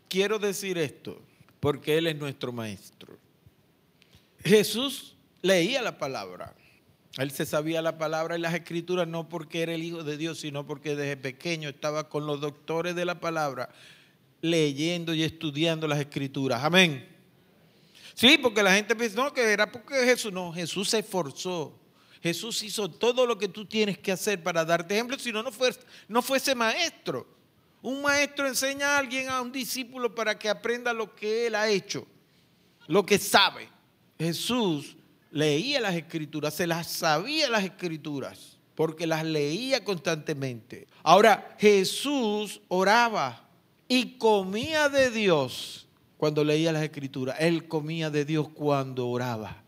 quiero 0.08 0.38
decir 0.38 0.78
esto, 0.78 1.20
porque 1.60 1.98
Él 1.98 2.06
es 2.06 2.16
nuestro 2.16 2.52
maestro. 2.52 3.18
Jesús 4.44 5.16
leía 5.42 5.82
la 5.82 5.98
palabra. 5.98 6.54
Él 7.16 7.30
se 7.30 7.46
sabía 7.46 7.80
la 7.80 7.96
palabra 7.96 8.36
y 8.36 8.40
las 8.40 8.54
escrituras 8.54 9.08
no 9.08 9.28
porque 9.28 9.62
era 9.62 9.74
el 9.74 9.82
Hijo 9.82 10.04
de 10.04 10.18
Dios, 10.18 10.40
sino 10.40 10.66
porque 10.66 10.94
desde 10.94 11.16
pequeño 11.16 11.70
estaba 11.70 12.08
con 12.08 12.26
los 12.26 12.40
doctores 12.40 12.94
de 12.94 13.06
la 13.06 13.20
palabra, 13.20 13.70
leyendo 14.42 15.14
y 15.14 15.22
estudiando 15.22 15.88
las 15.88 15.98
escrituras. 15.98 16.62
Amén. 16.62 17.08
Sí, 18.14 18.38
porque 18.38 18.62
la 18.62 18.74
gente 18.74 18.94
piensa, 18.94 19.16
no, 19.16 19.32
que 19.32 19.42
era 19.42 19.70
porque 19.70 19.94
Jesús, 20.04 20.32
no, 20.32 20.52
Jesús 20.52 20.90
se 20.90 20.98
esforzó. 20.98 21.78
Jesús 22.22 22.62
hizo 22.62 22.90
todo 22.90 23.24
lo 23.24 23.38
que 23.38 23.48
tú 23.48 23.64
tienes 23.64 23.98
que 23.98 24.12
hacer 24.12 24.42
para 24.42 24.64
darte 24.64 24.94
ejemplo, 24.94 25.18
si 25.18 25.32
no, 25.32 25.42
no 25.42 25.52
fuese, 25.52 25.80
no 26.08 26.20
fuese 26.20 26.54
maestro. 26.54 27.26
Un 27.80 28.02
maestro 28.02 28.46
enseña 28.46 28.88
a 28.88 28.98
alguien, 28.98 29.28
a 29.28 29.40
un 29.40 29.52
discípulo, 29.52 30.14
para 30.14 30.38
que 30.38 30.48
aprenda 30.48 30.92
lo 30.92 31.14
que 31.14 31.46
él 31.46 31.54
ha 31.54 31.68
hecho, 31.68 32.06
lo 32.88 33.06
que 33.06 33.18
sabe. 33.18 33.68
Jesús 34.18 34.95
leía 35.30 35.80
las 35.80 35.94
escrituras, 35.94 36.54
se 36.54 36.66
las 36.66 36.86
sabía 36.86 37.48
las 37.48 37.64
escrituras, 37.64 38.56
porque 38.74 39.06
las 39.06 39.24
leía 39.24 39.84
constantemente. 39.84 40.86
Ahora, 41.02 41.56
Jesús 41.58 42.60
oraba 42.68 43.48
y 43.88 44.18
comía 44.18 44.88
de 44.88 45.10
Dios 45.10 45.86
cuando 46.16 46.44
leía 46.44 46.72
las 46.72 46.82
escrituras. 46.82 47.36
Él 47.40 47.68
comía 47.68 48.10
de 48.10 48.24
Dios 48.24 48.48
cuando 48.48 49.08
oraba. 49.08 49.62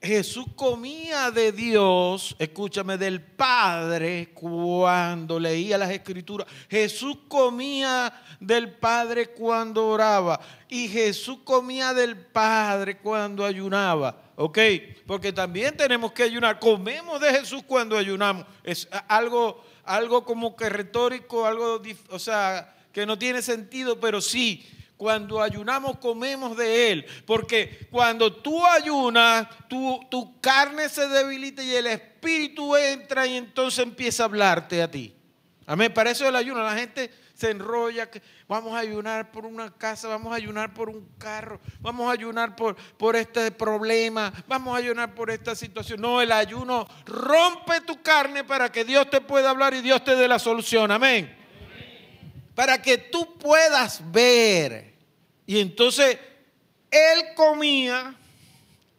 Jesús 0.00 0.44
comía 0.54 1.30
de 1.30 1.52
Dios, 1.52 2.36
escúchame, 2.38 2.98
del 2.98 3.20
Padre 3.20 4.30
cuando 4.34 5.40
leía 5.40 5.78
las 5.78 5.90
escrituras. 5.90 6.46
Jesús 6.68 7.18
comía 7.28 8.12
del 8.38 8.72
Padre 8.72 9.30
cuando 9.30 9.88
oraba. 9.88 10.38
Y 10.68 10.88
Jesús 10.88 11.38
comía 11.44 11.94
del 11.94 12.16
Padre 12.16 12.98
cuando 12.98 13.44
ayunaba. 13.44 14.25
¿Ok? 14.36 14.58
Porque 15.06 15.32
también 15.32 15.76
tenemos 15.76 16.12
que 16.12 16.22
ayunar. 16.22 16.58
Comemos 16.60 17.20
de 17.20 17.30
Jesús 17.30 17.62
cuando 17.66 17.96
ayunamos. 17.96 18.46
Es 18.62 18.88
algo, 19.08 19.64
algo 19.84 20.24
como 20.24 20.54
que 20.54 20.68
retórico, 20.68 21.46
algo, 21.46 21.82
o 22.10 22.18
sea, 22.18 22.76
que 22.92 23.06
no 23.06 23.18
tiene 23.18 23.42
sentido, 23.42 23.98
pero 23.98 24.20
sí 24.20 24.64
cuando 24.96 25.42
ayunamos 25.42 25.98
comemos 25.98 26.56
de 26.56 26.90
Él, 26.90 27.06
porque 27.26 27.86
cuando 27.90 28.32
tú 28.32 28.64
ayunas, 28.66 29.46
tu, 29.68 30.00
tu 30.10 30.40
carne 30.40 30.88
se 30.88 31.06
debilita 31.08 31.62
y 31.62 31.74
el 31.74 31.86
espíritu 31.86 32.74
entra 32.76 33.26
y 33.26 33.36
entonces 33.36 33.84
empieza 33.84 34.22
a 34.22 34.26
hablarte 34.26 34.82
a 34.82 34.90
ti. 34.90 35.14
Amén, 35.66 35.92
para 35.92 36.10
eso 36.10 36.26
el 36.26 36.36
ayuno, 36.36 36.62
la 36.62 36.76
gente 36.76 37.10
se 37.36 37.50
enrolla, 37.50 38.10
que 38.10 38.20
vamos 38.48 38.74
a 38.74 38.78
ayunar 38.78 39.30
por 39.30 39.46
una 39.46 39.70
casa, 39.70 40.08
vamos 40.08 40.32
a 40.32 40.36
ayunar 40.36 40.74
por 40.74 40.88
un 40.88 41.06
carro, 41.18 41.60
vamos 41.80 42.08
a 42.08 42.12
ayunar 42.12 42.56
por, 42.56 42.74
por 42.96 43.14
este 43.14 43.52
problema, 43.52 44.32
vamos 44.48 44.74
a 44.74 44.78
ayunar 44.78 45.14
por 45.14 45.30
esta 45.30 45.54
situación. 45.54 46.00
No, 46.00 46.20
el 46.20 46.32
ayuno 46.32 46.88
rompe 47.04 47.80
tu 47.82 48.02
carne 48.02 48.42
para 48.42 48.72
que 48.72 48.84
Dios 48.84 49.08
te 49.10 49.20
pueda 49.20 49.50
hablar 49.50 49.74
y 49.74 49.82
Dios 49.82 50.02
te 50.02 50.16
dé 50.16 50.26
la 50.26 50.40
solución. 50.40 50.90
Amén 50.90 51.46
para 52.56 52.80
que 52.80 52.96
tú 52.98 53.36
puedas 53.38 54.00
ver. 54.10 54.94
Y 55.46 55.60
entonces 55.60 56.18
él 56.90 57.34
comía 57.36 58.16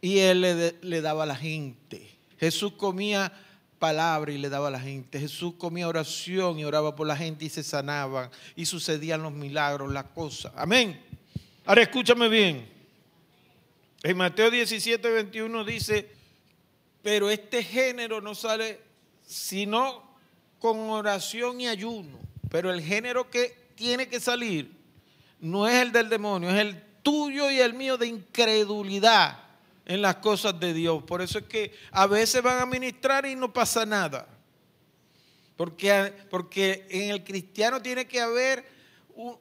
y 0.00 0.20
él 0.20 0.40
le, 0.80 1.00
daba 1.02 1.24
a 1.24 1.26
la 1.26 1.36
gente. 1.36 2.16
Jesús 2.38 2.72
comía 2.74 3.30
palabra 3.78 4.32
y 4.32 4.38
le 4.38 4.48
daba 4.48 4.68
a 4.68 4.70
la 4.70 4.80
gente. 4.80 5.20
Jesús 5.20 5.54
comía 5.58 5.88
oración 5.88 6.58
y 6.58 6.64
oraba 6.64 6.94
por 6.94 7.06
la 7.06 7.16
gente 7.16 7.44
y 7.44 7.48
se 7.48 7.62
sanaban 7.62 8.30
y 8.56 8.66
sucedían 8.66 9.22
los 9.22 9.32
milagros, 9.32 9.92
las 9.92 10.04
cosas. 10.04 10.52
Amén. 10.56 11.00
Ahora 11.64 11.82
escúchame 11.82 12.28
bien. 12.28 12.68
En 14.02 14.16
Mateo 14.16 14.50
17, 14.50 15.10
21 15.10 15.64
dice, 15.64 16.08
pero 17.02 17.30
este 17.30 17.62
género 17.62 18.20
no 18.20 18.34
sale 18.34 18.80
sino 19.26 20.02
con 20.58 20.78
oración 20.90 21.60
y 21.60 21.68
ayuno. 21.68 22.18
Pero 22.50 22.72
el 22.72 22.82
género 22.82 23.30
que 23.30 23.70
tiene 23.74 24.08
que 24.08 24.20
salir 24.20 24.72
no 25.40 25.68
es 25.68 25.74
el 25.82 25.92
del 25.92 26.08
demonio, 26.08 26.50
es 26.50 26.56
el 26.56 26.82
tuyo 27.02 27.50
y 27.50 27.60
el 27.60 27.74
mío 27.74 27.96
de 27.96 28.06
incredulidad 28.06 29.47
en 29.88 30.02
las 30.02 30.16
cosas 30.16 30.60
de 30.60 30.72
Dios. 30.72 31.02
Por 31.02 31.20
eso 31.20 31.38
es 31.40 31.46
que 31.46 31.74
a 31.90 32.06
veces 32.06 32.42
van 32.42 32.60
a 32.60 32.66
ministrar 32.66 33.26
y 33.26 33.34
no 33.34 33.52
pasa 33.52 33.84
nada. 33.84 34.28
Porque, 35.56 36.12
porque 36.30 36.86
en 36.88 37.10
el 37.10 37.24
cristiano 37.24 37.82
tiene 37.82 38.06
que 38.06 38.20
haber 38.20 38.64
un, 39.16 39.36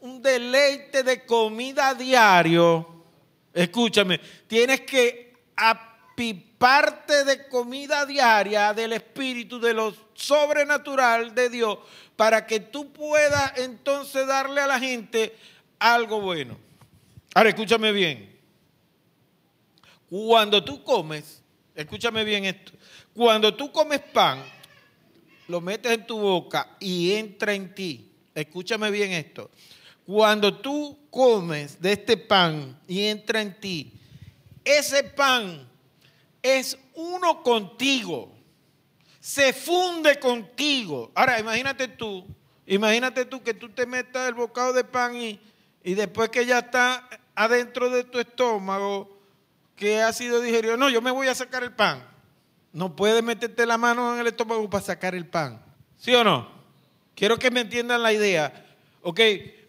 un 0.00 0.22
deleite 0.22 1.02
de 1.02 1.26
comida 1.26 1.92
diario. 1.92 3.04
Escúchame, 3.52 4.18
tienes 4.46 4.82
que 4.82 5.34
apiparte 5.56 7.24
de 7.24 7.48
comida 7.48 8.06
diaria 8.06 8.72
del 8.72 8.94
Espíritu, 8.94 9.60
de 9.60 9.74
lo 9.74 9.94
sobrenatural 10.14 11.34
de 11.34 11.50
Dios, 11.50 11.78
para 12.16 12.46
que 12.46 12.60
tú 12.60 12.92
puedas 12.92 13.58
entonces 13.58 14.26
darle 14.26 14.60
a 14.60 14.66
la 14.68 14.78
gente 14.78 15.36
algo 15.78 16.20
bueno. 16.20 16.56
Ahora, 17.34 17.50
escúchame 17.50 17.92
bien. 17.92 18.37
Cuando 20.08 20.62
tú 20.64 20.82
comes, 20.82 21.42
escúchame 21.74 22.24
bien 22.24 22.44
esto, 22.44 22.72
cuando 23.14 23.54
tú 23.54 23.70
comes 23.72 24.00
pan, 24.00 24.42
lo 25.48 25.60
metes 25.60 25.92
en 25.92 26.06
tu 26.06 26.18
boca 26.18 26.76
y 26.78 27.12
entra 27.12 27.54
en 27.54 27.74
ti. 27.74 28.10
Escúchame 28.34 28.90
bien 28.90 29.12
esto. 29.12 29.50
Cuando 30.06 30.54
tú 30.58 30.98
comes 31.10 31.80
de 31.80 31.92
este 31.92 32.16
pan 32.16 32.78
y 32.86 33.04
entra 33.04 33.42
en 33.42 33.58
ti, 33.60 33.92
ese 34.64 35.04
pan 35.04 35.66
es 36.42 36.78
uno 36.94 37.42
contigo 37.42 38.38
se 39.28 39.52
funde 39.52 40.18
contigo. 40.18 41.12
Ahora, 41.14 41.38
imagínate 41.38 41.86
tú, 41.86 42.24
imagínate 42.66 43.26
tú 43.26 43.42
que 43.42 43.52
tú 43.52 43.68
te 43.68 43.84
metas 43.84 44.26
el 44.26 44.32
bocado 44.32 44.72
de 44.72 44.84
pan 44.84 45.20
y, 45.20 45.38
y 45.84 45.92
después 45.92 46.30
que 46.30 46.46
ya 46.46 46.60
está 46.60 47.06
adentro 47.34 47.90
de 47.90 48.04
tu 48.04 48.18
estómago, 48.18 49.17
que 49.78 50.02
ha 50.02 50.12
sido 50.12 50.40
digerido, 50.40 50.76
no, 50.76 50.90
yo 50.90 51.00
me 51.00 51.10
voy 51.10 51.28
a 51.28 51.34
sacar 51.34 51.62
el 51.62 51.72
pan. 51.72 52.04
No 52.72 52.94
puedes 52.94 53.22
meterte 53.22 53.64
la 53.64 53.78
mano 53.78 54.14
en 54.14 54.20
el 54.20 54.26
estómago 54.26 54.68
para 54.68 54.84
sacar 54.84 55.14
el 55.14 55.26
pan. 55.26 55.62
¿Sí 55.96 56.14
o 56.14 56.22
no? 56.22 56.50
Quiero 57.14 57.38
que 57.38 57.50
me 57.50 57.60
entiendan 57.60 58.02
la 58.02 58.12
idea. 58.12 58.66
¿Ok? 59.02 59.20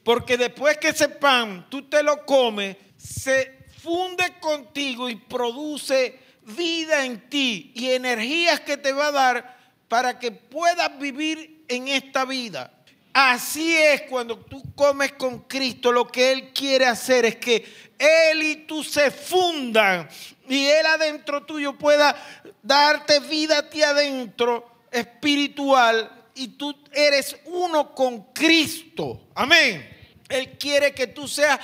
Porque 0.03 0.37
después 0.37 0.77
que 0.77 0.89
ese 0.89 1.07
pan 1.07 1.67
tú 1.69 1.83
te 1.83 2.03
lo 2.03 2.25
comes, 2.25 2.75
se 2.97 3.59
funde 3.81 4.39
contigo 4.41 5.09
y 5.09 5.15
produce 5.15 6.19
vida 6.43 7.05
en 7.05 7.29
ti 7.29 7.71
y 7.75 7.91
energías 7.91 8.59
que 8.59 8.77
te 8.77 8.91
va 8.91 9.07
a 9.07 9.11
dar 9.11 9.59
para 9.87 10.19
que 10.19 10.31
puedas 10.31 10.97
vivir 10.99 11.63
en 11.67 11.87
esta 11.87 12.25
vida. 12.25 12.73
Así 13.21 13.75
es 13.75 14.03
cuando 14.03 14.37
tú 14.37 14.63
comes 14.75 15.11
con 15.11 15.39
Cristo, 15.39 15.91
lo 15.91 16.07
que 16.07 16.31
Él 16.31 16.53
quiere 16.53 16.85
hacer 16.85 17.25
es 17.25 17.35
que 17.35 17.65
Él 17.97 18.41
y 18.41 18.55
tú 18.65 18.81
se 18.81 19.11
fundan 19.11 20.07
y 20.47 20.67
Él 20.67 20.85
adentro 20.85 21.43
tuyo 21.43 21.77
pueda 21.77 22.15
darte 22.63 23.19
vida 23.19 23.57
a 23.57 23.69
ti 23.69 23.83
adentro 23.83 24.85
espiritual 24.89 26.09
y 26.33 26.47
tú 26.47 26.73
eres 26.93 27.35
uno 27.43 27.93
con 27.93 28.31
Cristo. 28.31 29.27
Amén. 29.35 29.97
Él 30.29 30.57
quiere 30.57 30.93
que 30.93 31.07
tú 31.07 31.27
seas 31.27 31.59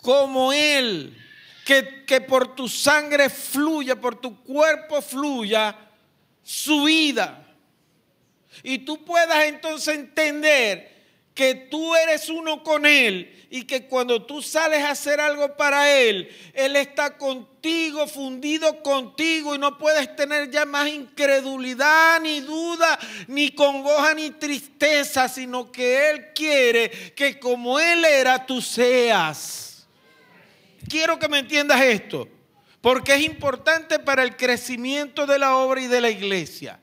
como 0.00 0.52
Él 0.52 1.20
que, 1.64 2.20
por 2.20 2.54
tu 2.54 2.68
sangre 2.68 3.28
fluya, 3.28 4.00
por 4.00 4.14
tu 4.20 4.40
cuerpo 4.44 5.02
fluya 5.02 5.76
su 6.44 6.84
vida. 6.84 7.44
Y 8.62 8.78
tú 8.78 9.04
puedas 9.04 9.44
entonces 9.44 9.94
entender 9.96 10.94
que 11.34 11.54
tú 11.54 11.94
eres 11.94 12.28
uno 12.28 12.62
con 12.62 12.86
Él 12.86 13.46
y 13.50 13.64
que 13.64 13.86
cuando 13.86 14.24
tú 14.24 14.40
sales 14.40 14.82
a 14.82 14.90
hacer 14.90 15.20
algo 15.20 15.56
para 15.56 15.92
Él, 15.92 16.28
Él 16.54 16.76
está 16.76 17.18
contigo, 17.18 18.06
fundido 18.06 18.82
contigo 18.82 19.54
y 19.54 19.58
no 19.58 19.76
puedes 19.76 20.16
tener 20.16 20.50
ya 20.50 20.64
más 20.64 20.88
incredulidad, 20.88 22.20
ni 22.20 22.40
duda, 22.40 22.98
ni 23.28 23.50
congoja, 23.50 24.14
ni 24.14 24.30
tristeza, 24.30 25.28
sino 25.28 25.70
que 25.70 26.10
Él 26.10 26.32
quiere 26.34 26.90
que 27.14 27.38
como 27.38 27.78
Él 27.78 28.04
era, 28.04 28.46
tú 28.46 28.62
seas 28.62 29.66
quiero 30.88 31.18
que 31.18 31.28
me 31.28 31.38
entiendas 31.38 31.80
esto, 31.82 32.28
porque 32.80 33.14
es 33.14 33.22
importante 33.22 33.98
para 33.98 34.22
el 34.22 34.36
crecimiento 34.36 35.26
de 35.26 35.38
la 35.38 35.56
obra 35.56 35.80
y 35.80 35.86
de 35.86 36.00
la 36.00 36.10
iglesia. 36.10 36.80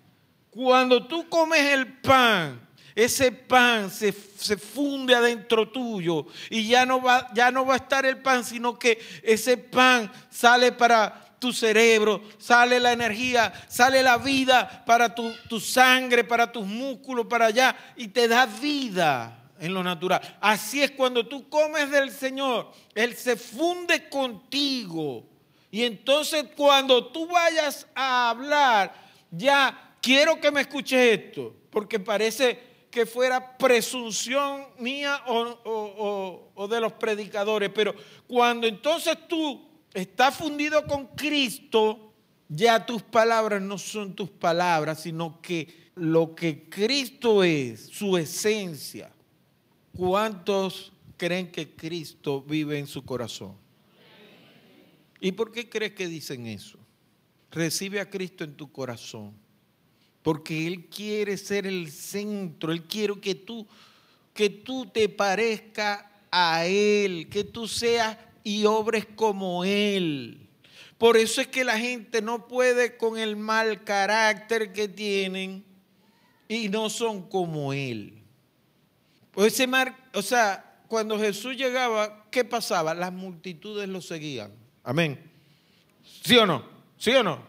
Cuando 0.53 1.07
tú 1.07 1.27
comes 1.29 1.59
el 1.59 1.99
pan, 1.99 2.61
ese 2.95 3.31
pan 3.31 3.89
se, 3.89 4.11
funde 4.11 5.15
adentro 5.15 5.69
tuyo 5.69 6.27
y 6.49 6.67
ya 6.67 6.85
no, 6.85 7.01
va, 7.01 7.31
ya 7.33 7.49
no 7.49 7.65
va 7.65 7.73
a 7.73 7.77
estar 7.77 8.05
el 8.05 8.17
pan, 8.17 8.43
sino 8.43 8.77
que 8.77 9.01
ese 9.23 9.57
pan 9.57 10.11
sale 10.29 10.71
para 10.71 11.35
tu 11.39 11.51
cerebro, 11.51 12.21
sale 12.37 12.79
la 12.79 12.91
energía, 12.91 13.51
sale 13.67 14.03
la 14.03 14.17
vida 14.17 14.83
para 14.85 15.13
tu, 15.13 15.33
tu 15.49 15.59
sangre, 15.59 16.23
para 16.23 16.51
tus 16.51 16.65
músculos, 16.65 17.25
para 17.25 17.47
allá, 17.47 17.75
y 17.95 18.09
te 18.09 18.27
da 18.27 18.45
vida 18.45 19.43
en 19.59 19.73
lo 19.73 19.83
natural. 19.83 20.21
Así 20.39 20.83
es 20.83 20.91
cuando 20.91 21.27
tú 21.27 21.49
comes 21.49 21.89
del 21.89 22.11
Señor, 22.11 22.71
Él 22.93 23.15
se 23.15 23.35
funde 23.35 24.07
contigo. 24.07 25.25
Y 25.71 25.83
entonces 25.83 26.45
cuando 26.55 27.07
tú 27.07 27.25
vayas 27.27 27.87
a 27.95 28.29
hablar, 28.29 28.93
ya 29.31 29.92
quiero 30.03 30.39
que 30.41 30.51
me 30.51 30.61
escuches 30.61 31.17
esto, 31.19 31.55
porque 31.71 31.97
parece 31.99 32.59
que 32.91 33.05
fuera 33.07 33.57
presunción 33.57 34.65
mía 34.77 35.23
o, 35.25 35.39
o- 35.63 36.51
o- 36.53 36.67
de 36.67 36.79
los 36.79 36.93
predicadores, 36.93 37.71
pero 37.73 37.95
cuando 38.27 38.67
entonces 38.67 39.17
tú 39.27 39.67
estás 39.93 40.35
fundido 40.35 40.85
con 40.85 41.07
Cristo, 41.15 42.13
ya 42.49 42.85
tus 42.85 43.01
palabras 43.01 43.61
no 43.61 43.77
son 43.79 44.13
tus 44.13 44.29
palabras, 44.29 45.01
sino 45.01 45.41
que 45.41 45.91
lo 45.95 46.35
que 46.35 46.69
Cristo 46.69 47.43
es, 47.43 47.87
su 47.87 48.17
esencia. 48.17 49.11
¿Cuántos 49.95 50.91
creen 51.17 51.51
que 51.51 51.75
Cristo 51.75 52.41
vive 52.41 52.77
en 52.77 52.87
su 52.87 53.03
corazón? 53.05 53.55
¿Y 55.19 55.31
por 55.31 55.51
qué 55.51 55.69
crees 55.69 55.93
que 55.93 56.07
dicen 56.07 56.45
eso? 56.47 56.77
Recibe 57.51 57.99
a 58.01 58.09
Cristo 58.09 58.43
en 58.43 58.55
tu 58.55 58.71
corazón. 58.71 59.33
Porque 60.23 60.65
Él 60.65 60.85
quiere 60.85 61.37
ser 61.37 61.67
el 61.67 61.91
centro. 61.91 62.71
Él 62.71 62.83
quiere 62.83 63.19
que 63.19 63.35
tú, 63.35 63.67
que 64.33 64.49
tú 64.49 64.87
te 64.87 65.09
parezca 65.09 66.11
a 66.31 66.65
Él, 66.65 67.27
que 67.29 67.43
tú 67.43 67.67
seas 67.67 68.17
y 68.43 68.65
obres 68.65 69.05
como 69.15 69.63
Él. 69.63 70.49
Por 70.97 71.17
eso 71.17 71.41
es 71.41 71.47
que 71.47 71.63
la 71.63 71.77
gente 71.77 72.21
no 72.21 72.47
puede 72.47 72.97
con 72.97 73.17
el 73.17 73.35
mal 73.35 73.83
carácter 73.83 74.71
que 74.71 74.87
tienen 74.87 75.65
y 76.47 76.69
no 76.69 76.89
son 76.89 77.29
como 77.29 77.73
Él. 77.73 78.23
Pues 79.31 79.53
ese 79.53 79.67
mar, 79.67 80.09
o 80.13 80.21
sea, 80.21 80.79
cuando 80.87 81.19
Jesús 81.19 81.57
llegaba, 81.57 82.25
¿qué 82.29 82.45
pasaba? 82.45 82.93
Las 82.93 83.11
multitudes 83.11 83.89
lo 83.89 84.01
seguían. 84.01 84.51
Amén. 84.83 85.19
¿Sí 86.23 86.37
o 86.37 86.45
no? 86.45 86.63
¿Sí 86.97 87.11
o 87.11 87.23
no? 87.23 87.39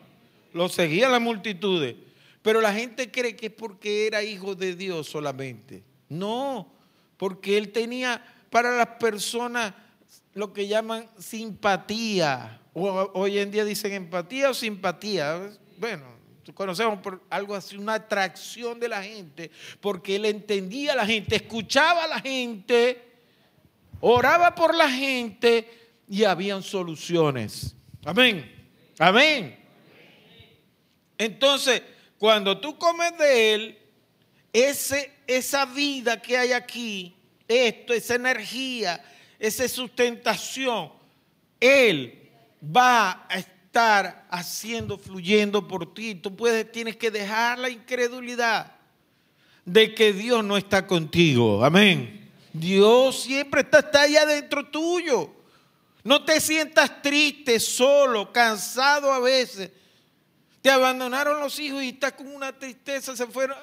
Lo 0.53 0.69
seguían 0.69 1.13
las 1.13 1.21
multitudes. 1.21 1.95
Pero 2.45 2.61
la 2.61 2.75
gente 2.75 3.11
cree 3.11 3.35
que 3.35 3.47
es 3.47 3.53
porque 3.53 4.07
era 4.07 4.23
hijo 4.23 4.55
de 4.55 4.77
Dios 4.77 5.09
solamente. 5.09 5.83
No, 6.11 6.71
porque 7.17 7.57
él 7.57 7.73
tenía 7.73 8.23
para 8.51 8.77
las 8.77 8.99
personas 8.99 9.73
lo 10.35 10.53
que 10.53 10.69
llaman 10.69 11.09
simpatía. 11.19 12.61
Hoy 12.75 13.39
en 13.39 13.51
día 13.51 13.65
dicen 13.65 13.93
empatía 13.93 14.51
o 14.51 14.55
simpatía. 14.55 15.53
Bueno, 15.79 16.05
conocemos 16.53 16.99
por 16.99 17.23
algo 17.31 17.55
así, 17.55 17.79
una 17.79 17.95
atracción 17.95 18.79
de 18.79 18.89
la 18.91 19.03
gente, 19.03 19.51
porque 19.81 20.17
él 20.17 20.27
entendía 20.27 20.93
a 20.93 20.97
la 20.97 21.07
gente, 21.07 21.37
escuchaba 21.37 22.05
a 22.05 22.09
la 22.09 22.21
gente, 22.21 23.23
oraba 24.01 24.55
por 24.55 24.75
la 24.75 24.91
gente 24.91 25.67
y 26.11 26.25
habían 26.25 26.63
soluciones. 26.63 27.75
Amén. 28.05 28.69
Amén. 28.99 29.59
Entonces, 31.17 31.81
cuando 32.25 32.57
tú 32.57 32.79
comes 32.79 33.19
de 33.19 33.53
él, 33.53 33.79
ese, 34.51 35.13
esa 35.27 35.67
vida 35.67 36.23
que 36.23 36.39
hay 36.39 36.53
aquí, 36.53 37.15
esto, 37.47 37.93
esa 37.93 38.15
energía, 38.15 39.05
esa 39.39 39.69
sustentación, 39.69 40.91
él 41.61 42.31
va 42.75 43.27
a 43.29 43.39
estar 43.39 44.25
haciendo, 44.31 44.97
fluyendo 44.97 45.69
por 45.69 45.93
ti. 45.93 46.15
Tú 46.15 46.35
puedes, 46.35 46.73
tienes 46.73 46.97
que 46.97 47.11
dejar 47.11 47.59
la 47.59 47.69
incredulidad 47.69 48.73
de 49.67 49.95
que 49.95 50.15
Dios 50.15 50.43
no 50.43 50.57
está 50.57 50.87
contigo. 50.87 51.63
Amén. 51.63 52.31
Dios 52.55 53.21
siempre 53.21 53.61
está, 53.61 53.81
está 53.81 54.01
ahí 54.01 54.17
adentro 54.17 54.65
tuyo. 54.65 55.31
No 56.03 56.25
te 56.25 56.41
sientas 56.41 57.03
triste, 57.03 57.61
solo, 57.61 58.33
cansado 58.33 59.13
a 59.13 59.21
veces. 59.21 59.71
Te 60.65 60.71
abandonaron 60.71 61.41
los 61.41 61.59
hijos 61.59 61.83
y 61.83 61.91
estás 61.91 62.13
con 62.13 62.35
una 62.35 62.51
tristeza, 62.59 63.15
se 63.15 63.27
fueron. 63.27 63.55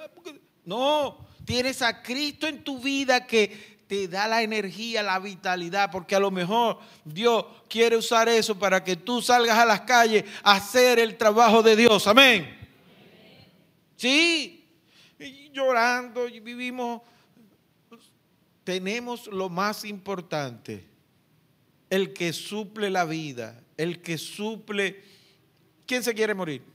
No, 0.64 1.28
tienes 1.46 1.82
a 1.82 2.04
Cristo 2.04 2.46
en 2.46 2.64
tu 2.64 2.78
vida 2.78 3.26
que 3.26 3.80
te 3.88 4.08
da 4.08 4.28
la 4.28 4.44
energía, 4.44 5.02
la 5.02 5.18
vitalidad, 5.18 5.90
porque 5.90 6.16
a 6.16 6.20
lo 6.20 6.30
mejor 6.30 6.78
Dios 7.04 7.44
quiere 7.68 7.98
usar 7.98 8.30
eso 8.30 8.60
para 8.60 8.84
que 8.84 8.98
tú 8.98 9.20
salgas 9.20 9.58
a 9.58 9.66
las 9.66 9.82
calles 9.82 10.26
a 10.44 10.58
hacer 10.58 11.00
el 11.00 11.18
trabajo 11.18 11.64
de 11.64 11.76
Dios. 11.76 12.06
Amén. 12.06 12.56
Sí, 13.98 14.64
llorando 15.52 16.28
y 16.28 16.40
vivimos. 16.40 17.02
Tenemos 18.64 19.26
lo 19.26 19.50
más 19.50 19.86
importante, 19.86 20.86
el 21.90 22.14
que 22.14 22.32
suple 22.32 22.92
la 22.92 23.06
vida, 23.06 23.60
el 23.76 24.04
que 24.04 24.20
suple. 24.20 25.04
¿Quién 25.88 26.04
se 26.04 26.14
quiere 26.14 26.36
morir? 26.36 26.71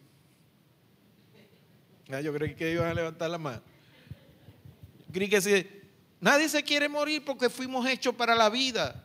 Ah, 2.10 2.20
yo 2.20 2.32
creí 2.32 2.54
que 2.54 2.70
iban 2.70 2.88
a 2.88 2.94
levantar 2.94 3.30
la 3.30 3.38
mano. 3.38 3.62
Creí 5.12 5.28
que 5.28 5.40
sí. 5.40 5.66
Nadie 6.20 6.48
se 6.48 6.62
quiere 6.62 6.88
morir 6.88 7.24
porque 7.24 7.50
fuimos 7.50 7.86
hechos 7.86 8.14
para 8.14 8.34
la 8.34 8.48
vida. 8.48 9.04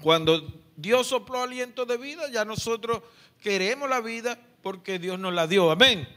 Cuando 0.00 0.62
Dios 0.76 1.06
sopló 1.06 1.42
aliento 1.42 1.84
de 1.84 1.96
vida, 1.96 2.30
ya 2.30 2.44
nosotros 2.44 3.02
queremos 3.40 3.88
la 3.88 4.00
vida 4.00 4.38
porque 4.62 4.98
Dios 4.98 5.18
nos 5.18 5.34
la 5.34 5.46
dio. 5.46 5.70
Amén. 5.70 6.08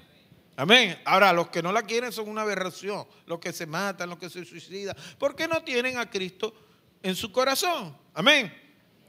Amén. 0.55 0.97
Ahora, 1.05 1.33
los 1.33 1.49
que 1.49 1.61
no 1.61 1.71
la 1.71 1.83
quieren 1.83 2.11
son 2.11 2.29
una 2.29 2.41
aberración. 2.41 3.05
Los 3.25 3.39
que 3.39 3.51
se 3.51 3.65
matan, 3.65 4.09
los 4.09 4.17
que 4.17 4.29
se 4.29 4.43
suicidan. 4.45 4.95
Porque 5.19 5.47
no 5.47 5.61
tienen 5.61 5.97
a 5.97 6.09
Cristo 6.09 6.53
en 7.03 7.15
su 7.15 7.31
corazón. 7.31 7.95
Amén. 8.13 8.51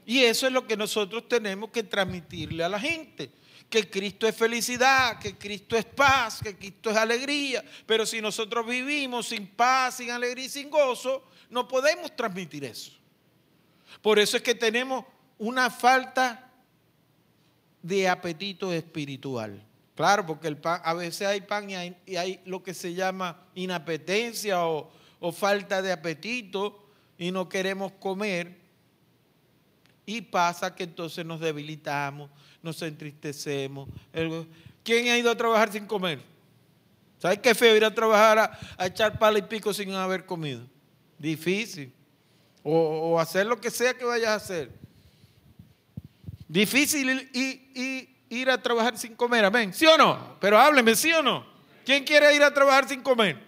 Y 0.05 0.19
eso 0.23 0.47
es 0.47 0.53
lo 0.53 0.67
que 0.67 0.75
nosotros 0.75 1.27
tenemos 1.27 1.69
que 1.71 1.83
transmitirle 1.83 2.63
a 2.63 2.69
la 2.69 2.79
gente 2.79 3.31
que 3.69 3.89
Cristo 3.89 4.27
es 4.27 4.35
felicidad, 4.35 5.19
que 5.19 5.37
Cristo 5.37 5.77
es 5.77 5.85
paz, 5.85 6.39
que 6.41 6.55
Cristo 6.55 6.89
es 6.89 6.97
alegría. 6.97 7.63
Pero 7.85 8.05
si 8.05 8.19
nosotros 8.19 8.65
vivimos 8.65 9.27
sin 9.27 9.47
paz, 9.47 9.97
sin 9.97 10.09
alegría 10.11 10.45
y 10.45 10.49
sin 10.49 10.69
gozo, 10.69 11.23
no 11.49 11.67
podemos 11.67 12.15
transmitir 12.15 12.63
eso. 12.65 12.91
Por 14.01 14.17
eso 14.17 14.37
es 14.37 14.43
que 14.43 14.55
tenemos 14.55 15.05
una 15.37 15.69
falta 15.69 16.51
de 17.81 18.09
apetito 18.09 18.73
espiritual. 18.73 19.63
Claro, 19.95 20.25
porque 20.25 20.47
el 20.47 20.57
pan, 20.57 20.81
a 20.83 20.93
veces 20.93 21.27
hay 21.27 21.41
pan 21.41 21.69
y 21.69 22.15
hay, 22.15 22.39
lo 22.45 22.63
que 22.63 22.73
se 22.73 22.93
llama 22.93 23.45
inapetencia 23.53 24.65
o, 24.65 24.89
o 25.19 25.31
falta 25.31 25.81
de 25.81 25.91
apetito 25.91 26.87
y 27.17 27.31
no 27.31 27.49
queremos 27.49 27.91
comer. 27.93 28.57
Y 30.05 30.21
pasa 30.21 30.73
que 30.73 30.85
entonces 30.85 31.25
nos 31.25 31.39
debilitamos, 31.39 32.31
nos 32.61 32.81
entristecemos. 32.81 33.87
¿Quién 34.83 35.07
ha 35.09 35.17
ido 35.17 35.29
a 35.31 35.35
trabajar 35.35 35.71
sin 35.71 35.85
comer? 35.85 36.19
¿Sabes 37.19 37.39
qué 37.39 37.53
feo 37.53 37.75
ir 37.75 37.83
a 37.85 37.93
trabajar 37.93 38.39
a, 38.39 38.59
a 38.77 38.87
echar 38.87 39.19
pala 39.19 39.39
y 39.39 39.41
pico 39.43 39.73
sin 39.73 39.91
haber 39.93 40.25
comido? 40.25 40.61
Difícil. 41.17 41.91
O, 42.63 42.73
o 43.13 43.19
hacer 43.19 43.45
lo 43.45 43.59
que 43.59 43.69
sea 43.71 43.93
que 43.93 44.05
vayas 44.05 44.29
a 44.29 44.35
hacer. 44.35 44.71
Difícil 46.47 47.29
y, 47.33 47.39
y- 47.75 48.09
ir 48.31 48.49
a 48.49 48.61
trabajar 48.61 48.95
sin 48.97 49.15
comer, 49.15 49.43
amén. 49.43 49.73
¿Sí 49.73 49.85
o 49.87 49.97
no? 49.97 50.37
Pero 50.39 50.57
hábleme, 50.59 50.95
¿sí 50.95 51.11
o 51.13 51.23
no? 51.23 51.45
¿Quién 51.83 52.03
quiere 52.03 52.35
ir 52.35 52.43
a 52.43 52.53
trabajar 52.53 52.87
sin 52.87 53.01
comer? 53.01 53.39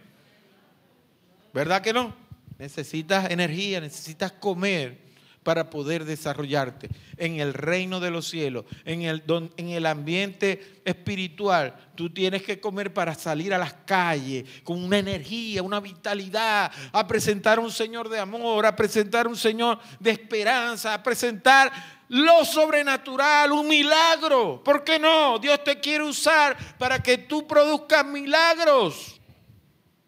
¿Verdad 1.53 1.81
que 1.83 1.93
no? 1.93 2.15
Necesitas 2.57 3.29
energía, 3.29 3.79
necesitas 3.79 4.31
comer 4.31 4.97
para 5.43 5.69
poder 5.69 6.05
desarrollarte 6.05 6.89
en 7.17 7.39
el 7.39 7.53
reino 7.53 7.99
de 7.99 8.11
los 8.11 8.27
cielos, 8.27 8.65
en 8.85 9.01
el, 9.03 9.23
en 9.57 9.69
el 9.69 9.85
ambiente 9.85 10.81
espiritual. 10.85 11.75
Tú 11.95 12.11
tienes 12.11 12.43
que 12.43 12.59
comer 12.59 12.93
para 12.93 13.15
salir 13.15 13.53
a 13.53 13.57
las 13.57 13.73
calles 13.85 14.45
con 14.63 14.83
una 14.83 14.99
energía, 14.99 15.63
una 15.63 15.79
vitalidad, 15.79 16.71
a 16.91 17.07
presentar 17.07 17.59
un 17.59 17.71
Señor 17.71 18.09
de 18.09 18.19
amor, 18.19 18.65
a 18.65 18.75
presentar 18.75 19.27
un 19.27 19.35
Señor 19.35 19.79
de 19.99 20.11
esperanza, 20.11 20.93
a 20.93 21.01
presentar 21.01 21.71
lo 22.09 22.43
sobrenatural, 22.45 23.51
un 23.51 23.67
milagro. 23.67 24.61
¿Por 24.63 24.83
qué 24.83 24.99
no? 24.99 25.39
Dios 25.39 25.63
te 25.63 25.79
quiere 25.79 26.03
usar 26.03 26.57
para 26.77 27.01
que 27.01 27.17
tú 27.17 27.47
produzcas 27.47 28.05
milagros. 28.05 29.19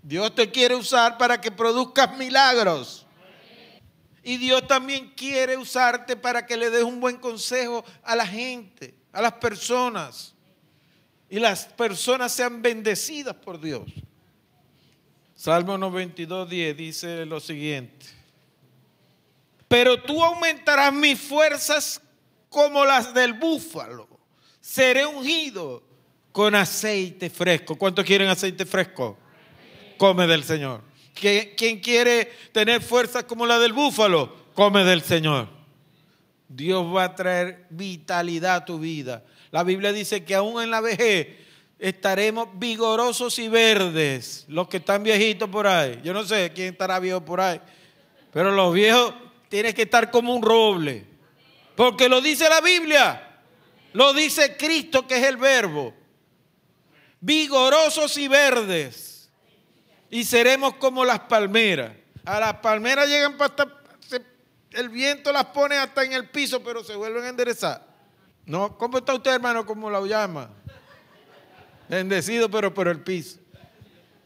Dios 0.01 0.35
te 0.35 0.51
quiere 0.51 0.75
usar 0.75 1.17
para 1.17 1.39
que 1.39 1.49
produzcas 1.49 2.17
milagros. 2.17 3.02
Y 4.23 4.37
Dios 4.37 4.65
también 4.67 5.11
quiere 5.15 5.57
usarte 5.57 6.15
para 6.15 6.45
que 6.45 6.55
le 6.55 6.69
des 6.69 6.83
un 6.83 7.01
buen 7.01 7.17
consejo 7.17 7.83
a 8.03 8.15
la 8.15 8.25
gente, 8.25 8.95
a 9.11 9.21
las 9.21 9.33
personas. 9.33 10.33
Y 11.29 11.39
las 11.39 11.65
personas 11.65 12.31
sean 12.33 12.61
bendecidas 12.61 13.35
por 13.35 13.59
Dios. 13.59 13.83
Salmo 15.35 15.77
92, 15.77 16.49
10 16.49 16.77
dice 16.77 17.25
lo 17.25 17.41
siguiente. 17.41 18.05
Pero 19.67 20.01
tú 20.01 20.23
aumentarás 20.23 20.93
mis 20.93 21.19
fuerzas 21.19 21.99
como 22.47 22.85
las 22.85 23.13
del 23.13 23.33
búfalo. 23.33 24.07
seré 24.61 25.05
ungido 25.05 25.83
con 26.31 26.55
aceite 26.55 27.29
fresco. 27.29 27.77
¿Cuántos 27.77 28.05
quieren 28.05 28.29
aceite 28.29 28.65
fresco? 28.65 29.17
Come 29.97 30.27
del 30.27 30.43
Señor. 30.43 30.92
¿Qui- 31.15 31.53
¿Quién 31.55 31.79
quiere 31.79 32.25
tener 32.51 32.81
fuerza 32.81 33.25
como 33.25 33.45
la 33.45 33.59
del 33.59 33.73
búfalo? 33.73 34.35
Come 34.53 34.83
del 34.83 35.01
Señor. 35.01 35.47
Dios 36.47 36.85
va 36.93 37.05
a 37.05 37.15
traer 37.15 37.65
vitalidad 37.69 38.55
a 38.57 38.65
tu 38.65 38.79
vida. 38.79 39.23
La 39.51 39.63
Biblia 39.63 39.91
dice 39.91 40.23
que 40.23 40.35
aún 40.35 40.61
en 40.61 40.69
la 40.71 40.81
vejez 40.81 41.27
estaremos 41.79 42.47
vigorosos 42.55 43.37
y 43.39 43.47
verdes. 43.47 44.45
Los 44.47 44.67
que 44.67 44.77
están 44.77 45.03
viejitos 45.03 45.49
por 45.49 45.67
ahí. 45.67 45.99
Yo 46.03 46.13
no 46.13 46.23
sé 46.23 46.51
quién 46.53 46.73
estará 46.73 46.99
viejo 46.99 47.23
por 47.23 47.41
ahí. 47.41 47.59
Pero 48.31 48.51
los 48.51 48.73
viejos 48.73 49.13
tienen 49.49 49.73
que 49.73 49.83
estar 49.83 50.09
como 50.11 50.33
un 50.35 50.41
roble. 50.41 51.05
Porque 51.75 52.07
lo 52.09 52.21
dice 52.21 52.47
la 52.49 52.61
Biblia. 52.61 53.29
Lo 53.93 54.13
dice 54.13 54.55
Cristo 54.57 55.07
que 55.07 55.17
es 55.17 55.23
el 55.23 55.37
verbo. 55.37 55.93
Vigorosos 57.19 58.17
y 58.17 58.27
verdes. 58.27 59.12
Y 60.13 60.25
seremos 60.25 60.75
como 60.75 61.03
las 61.03 61.21
palmeras. 61.21 61.91
A 62.23 62.39
las 62.39 62.53
palmeras 62.57 63.09
llegan 63.09 63.35
hasta... 63.39 63.65
se- 64.07 64.21
el 64.73 64.89
viento 64.89 65.31
las 65.31 65.45
pone 65.45 65.75
hasta 65.75 66.03
en 66.03 66.13
el 66.13 66.29
piso, 66.29 66.63
pero 66.63 66.83
se 66.83 66.95
vuelven 66.95 67.23
a 67.23 67.29
enderezar. 67.29 67.83
No, 68.45 68.77
¿cómo 68.77 68.99
está 68.99 69.15
usted, 69.15 69.31
hermano? 69.33 69.65
¿Cómo 69.65 69.89
la 69.89 69.99
llama? 70.05 70.51
Bendecido, 71.89 72.47
pero 72.47 72.71
por 72.71 72.87
el 72.87 72.99
piso. 73.01 73.39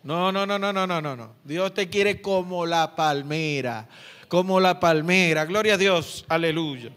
No, 0.04 0.30
no, 0.30 0.46
no, 0.46 0.60
no, 0.60 0.74
no, 0.74 0.86
no, 0.86 1.02
no. 1.16 1.36
Dios 1.46 1.74
te 1.74 1.88
quiere 1.88 2.22
como 2.22 2.66
la 2.66 2.94
palmera, 2.94 3.88
como 4.28 4.60
la 4.60 4.82
palmera. 4.82 5.46
Gloria 5.46 5.76
a 5.76 5.78
Dios, 5.78 6.26
aleluya. 6.28 6.92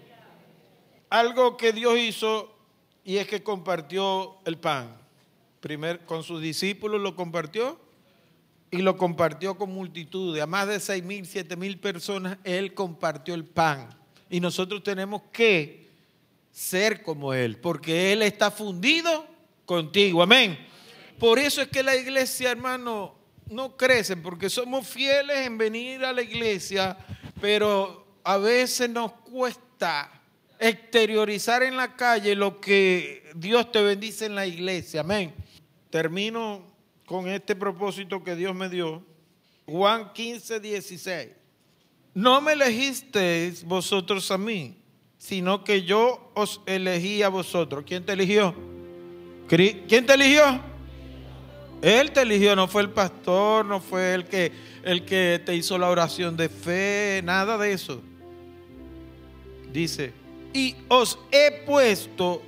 Algo 1.10 1.56
que 1.56 1.72
Dios 1.72 1.96
hizo 1.96 2.52
y 3.04 3.18
es 3.18 3.28
que 3.28 3.44
compartió 3.44 4.38
el 4.44 4.58
pan. 4.58 4.96
Primer, 5.60 6.00
con 6.06 6.24
sus 6.24 6.42
discípulos 6.42 7.00
lo 7.00 7.14
compartió 7.14 7.78
y 8.70 8.78
lo 8.78 8.96
compartió 8.96 9.56
con 9.56 9.72
multitudes. 9.72 10.42
A 10.42 10.46
más 10.46 10.68
de 10.68 10.80
seis 10.80 11.02
mil, 11.02 11.26
siete 11.26 11.56
mil 11.56 11.78
personas, 11.78 12.38
Él 12.44 12.74
compartió 12.74 13.34
el 13.34 13.44
pan. 13.44 13.88
Y 14.28 14.40
nosotros 14.40 14.82
tenemos 14.82 15.22
que 15.32 15.88
ser 16.52 17.02
como 17.02 17.34
Él, 17.34 17.58
porque 17.58 18.12
Él 18.12 18.22
está 18.22 18.50
fundido 18.50 19.26
contigo. 19.64 20.22
Amén. 20.22 20.58
Por 21.18 21.38
eso 21.38 21.62
es 21.62 21.68
que 21.68 21.82
la 21.82 21.96
iglesia, 21.96 22.50
hermano, 22.50 23.14
no 23.50 23.76
crece, 23.76 24.16
porque 24.16 24.48
somos 24.48 24.86
fieles 24.86 25.46
en 25.46 25.58
venir 25.58 26.04
a 26.04 26.12
la 26.12 26.22
iglesia, 26.22 26.96
pero 27.40 28.06
a 28.22 28.36
veces 28.38 28.88
nos 28.88 29.12
cuesta 29.12 30.10
exteriorizar 30.58 31.62
en 31.62 31.76
la 31.76 31.96
calle 31.96 32.34
lo 32.36 32.60
que 32.60 33.30
Dios 33.34 33.72
te 33.72 33.82
bendice 33.82 34.26
en 34.26 34.34
la 34.34 34.46
iglesia. 34.46 35.00
Amén. 35.00 35.34
Termino 35.90 36.69
con 37.10 37.26
este 37.26 37.56
propósito 37.56 38.22
que 38.22 38.36
Dios 38.36 38.54
me 38.54 38.68
dio. 38.68 39.02
Juan 39.66 40.12
15, 40.12 40.60
16. 40.60 41.30
No 42.14 42.40
me 42.40 42.52
elegisteis 42.52 43.64
vosotros 43.64 44.30
a 44.30 44.38
mí, 44.38 44.76
sino 45.18 45.64
que 45.64 45.82
yo 45.82 46.30
os 46.36 46.60
elegí 46.66 47.24
a 47.24 47.28
vosotros. 47.28 47.82
¿Quién 47.84 48.06
te 48.06 48.12
eligió? 48.12 48.54
¿Quién 49.48 50.06
te 50.06 50.14
eligió? 50.14 50.60
Él 51.82 52.12
te 52.12 52.22
eligió, 52.22 52.54
no 52.54 52.68
fue 52.68 52.82
el 52.82 52.90
pastor, 52.90 53.66
no 53.66 53.80
fue 53.80 54.14
el 54.14 54.26
que, 54.26 54.52
el 54.84 55.04
que 55.04 55.42
te 55.44 55.56
hizo 55.56 55.78
la 55.78 55.90
oración 55.90 56.36
de 56.36 56.48
fe, 56.48 57.22
nada 57.24 57.58
de 57.58 57.72
eso. 57.72 58.00
Dice, 59.72 60.12
y 60.54 60.76
os 60.86 61.18
he 61.32 61.64
puesto 61.66 62.40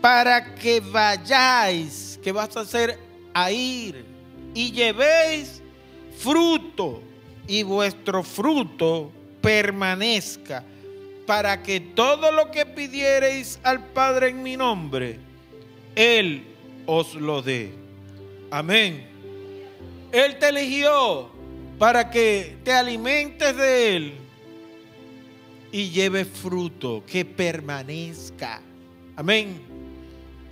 para 0.00 0.56
que 0.56 0.80
vayáis, 0.80 2.18
que 2.20 2.32
vas 2.32 2.56
a 2.56 2.62
hacer 2.62 3.11
a 3.34 3.50
ir, 3.50 4.04
y 4.54 4.72
llevéis 4.72 5.62
fruto, 6.16 7.02
y 7.46 7.62
vuestro 7.62 8.22
fruto 8.22 9.10
permanezca, 9.40 10.64
para 11.26 11.62
que 11.62 11.80
todo 11.80 12.32
lo 12.32 12.50
que 12.50 12.66
pidiereis 12.66 13.58
al 13.62 13.84
Padre 13.92 14.28
en 14.28 14.42
mi 14.42 14.56
nombre, 14.56 15.18
Él 15.94 16.44
os 16.86 17.14
lo 17.14 17.42
dé. 17.42 17.72
Amén. 18.50 19.06
Él 20.12 20.38
te 20.38 20.48
eligió 20.48 21.30
para 21.78 22.10
que 22.10 22.56
te 22.64 22.72
alimentes 22.72 23.56
de 23.56 23.96
Él 23.96 24.12
y 25.72 25.88
lleve 25.90 26.24
fruto, 26.24 27.02
que 27.06 27.24
permanezca. 27.24 28.60
Amén. 29.16 29.60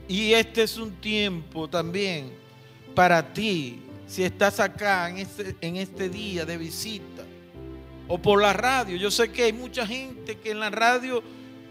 Y 0.09 0.32
este 0.32 0.62
es 0.62 0.78
un 0.78 0.93
tiempo 0.93 1.69
también 1.69 2.39
para 2.94 3.32
ti, 3.32 3.80
si 4.06 4.24
estás 4.24 4.60
acá 4.60 5.08
en 5.08 5.18
este, 5.18 5.56
en 5.60 5.76
este 5.76 6.08
día 6.08 6.44
de 6.44 6.56
visita 6.56 7.24
o 8.08 8.18
por 8.18 8.42
la 8.42 8.52
radio. 8.52 8.96
Yo 8.96 9.10
sé 9.10 9.30
que 9.30 9.44
hay 9.44 9.52
mucha 9.52 9.86
gente 9.86 10.36
que 10.36 10.50
en 10.50 10.60
la 10.60 10.70
radio 10.70 11.22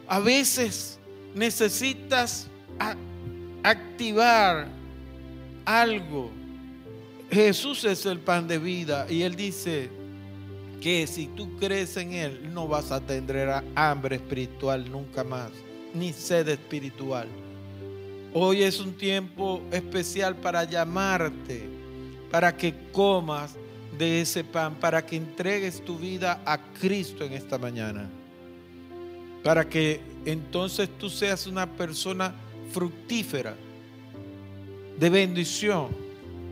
a 0.07 0.19
veces 0.19 0.99
necesitas 1.35 2.47
activar 3.61 4.67
algo. 5.65 6.31
Jesús 7.29 7.83
es 7.83 8.05
el 8.05 8.19
pan 8.19 8.47
de 8.47 8.57
vida 8.57 9.05
y 9.09 9.21
Él 9.23 9.35
dice 9.35 9.89
que 10.81 11.05
si 11.07 11.27
tú 11.27 11.57
crees 11.57 11.97
en 11.97 12.13
Él 12.13 12.53
no 12.53 12.67
vas 12.67 12.91
a 12.91 13.01
tener 13.01 13.63
hambre 13.75 14.15
espiritual 14.15 14.89
nunca 14.89 15.23
más, 15.23 15.51
ni 15.93 16.13
sed 16.13 16.47
espiritual. 16.47 17.27
Hoy 18.33 18.61
es 18.61 18.79
un 18.79 18.93
tiempo 18.93 19.63
especial 19.71 20.35
para 20.35 20.63
llamarte, 20.63 21.67
para 22.29 22.55
que 22.55 22.75
comas 22.91 23.55
de 23.97 24.21
ese 24.21 24.43
pan, 24.43 24.75
para 24.75 25.03
que 25.03 25.15
entregues 25.15 25.83
tu 25.83 25.97
vida 25.97 26.39
a 26.45 26.59
Cristo 26.73 27.23
en 27.23 27.33
esta 27.33 27.57
mañana. 27.57 28.07
Para 29.43 29.67
que 29.67 29.99
entonces 30.25 30.89
tú 30.99 31.09
seas 31.09 31.47
una 31.47 31.65
persona 31.65 32.35
fructífera, 32.71 33.55
de 34.99 35.09
bendición, 35.09 35.87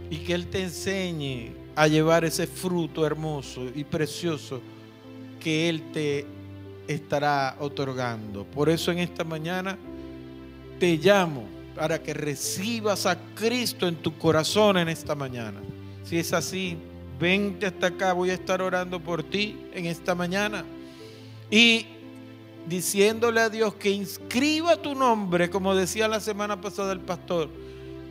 y 0.09 0.17
que 0.17 0.33
Él 0.33 0.47
te 0.47 0.63
enseñe 0.63 1.51
a 1.75 1.87
llevar 1.87 2.25
ese 2.25 2.47
fruto 2.47 3.05
hermoso 3.05 3.65
y 3.75 3.83
precioso 3.83 4.61
que 5.39 5.69
Él 5.69 5.83
te 5.91 6.25
estará 6.87 7.55
otorgando. 7.59 8.45
Por 8.45 8.67
eso 8.67 8.91
en 8.91 8.97
esta 8.97 9.23
mañana 9.23 9.77
te 10.79 10.97
llamo 10.97 11.56
para 11.77 12.01
que 12.01 12.13
recibas 12.13 13.05
a 13.05 13.17
Cristo 13.35 13.87
en 13.87 13.97
tu 13.97 14.17
corazón 14.17 14.77
en 14.77 14.89
esta 14.89 15.13
mañana. 15.13 15.61
Si 16.03 16.17
es 16.17 16.33
así, 16.33 16.75
vente 17.19 17.67
hasta 17.67 17.87
acá, 17.87 18.13
voy 18.13 18.31
a 18.31 18.33
estar 18.33 18.63
orando 18.63 18.99
por 18.99 19.21
ti 19.21 19.55
en 19.73 19.85
esta 19.85 20.15
mañana. 20.15 20.65
Y 21.51 21.85
diciéndole 22.67 23.41
a 23.41 23.49
Dios 23.49 23.75
que 23.75 23.91
inscriba 23.91 24.77
tu 24.77 24.95
nombre, 24.95 25.51
como 25.51 25.75
decía 25.75 26.07
la 26.07 26.19
semana 26.19 26.59
pasada 26.59 26.93
el 26.93 26.99
pastor, 26.99 27.49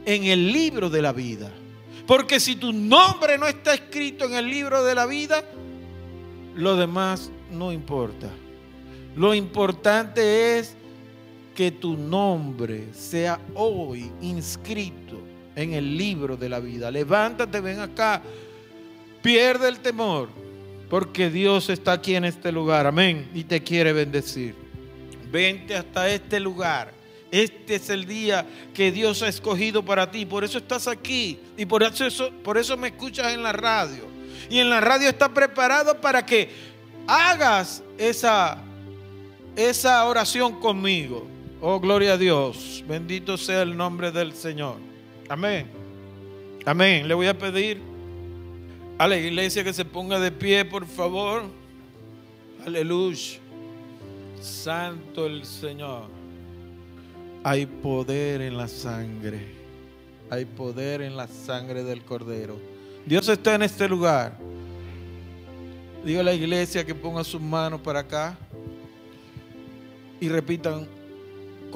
en 0.04 0.24
el 0.24 0.52
libro 0.52 0.88
de 0.88 1.02
la 1.02 1.12
vida. 1.12 1.50
Porque 2.06 2.38
si 2.38 2.54
tu 2.54 2.72
nombre 2.72 3.36
no 3.36 3.48
está 3.48 3.74
escrito 3.74 4.26
en 4.26 4.34
el 4.34 4.48
libro 4.48 4.84
de 4.84 4.94
la 4.94 5.06
vida, 5.06 5.42
lo 6.54 6.76
demás 6.76 7.32
no 7.50 7.72
importa. 7.72 8.30
Lo 9.16 9.34
importante 9.34 10.58
es 10.58 10.76
que 11.56 11.72
tu 11.72 11.96
nombre 11.96 12.92
sea 12.92 13.40
hoy 13.54 14.12
inscrito 14.20 15.18
en 15.56 15.72
el 15.72 15.96
libro 15.96 16.36
de 16.36 16.50
la 16.50 16.60
vida. 16.60 16.90
Levántate, 16.90 17.60
ven 17.60 17.80
acá, 17.80 18.22
pierde 19.22 19.66
el 19.68 19.78
temor, 19.78 20.28
porque 20.90 21.30
Dios 21.30 21.70
está 21.70 21.92
aquí 21.92 22.14
en 22.14 22.26
este 22.26 22.52
lugar, 22.52 22.86
amén, 22.86 23.30
y 23.34 23.42
te 23.42 23.62
quiere 23.62 23.94
bendecir. 23.94 24.54
Vente 25.32 25.74
hasta 25.74 26.08
este 26.10 26.38
lugar. 26.38 26.92
Este 27.30 27.76
es 27.76 27.88
el 27.90 28.04
día 28.04 28.46
que 28.72 28.92
Dios 28.92 29.22
ha 29.22 29.28
escogido 29.28 29.82
para 29.82 30.10
ti. 30.10 30.24
Por 30.24 30.44
eso 30.44 30.58
estás 30.58 30.86
aquí. 30.86 31.40
Y 31.56 31.66
por 31.66 31.82
eso, 31.82 32.30
por 32.44 32.56
eso 32.56 32.76
me 32.76 32.88
escuchas 32.88 33.32
en 33.32 33.42
la 33.42 33.52
radio. 33.52 34.04
Y 34.48 34.60
en 34.60 34.70
la 34.70 34.80
radio 34.80 35.08
está 35.08 35.28
preparado 35.28 36.00
para 36.00 36.24
que 36.24 36.48
hagas 37.06 37.82
esa, 37.98 38.58
esa 39.56 40.04
oración 40.04 40.60
conmigo. 40.60 41.35
Oh, 41.68 41.80
gloria 41.80 42.12
a 42.12 42.16
Dios. 42.16 42.84
Bendito 42.86 43.36
sea 43.36 43.62
el 43.62 43.76
nombre 43.76 44.12
del 44.12 44.32
Señor. 44.34 44.76
Amén. 45.28 45.66
Amén. 46.64 47.08
Le 47.08 47.12
voy 47.12 47.26
a 47.26 47.36
pedir 47.36 47.82
a 48.96 49.08
la 49.08 49.16
iglesia 49.16 49.64
que 49.64 49.72
se 49.72 49.84
ponga 49.84 50.20
de 50.20 50.30
pie, 50.30 50.64
por 50.64 50.86
favor. 50.86 51.42
Aleluya. 52.64 53.40
Santo 54.40 55.26
el 55.26 55.44
Señor. 55.44 56.04
Hay 57.42 57.66
poder 57.66 58.42
en 58.42 58.56
la 58.56 58.68
sangre. 58.68 59.48
Hay 60.30 60.44
poder 60.44 61.02
en 61.02 61.16
la 61.16 61.26
sangre 61.26 61.82
del 61.82 62.04
Cordero. 62.04 62.60
Dios 63.04 63.28
está 63.28 63.56
en 63.56 63.62
este 63.62 63.88
lugar. 63.88 64.38
Digo 66.04 66.20
a 66.20 66.22
la 66.22 66.32
iglesia 66.32 66.86
que 66.86 66.94
ponga 66.94 67.24
sus 67.24 67.40
manos 67.40 67.80
para 67.80 67.98
acá 67.98 68.38
y 70.20 70.28
repitan 70.28 70.86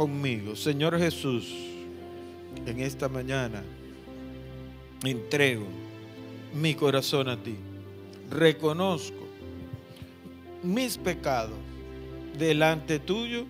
conmigo. 0.00 0.56
Señor 0.56 0.98
Jesús, 0.98 1.52
en 2.64 2.80
esta 2.80 3.06
mañana 3.10 3.62
entrego 5.04 5.66
mi 6.54 6.74
corazón 6.74 7.28
a 7.28 7.36
ti. 7.36 7.54
Reconozco 8.30 9.28
mis 10.62 10.96
pecados 10.96 11.58
delante 12.38 12.98
tuyo 12.98 13.44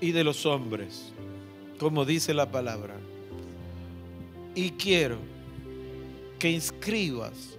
y 0.00 0.12
de 0.12 0.22
los 0.22 0.46
hombres, 0.46 1.12
como 1.76 2.04
dice 2.04 2.34
la 2.34 2.48
palabra. 2.48 2.94
Y 4.54 4.70
quiero 4.70 5.16
que 6.38 6.52
inscribas 6.52 7.58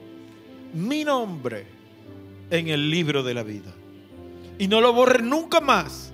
mi 0.73 1.03
nombre 1.03 1.65
en 2.49 2.69
el 2.69 2.89
libro 2.89 3.23
de 3.23 3.33
la 3.33 3.43
vida. 3.43 3.73
Y 4.57 4.69
no 4.69 4.79
lo 4.79 4.93
borres 4.93 5.21
nunca 5.21 5.59
más. 5.59 6.12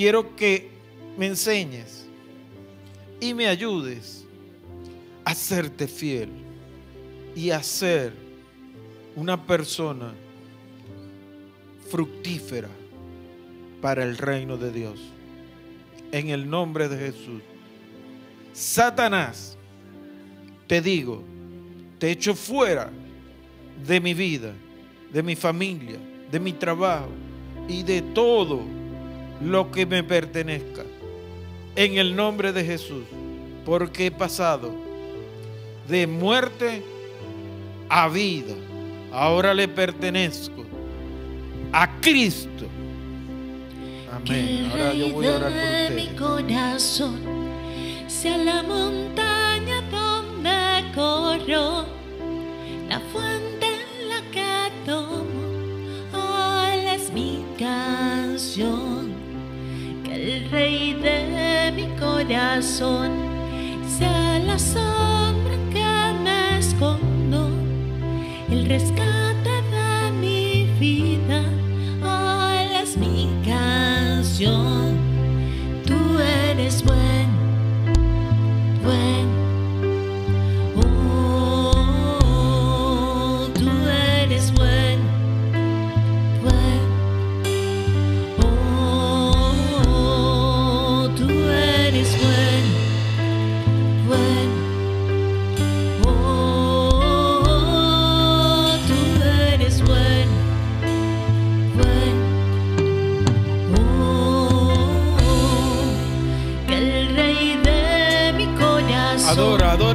Quiero 0.00 0.34
que 0.34 0.66
me 1.18 1.26
enseñes 1.26 2.06
y 3.20 3.34
me 3.34 3.48
ayudes 3.48 4.24
a 5.26 5.34
serte 5.34 5.86
fiel 5.86 6.30
y 7.36 7.50
a 7.50 7.62
ser 7.62 8.14
una 9.14 9.46
persona 9.46 10.14
fructífera 11.90 12.70
para 13.82 14.02
el 14.02 14.16
reino 14.16 14.56
de 14.56 14.72
Dios. 14.72 14.98
En 16.12 16.30
el 16.30 16.48
nombre 16.48 16.88
de 16.88 16.96
Jesús. 16.96 17.42
Satanás, 18.54 19.58
te 20.66 20.80
digo, 20.80 21.22
te 21.98 22.10
echo 22.10 22.34
fuera 22.34 22.90
de 23.86 24.00
mi 24.00 24.14
vida, 24.14 24.54
de 25.12 25.22
mi 25.22 25.36
familia, 25.36 25.98
de 26.32 26.40
mi 26.40 26.54
trabajo 26.54 27.10
y 27.68 27.82
de 27.82 28.00
todo 28.00 28.79
lo 29.40 29.70
que 29.70 29.86
me 29.86 30.02
pertenezca. 30.02 30.82
En 31.76 31.98
el 31.98 32.14
nombre 32.16 32.52
de 32.52 32.64
Jesús, 32.64 33.04
porque 33.64 34.06
he 34.06 34.10
pasado 34.10 34.72
de 35.88 36.06
muerte 36.06 36.82
a 37.88 38.08
vida. 38.08 38.54
Ahora 39.12 39.52
le 39.54 39.68
pertenezco 39.68 40.64
a 41.72 42.00
Cristo. 42.00 42.66
Amén. 44.12 44.68
Ahora 44.70 44.94
yo 44.94 45.10
voy 45.10 45.26
a 45.26 45.36
orar 45.36 45.52
por 45.52 45.94
mi 45.94 46.02
ustedes. 46.02 46.20
corazón 46.20 47.20
sea 48.06 48.36
la 48.38 48.62
montaña 48.62 49.82
donde 49.90 50.92
corro, 50.94 51.86
la 52.88 53.00
fuente 53.12 53.66
en 53.66 54.08
la 54.08 54.20
que 54.32 54.72
tomo, 54.84 56.66
Él 56.72 56.86
es 56.88 57.12
mi 57.12 57.44
canción. 57.58 58.89
Rey 60.60 60.92
de 60.92 61.72
mi 61.74 61.86
corazón. 61.98 63.12
Sea 63.96 64.38
la 64.40 64.58
sombra 64.58 65.56
que 65.72 65.86
me 66.22 66.58
escondo, 66.58 67.48
el 68.50 68.66
rescate 68.66 69.09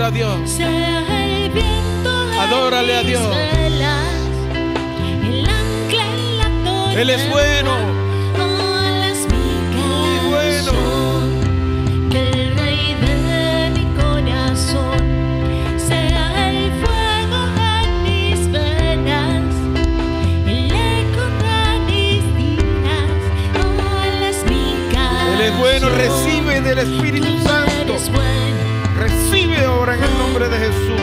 Adora, 0.06 0.08
a 0.08 0.12
Dios. 0.12 0.60
Adórale 2.40 2.96
a 2.96 3.02
Dios. 3.02 3.36
Él 6.96 7.10
es 7.10 7.30
bueno. 7.32 7.72
Bueno. 25.60 25.90
Recibe 25.90 26.62
del 26.62 26.80
Espíritu 26.80 27.40
Santo. 27.40 27.98
En 29.94 30.04
el 30.04 30.18
nombre 30.18 30.50
de 30.50 30.58
Jesús. 30.58 31.02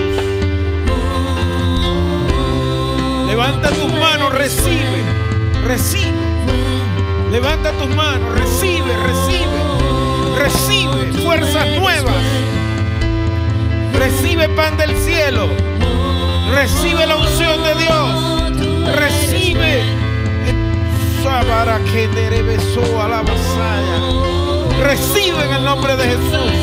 Levanta 3.29 3.71
tus 3.71 3.93
manos, 3.93 4.33
recibe. 4.33 5.05
Recibe. 5.65 6.13
Levanta 7.31 7.71
tus 7.73 7.89
manos, 7.95 8.35
recibe, 8.39 8.93
recibe. 8.97 10.37
Recibe 10.37 11.13
fuerzas 11.23 11.67
nuevas. 11.79 12.15
Recibe 13.95 14.49
pan 14.49 14.77
del 14.77 14.97
cielo. 14.97 15.49
Recibe 16.53 17.07
la 17.07 17.17
unción 17.17 17.63
de 17.63 17.75
Dios. 17.77 18.97
Recibe. 18.97 19.83
Sabara 21.23 21.79
que 21.93 22.09
beso 22.43 23.01
a 23.01 23.09
la 23.09 23.23
vasalla. 23.23 24.83
Recibe 24.83 25.45
en 25.45 25.53
el 25.53 25.65
nombre 25.65 25.97
de 25.97 26.05
Jesús. 26.05 26.61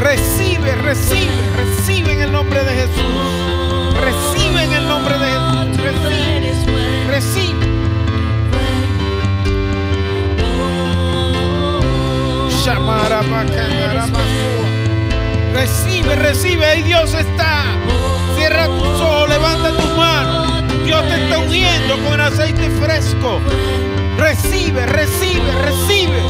Recibe, 0.00 0.74
recibe, 0.76 1.30
recibe 1.56 2.12
en 2.12 2.20
el 2.22 2.32
nombre 2.32 2.62
de 2.64 2.74
Jesús. 2.74 3.94
Recibe 4.00 4.64
en 4.64 4.72
el 4.72 4.88
nombre 4.88 5.18
de 5.18 5.26
Jesús. 5.26 5.76
Recibe, 5.78 6.36
recibe. 7.08 7.66
Recibe, 15.54 16.16
recibe, 16.16 16.66
ahí 16.66 16.82
Dios 16.82 17.14
está. 17.14 17.64
Cierra 18.36 18.66
tus 18.66 19.00
ojos, 19.00 19.28
levanta 19.28 19.70
tus 19.70 19.96
manos. 19.96 20.64
Dios 20.84 21.02
te 21.08 21.24
está 21.24 21.38
uniendo 21.38 21.96
con 22.04 22.20
aceite 22.20 22.68
fresco. 22.70 23.40
Recibe, 24.18 24.84
recibe. 24.86 25.50
Recibe, 25.62 26.20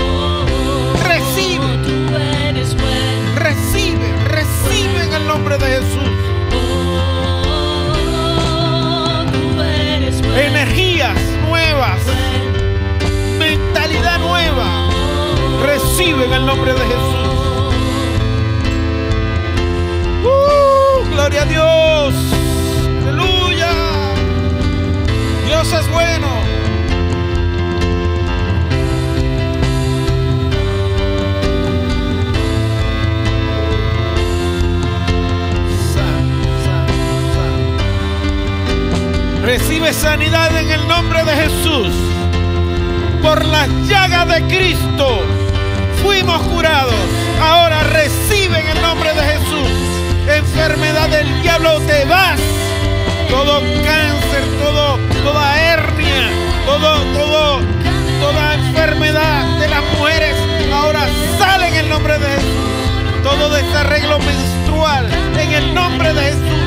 todo 63.39 63.51
desarreglo 63.51 64.19
menstrual 64.19 65.07
en 65.39 65.53
el 65.53 65.75
nombre 65.75 66.13
de 66.13 66.23
Jesús. 66.23 66.63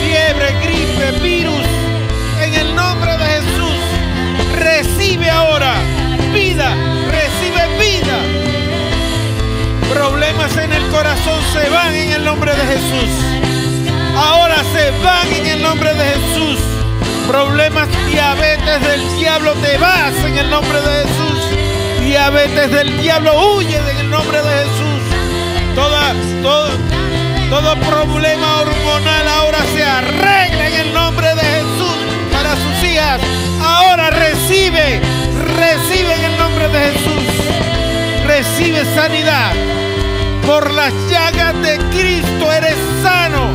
Fiebre, 0.00 0.54
gripe, 0.62 1.20
virus, 1.22 1.66
en 2.42 2.54
el 2.54 2.74
nombre 2.74 3.16
de 3.16 3.24
Jesús. 3.24 3.78
Recibe 4.58 5.30
ahora 5.30 5.74
vida, 6.32 6.74
recibe 7.10 7.62
vida. 7.78 8.16
Problemas 9.92 10.56
en 10.56 10.72
el 10.72 10.86
corazón 10.88 11.40
se 11.52 11.68
van 11.70 11.94
en 11.94 12.12
el 12.12 12.24
nombre 12.24 12.52
de 12.52 12.66
Jesús. 12.66 13.10
Ahora 14.16 14.56
se 14.72 14.90
van 15.02 15.32
en 15.32 15.46
el 15.46 15.62
nombre 15.62 15.94
de 15.94 16.04
Jesús. 16.04 16.58
Problemas, 17.26 17.88
diabetes 18.10 18.80
del 18.86 19.18
diablo, 19.18 19.52
te 19.54 19.78
vas 19.78 20.14
en 20.26 20.38
el 20.38 20.50
nombre 20.50 20.80
de 20.80 21.04
Jesús. 21.04 21.40
Diabetes 22.00 22.70
del 22.70 23.00
diablo, 23.00 23.56
huye 23.56 23.76
en 23.76 23.96
el 23.98 24.10
nombre 24.10 24.42
de 24.42 24.64
Jesús 24.64 24.73
Toda, 25.74 26.14
todo, 26.40 26.68
todo 27.50 27.76
problema 27.80 28.60
hormonal 28.60 29.28
ahora 29.28 29.58
se 29.74 29.82
arregla 29.82 30.68
en 30.68 30.74
el 30.86 30.94
nombre 30.94 31.34
de 31.34 31.40
Jesús 31.40 31.96
para 32.32 32.54
sus 32.54 32.88
hijas. 32.88 33.20
Ahora 33.60 34.10
recibe, 34.10 35.00
recibe 35.56 36.14
en 36.14 36.24
el 36.26 36.38
nombre 36.38 36.68
de 36.68 36.78
Jesús. 36.78 37.24
Recibe 38.24 38.84
sanidad. 38.94 39.52
Por 40.46 40.70
las 40.70 40.92
llagas 41.10 41.60
de 41.60 41.78
Cristo 41.90 42.52
eres 42.52 42.76
sano, 43.02 43.48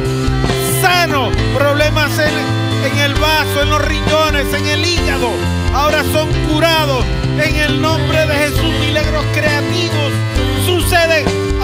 sano. 0.82 1.32
Problemas 1.58 2.12
en, 2.20 2.92
en 2.92 2.98
el 2.98 3.14
vaso, 3.16 3.62
en 3.62 3.70
los 3.70 3.82
riñones, 3.82 4.54
en 4.54 4.66
el 4.68 4.86
hígado. 4.86 5.30
Ahora 5.74 6.04
son 6.12 6.28
curados 6.50 7.06
en 7.40 7.56
el 7.56 7.82
nombre 7.82 8.26
de 8.26 8.34
Jesús. 8.36 8.74
Milagros 8.82 9.24
creativos 9.34 10.12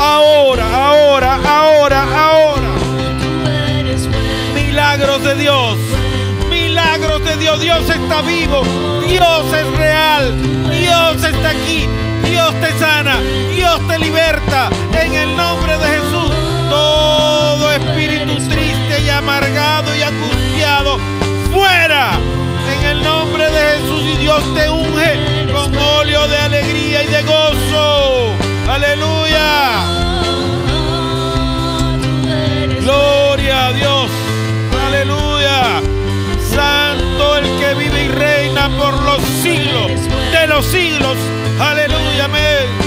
ahora, 0.05 0.65
ahora, 0.87 1.39
ahora, 1.43 2.03
ahora. 2.03 2.69
Milagros 4.53 5.23
de 5.23 5.35
Dios. 5.35 5.77
Milagros 6.49 7.23
de 7.25 7.37
Dios. 7.37 7.59
Dios 7.59 7.89
está 7.89 8.21
vivo. 8.21 8.63
Dios 9.07 9.45
es 9.53 9.77
real. 9.77 10.33
Dios 10.69 11.23
está 11.23 11.49
aquí. 11.49 11.87
Dios 12.23 12.53
te 12.61 12.71
sana. 12.79 13.19
Dios 13.55 13.79
te 13.87 13.99
liberta. 13.99 14.69
En 15.01 15.13
el 15.13 15.35
nombre 15.35 15.77
de 15.77 15.87
Jesús. 15.87 16.31
Todo 16.69 17.71
espíritu 17.71 18.35
triste 18.49 19.01
y 19.05 19.09
amargado 19.09 19.95
y 19.95 20.01
angustiado. 20.01 20.99
Fuera. 21.53 22.19
En 22.77 22.85
el 22.91 23.03
nombre 23.03 23.49
de 23.49 23.61
Jesús. 23.71 24.03
Y 24.13 24.17
Dios 24.17 24.43
te 24.53 24.69
unge 24.69 25.51
con 25.51 25.75
óleo 25.75 26.27
de 26.27 26.37
alegría 26.37 27.03
y 27.03 27.07
de 27.07 27.21
gozo. 27.23 28.33
Aleluya. 28.69 29.94
Gloria 32.85 33.65
a 33.69 33.73
Dios. 33.73 34.11
Aleluya. 34.85 35.81
Santo 36.53 37.37
el 37.37 37.45
que 37.57 37.73
vive 37.73 38.03
y 38.03 38.07
reina 38.09 38.69
por 38.77 38.93
los 39.01 39.23
siglos 39.41 39.91
de 40.31 40.47
los 40.47 40.63
siglos. 40.67 41.17
Aleluya. 41.59 42.25
Amén. 42.25 42.84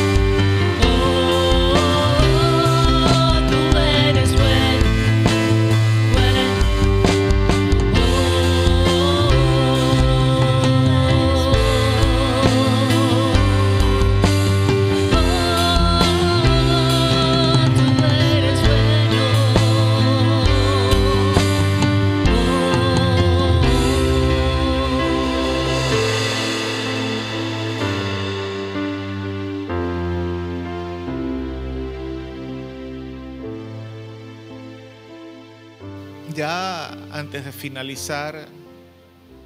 Antes 37.39 37.55
de 37.55 37.61
finalizar 37.61 38.49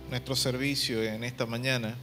nuestro 0.09 0.35
servicio 0.35 1.03
en 1.03 1.25
esta 1.25 1.45
mañana, 1.45 1.95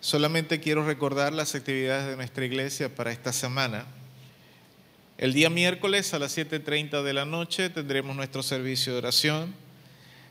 solamente 0.00 0.58
quiero 0.58 0.84
recordar 0.84 1.32
las 1.32 1.54
actividades 1.54 2.08
de 2.08 2.16
nuestra 2.16 2.44
iglesia 2.44 2.92
para 2.92 3.12
esta 3.12 3.32
semana. 3.32 3.86
El 5.18 5.34
día 5.34 5.50
miércoles 5.50 6.12
a 6.14 6.18
las 6.18 6.36
7.30 6.36 7.04
de 7.04 7.12
la 7.12 7.24
noche 7.24 7.70
tendremos 7.70 8.16
nuestro 8.16 8.42
servicio 8.42 8.92
de 8.92 8.98
oración. 8.98 9.54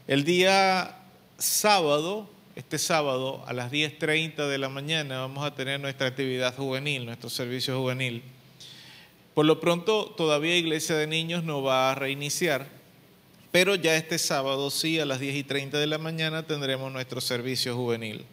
El 0.05 0.25
día 0.25 0.97
sábado, 1.37 2.29
este 2.57 2.77
sábado 2.77 3.45
a 3.47 3.53
las 3.53 3.71
10.30 3.71 4.49
de 4.49 4.57
la 4.57 4.67
mañana 4.67 5.19
vamos 5.19 5.45
a 5.45 5.55
tener 5.55 5.79
nuestra 5.79 6.07
actividad 6.07 6.57
juvenil, 6.57 7.05
nuestro 7.05 7.29
servicio 7.29 7.79
juvenil. 7.79 8.21
Por 9.33 9.45
lo 9.45 9.61
pronto, 9.61 10.13
todavía 10.17 10.57
Iglesia 10.57 10.97
de 10.97 11.07
Niños 11.07 11.45
no 11.45 11.61
va 11.61 11.93
a 11.93 11.95
reiniciar, 11.95 12.78
pero 13.51 13.75
ya 13.75 13.95
este 13.95 14.17
sábado 14.17 14.69
sí, 14.69 14.99
a 14.99 15.05
las 15.05 15.19
10 15.19 15.35
y 15.35 15.43
30 15.43 15.79
de 15.79 15.87
la 15.87 15.97
mañana 15.97 16.43
tendremos 16.43 16.91
nuestro 16.91 17.19
servicio 17.21 17.75
juvenil. 17.75 18.25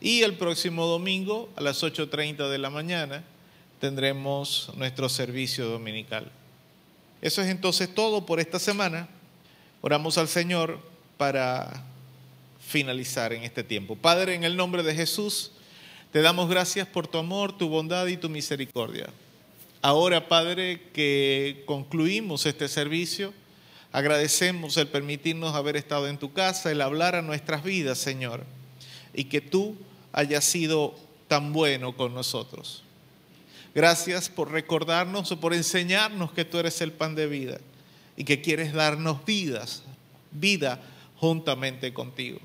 Y 0.00 0.22
el 0.22 0.34
próximo 0.34 0.86
domingo, 0.86 1.48
a 1.56 1.62
las 1.62 1.82
8.30 1.82 2.48
de 2.50 2.58
la 2.58 2.68
mañana, 2.68 3.24
tendremos 3.80 4.70
nuestro 4.76 5.08
servicio 5.08 5.66
dominical. 5.66 6.30
Eso 7.22 7.40
es 7.40 7.48
entonces 7.48 7.94
todo 7.94 8.26
por 8.26 8.38
esta 8.38 8.58
semana. 8.58 9.08
Oramos 9.80 10.18
al 10.18 10.28
Señor 10.28 10.78
para 11.16 11.84
finalizar 12.60 13.32
en 13.32 13.44
este 13.44 13.64
tiempo. 13.64 13.96
Padre, 13.96 14.34
en 14.34 14.44
el 14.44 14.56
nombre 14.56 14.82
de 14.82 14.94
Jesús, 14.94 15.52
te 16.12 16.20
damos 16.22 16.50
gracias 16.50 16.86
por 16.86 17.06
tu 17.06 17.18
amor, 17.18 17.56
tu 17.56 17.68
bondad 17.68 18.06
y 18.06 18.16
tu 18.18 18.28
misericordia. 18.28 19.08
Ahora, 19.80 20.28
Padre, 20.28 20.80
que 20.92 21.62
concluimos 21.66 22.46
este 22.46 22.68
servicio, 22.68 23.32
agradecemos 23.94 24.76
el 24.76 24.88
permitirnos 24.88 25.54
haber 25.54 25.76
estado 25.76 26.08
en 26.08 26.18
tu 26.18 26.32
casa, 26.32 26.72
el 26.72 26.80
hablar 26.80 27.14
a 27.14 27.22
nuestras 27.22 27.62
vidas, 27.62 27.96
Señor, 27.96 28.44
y 29.14 29.26
que 29.26 29.40
tú 29.40 29.76
hayas 30.12 30.44
sido 30.44 30.96
tan 31.28 31.52
bueno 31.52 31.96
con 31.96 32.12
nosotros. 32.12 32.82
Gracias 33.72 34.28
por 34.28 34.50
recordarnos 34.50 35.30
o 35.30 35.38
por 35.38 35.54
enseñarnos 35.54 36.32
que 36.32 36.44
tú 36.44 36.58
eres 36.58 36.80
el 36.80 36.90
pan 36.90 37.14
de 37.14 37.28
vida 37.28 37.60
y 38.16 38.24
que 38.24 38.40
quieres 38.40 38.72
darnos 38.72 39.24
vidas, 39.24 39.84
vida 40.32 40.80
juntamente 41.18 41.94
contigo. 41.94 42.40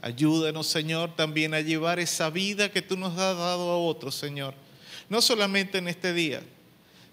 Ayúdanos, 0.00 0.68
Señor, 0.68 1.14
también 1.16 1.52
a 1.52 1.60
llevar 1.60 1.98
esa 1.98 2.30
vida 2.30 2.72
que 2.72 2.80
tú 2.80 2.96
nos 2.96 3.12
has 3.12 3.36
dado 3.36 3.70
a 3.70 3.76
otros, 3.76 4.14
Señor. 4.14 4.54
No 5.10 5.20
solamente 5.20 5.76
en 5.76 5.88
este 5.88 6.14
día, 6.14 6.40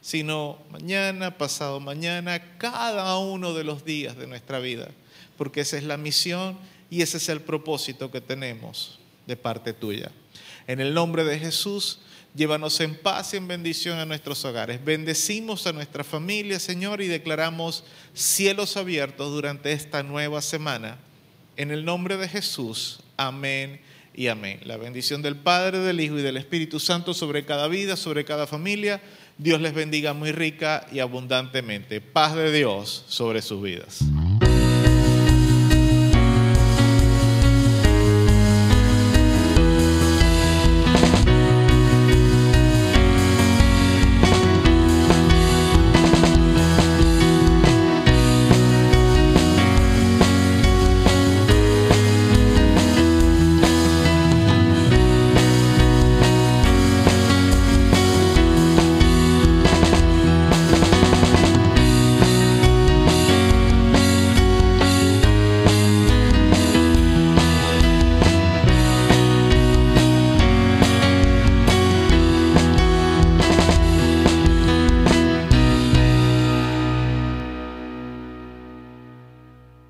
sino 0.01 0.57
mañana, 0.71 1.37
pasado 1.37 1.79
mañana, 1.79 2.57
cada 2.57 3.17
uno 3.17 3.53
de 3.53 3.63
los 3.63 3.85
días 3.85 4.17
de 4.17 4.27
nuestra 4.27 4.59
vida, 4.59 4.89
porque 5.37 5.61
esa 5.61 5.77
es 5.77 5.83
la 5.83 5.97
misión 5.97 6.57
y 6.89 7.01
ese 7.01 7.17
es 7.17 7.29
el 7.29 7.41
propósito 7.41 8.11
que 8.11 8.19
tenemos 8.19 8.99
de 9.27 9.37
parte 9.37 9.73
tuya. 9.73 10.11
En 10.67 10.79
el 10.79 10.93
nombre 10.93 11.23
de 11.23 11.39
Jesús, 11.39 11.99
llévanos 12.35 12.79
en 12.79 12.95
paz 12.95 13.33
y 13.33 13.37
en 13.37 13.47
bendición 13.47 13.99
a 13.99 14.05
nuestros 14.05 14.43
hogares. 14.45 14.83
Bendecimos 14.83 15.67
a 15.67 15.73
nuestra 15.73 16.03
familia, 16.03 16.59
Señor, 16.59 17.01
y 17.01 17.07
declaramos 17.07 17.83
cielos 18.13 18.77
abiertos 18.77 19.31
durante 19.31 19.71
esta 19.71 20.03
nueva 20.03 20.41
semana. 20.41 20.97
En 21.57 21.71
el 21.71 21.85
nombre 21.85 22.17
de 22.17 22.27
Jesús, 22.27 23.01
amén 23.17 23.81
y 24.13 24.27
amén. 24.27 24.59
La 24.63 24.77
bendición 24.77 25.21
del 25.21 25.35
Padre, 25.35 25.79
del 25.79 25.99
Hijo 25.99 26.17
y 26.17 26.21
del 26.21 26.37
Espíritu 26.37 26.79
Santo 26.79 27.13
sobre 27.13 27.45
cada 27.45 27.67
vida, 27.67 27.95
sobre 27.95 28.25
cada 28.25 28.47
familia. 28.47 29.01
Dios 29.41 29.59
les 29.59 29.73
bendiga 29.73 30.13
muy 30.13 30.31
rica 30.31 30.85
y 30.91 30.99
abundantemente. 30.99 31.99
Paz 31.99 32.35
de 32.35 32.51
Dios 32.51 33.05
sobre 33.07 33.41
sus 33.41 33.59
vidas. 33.59 34.03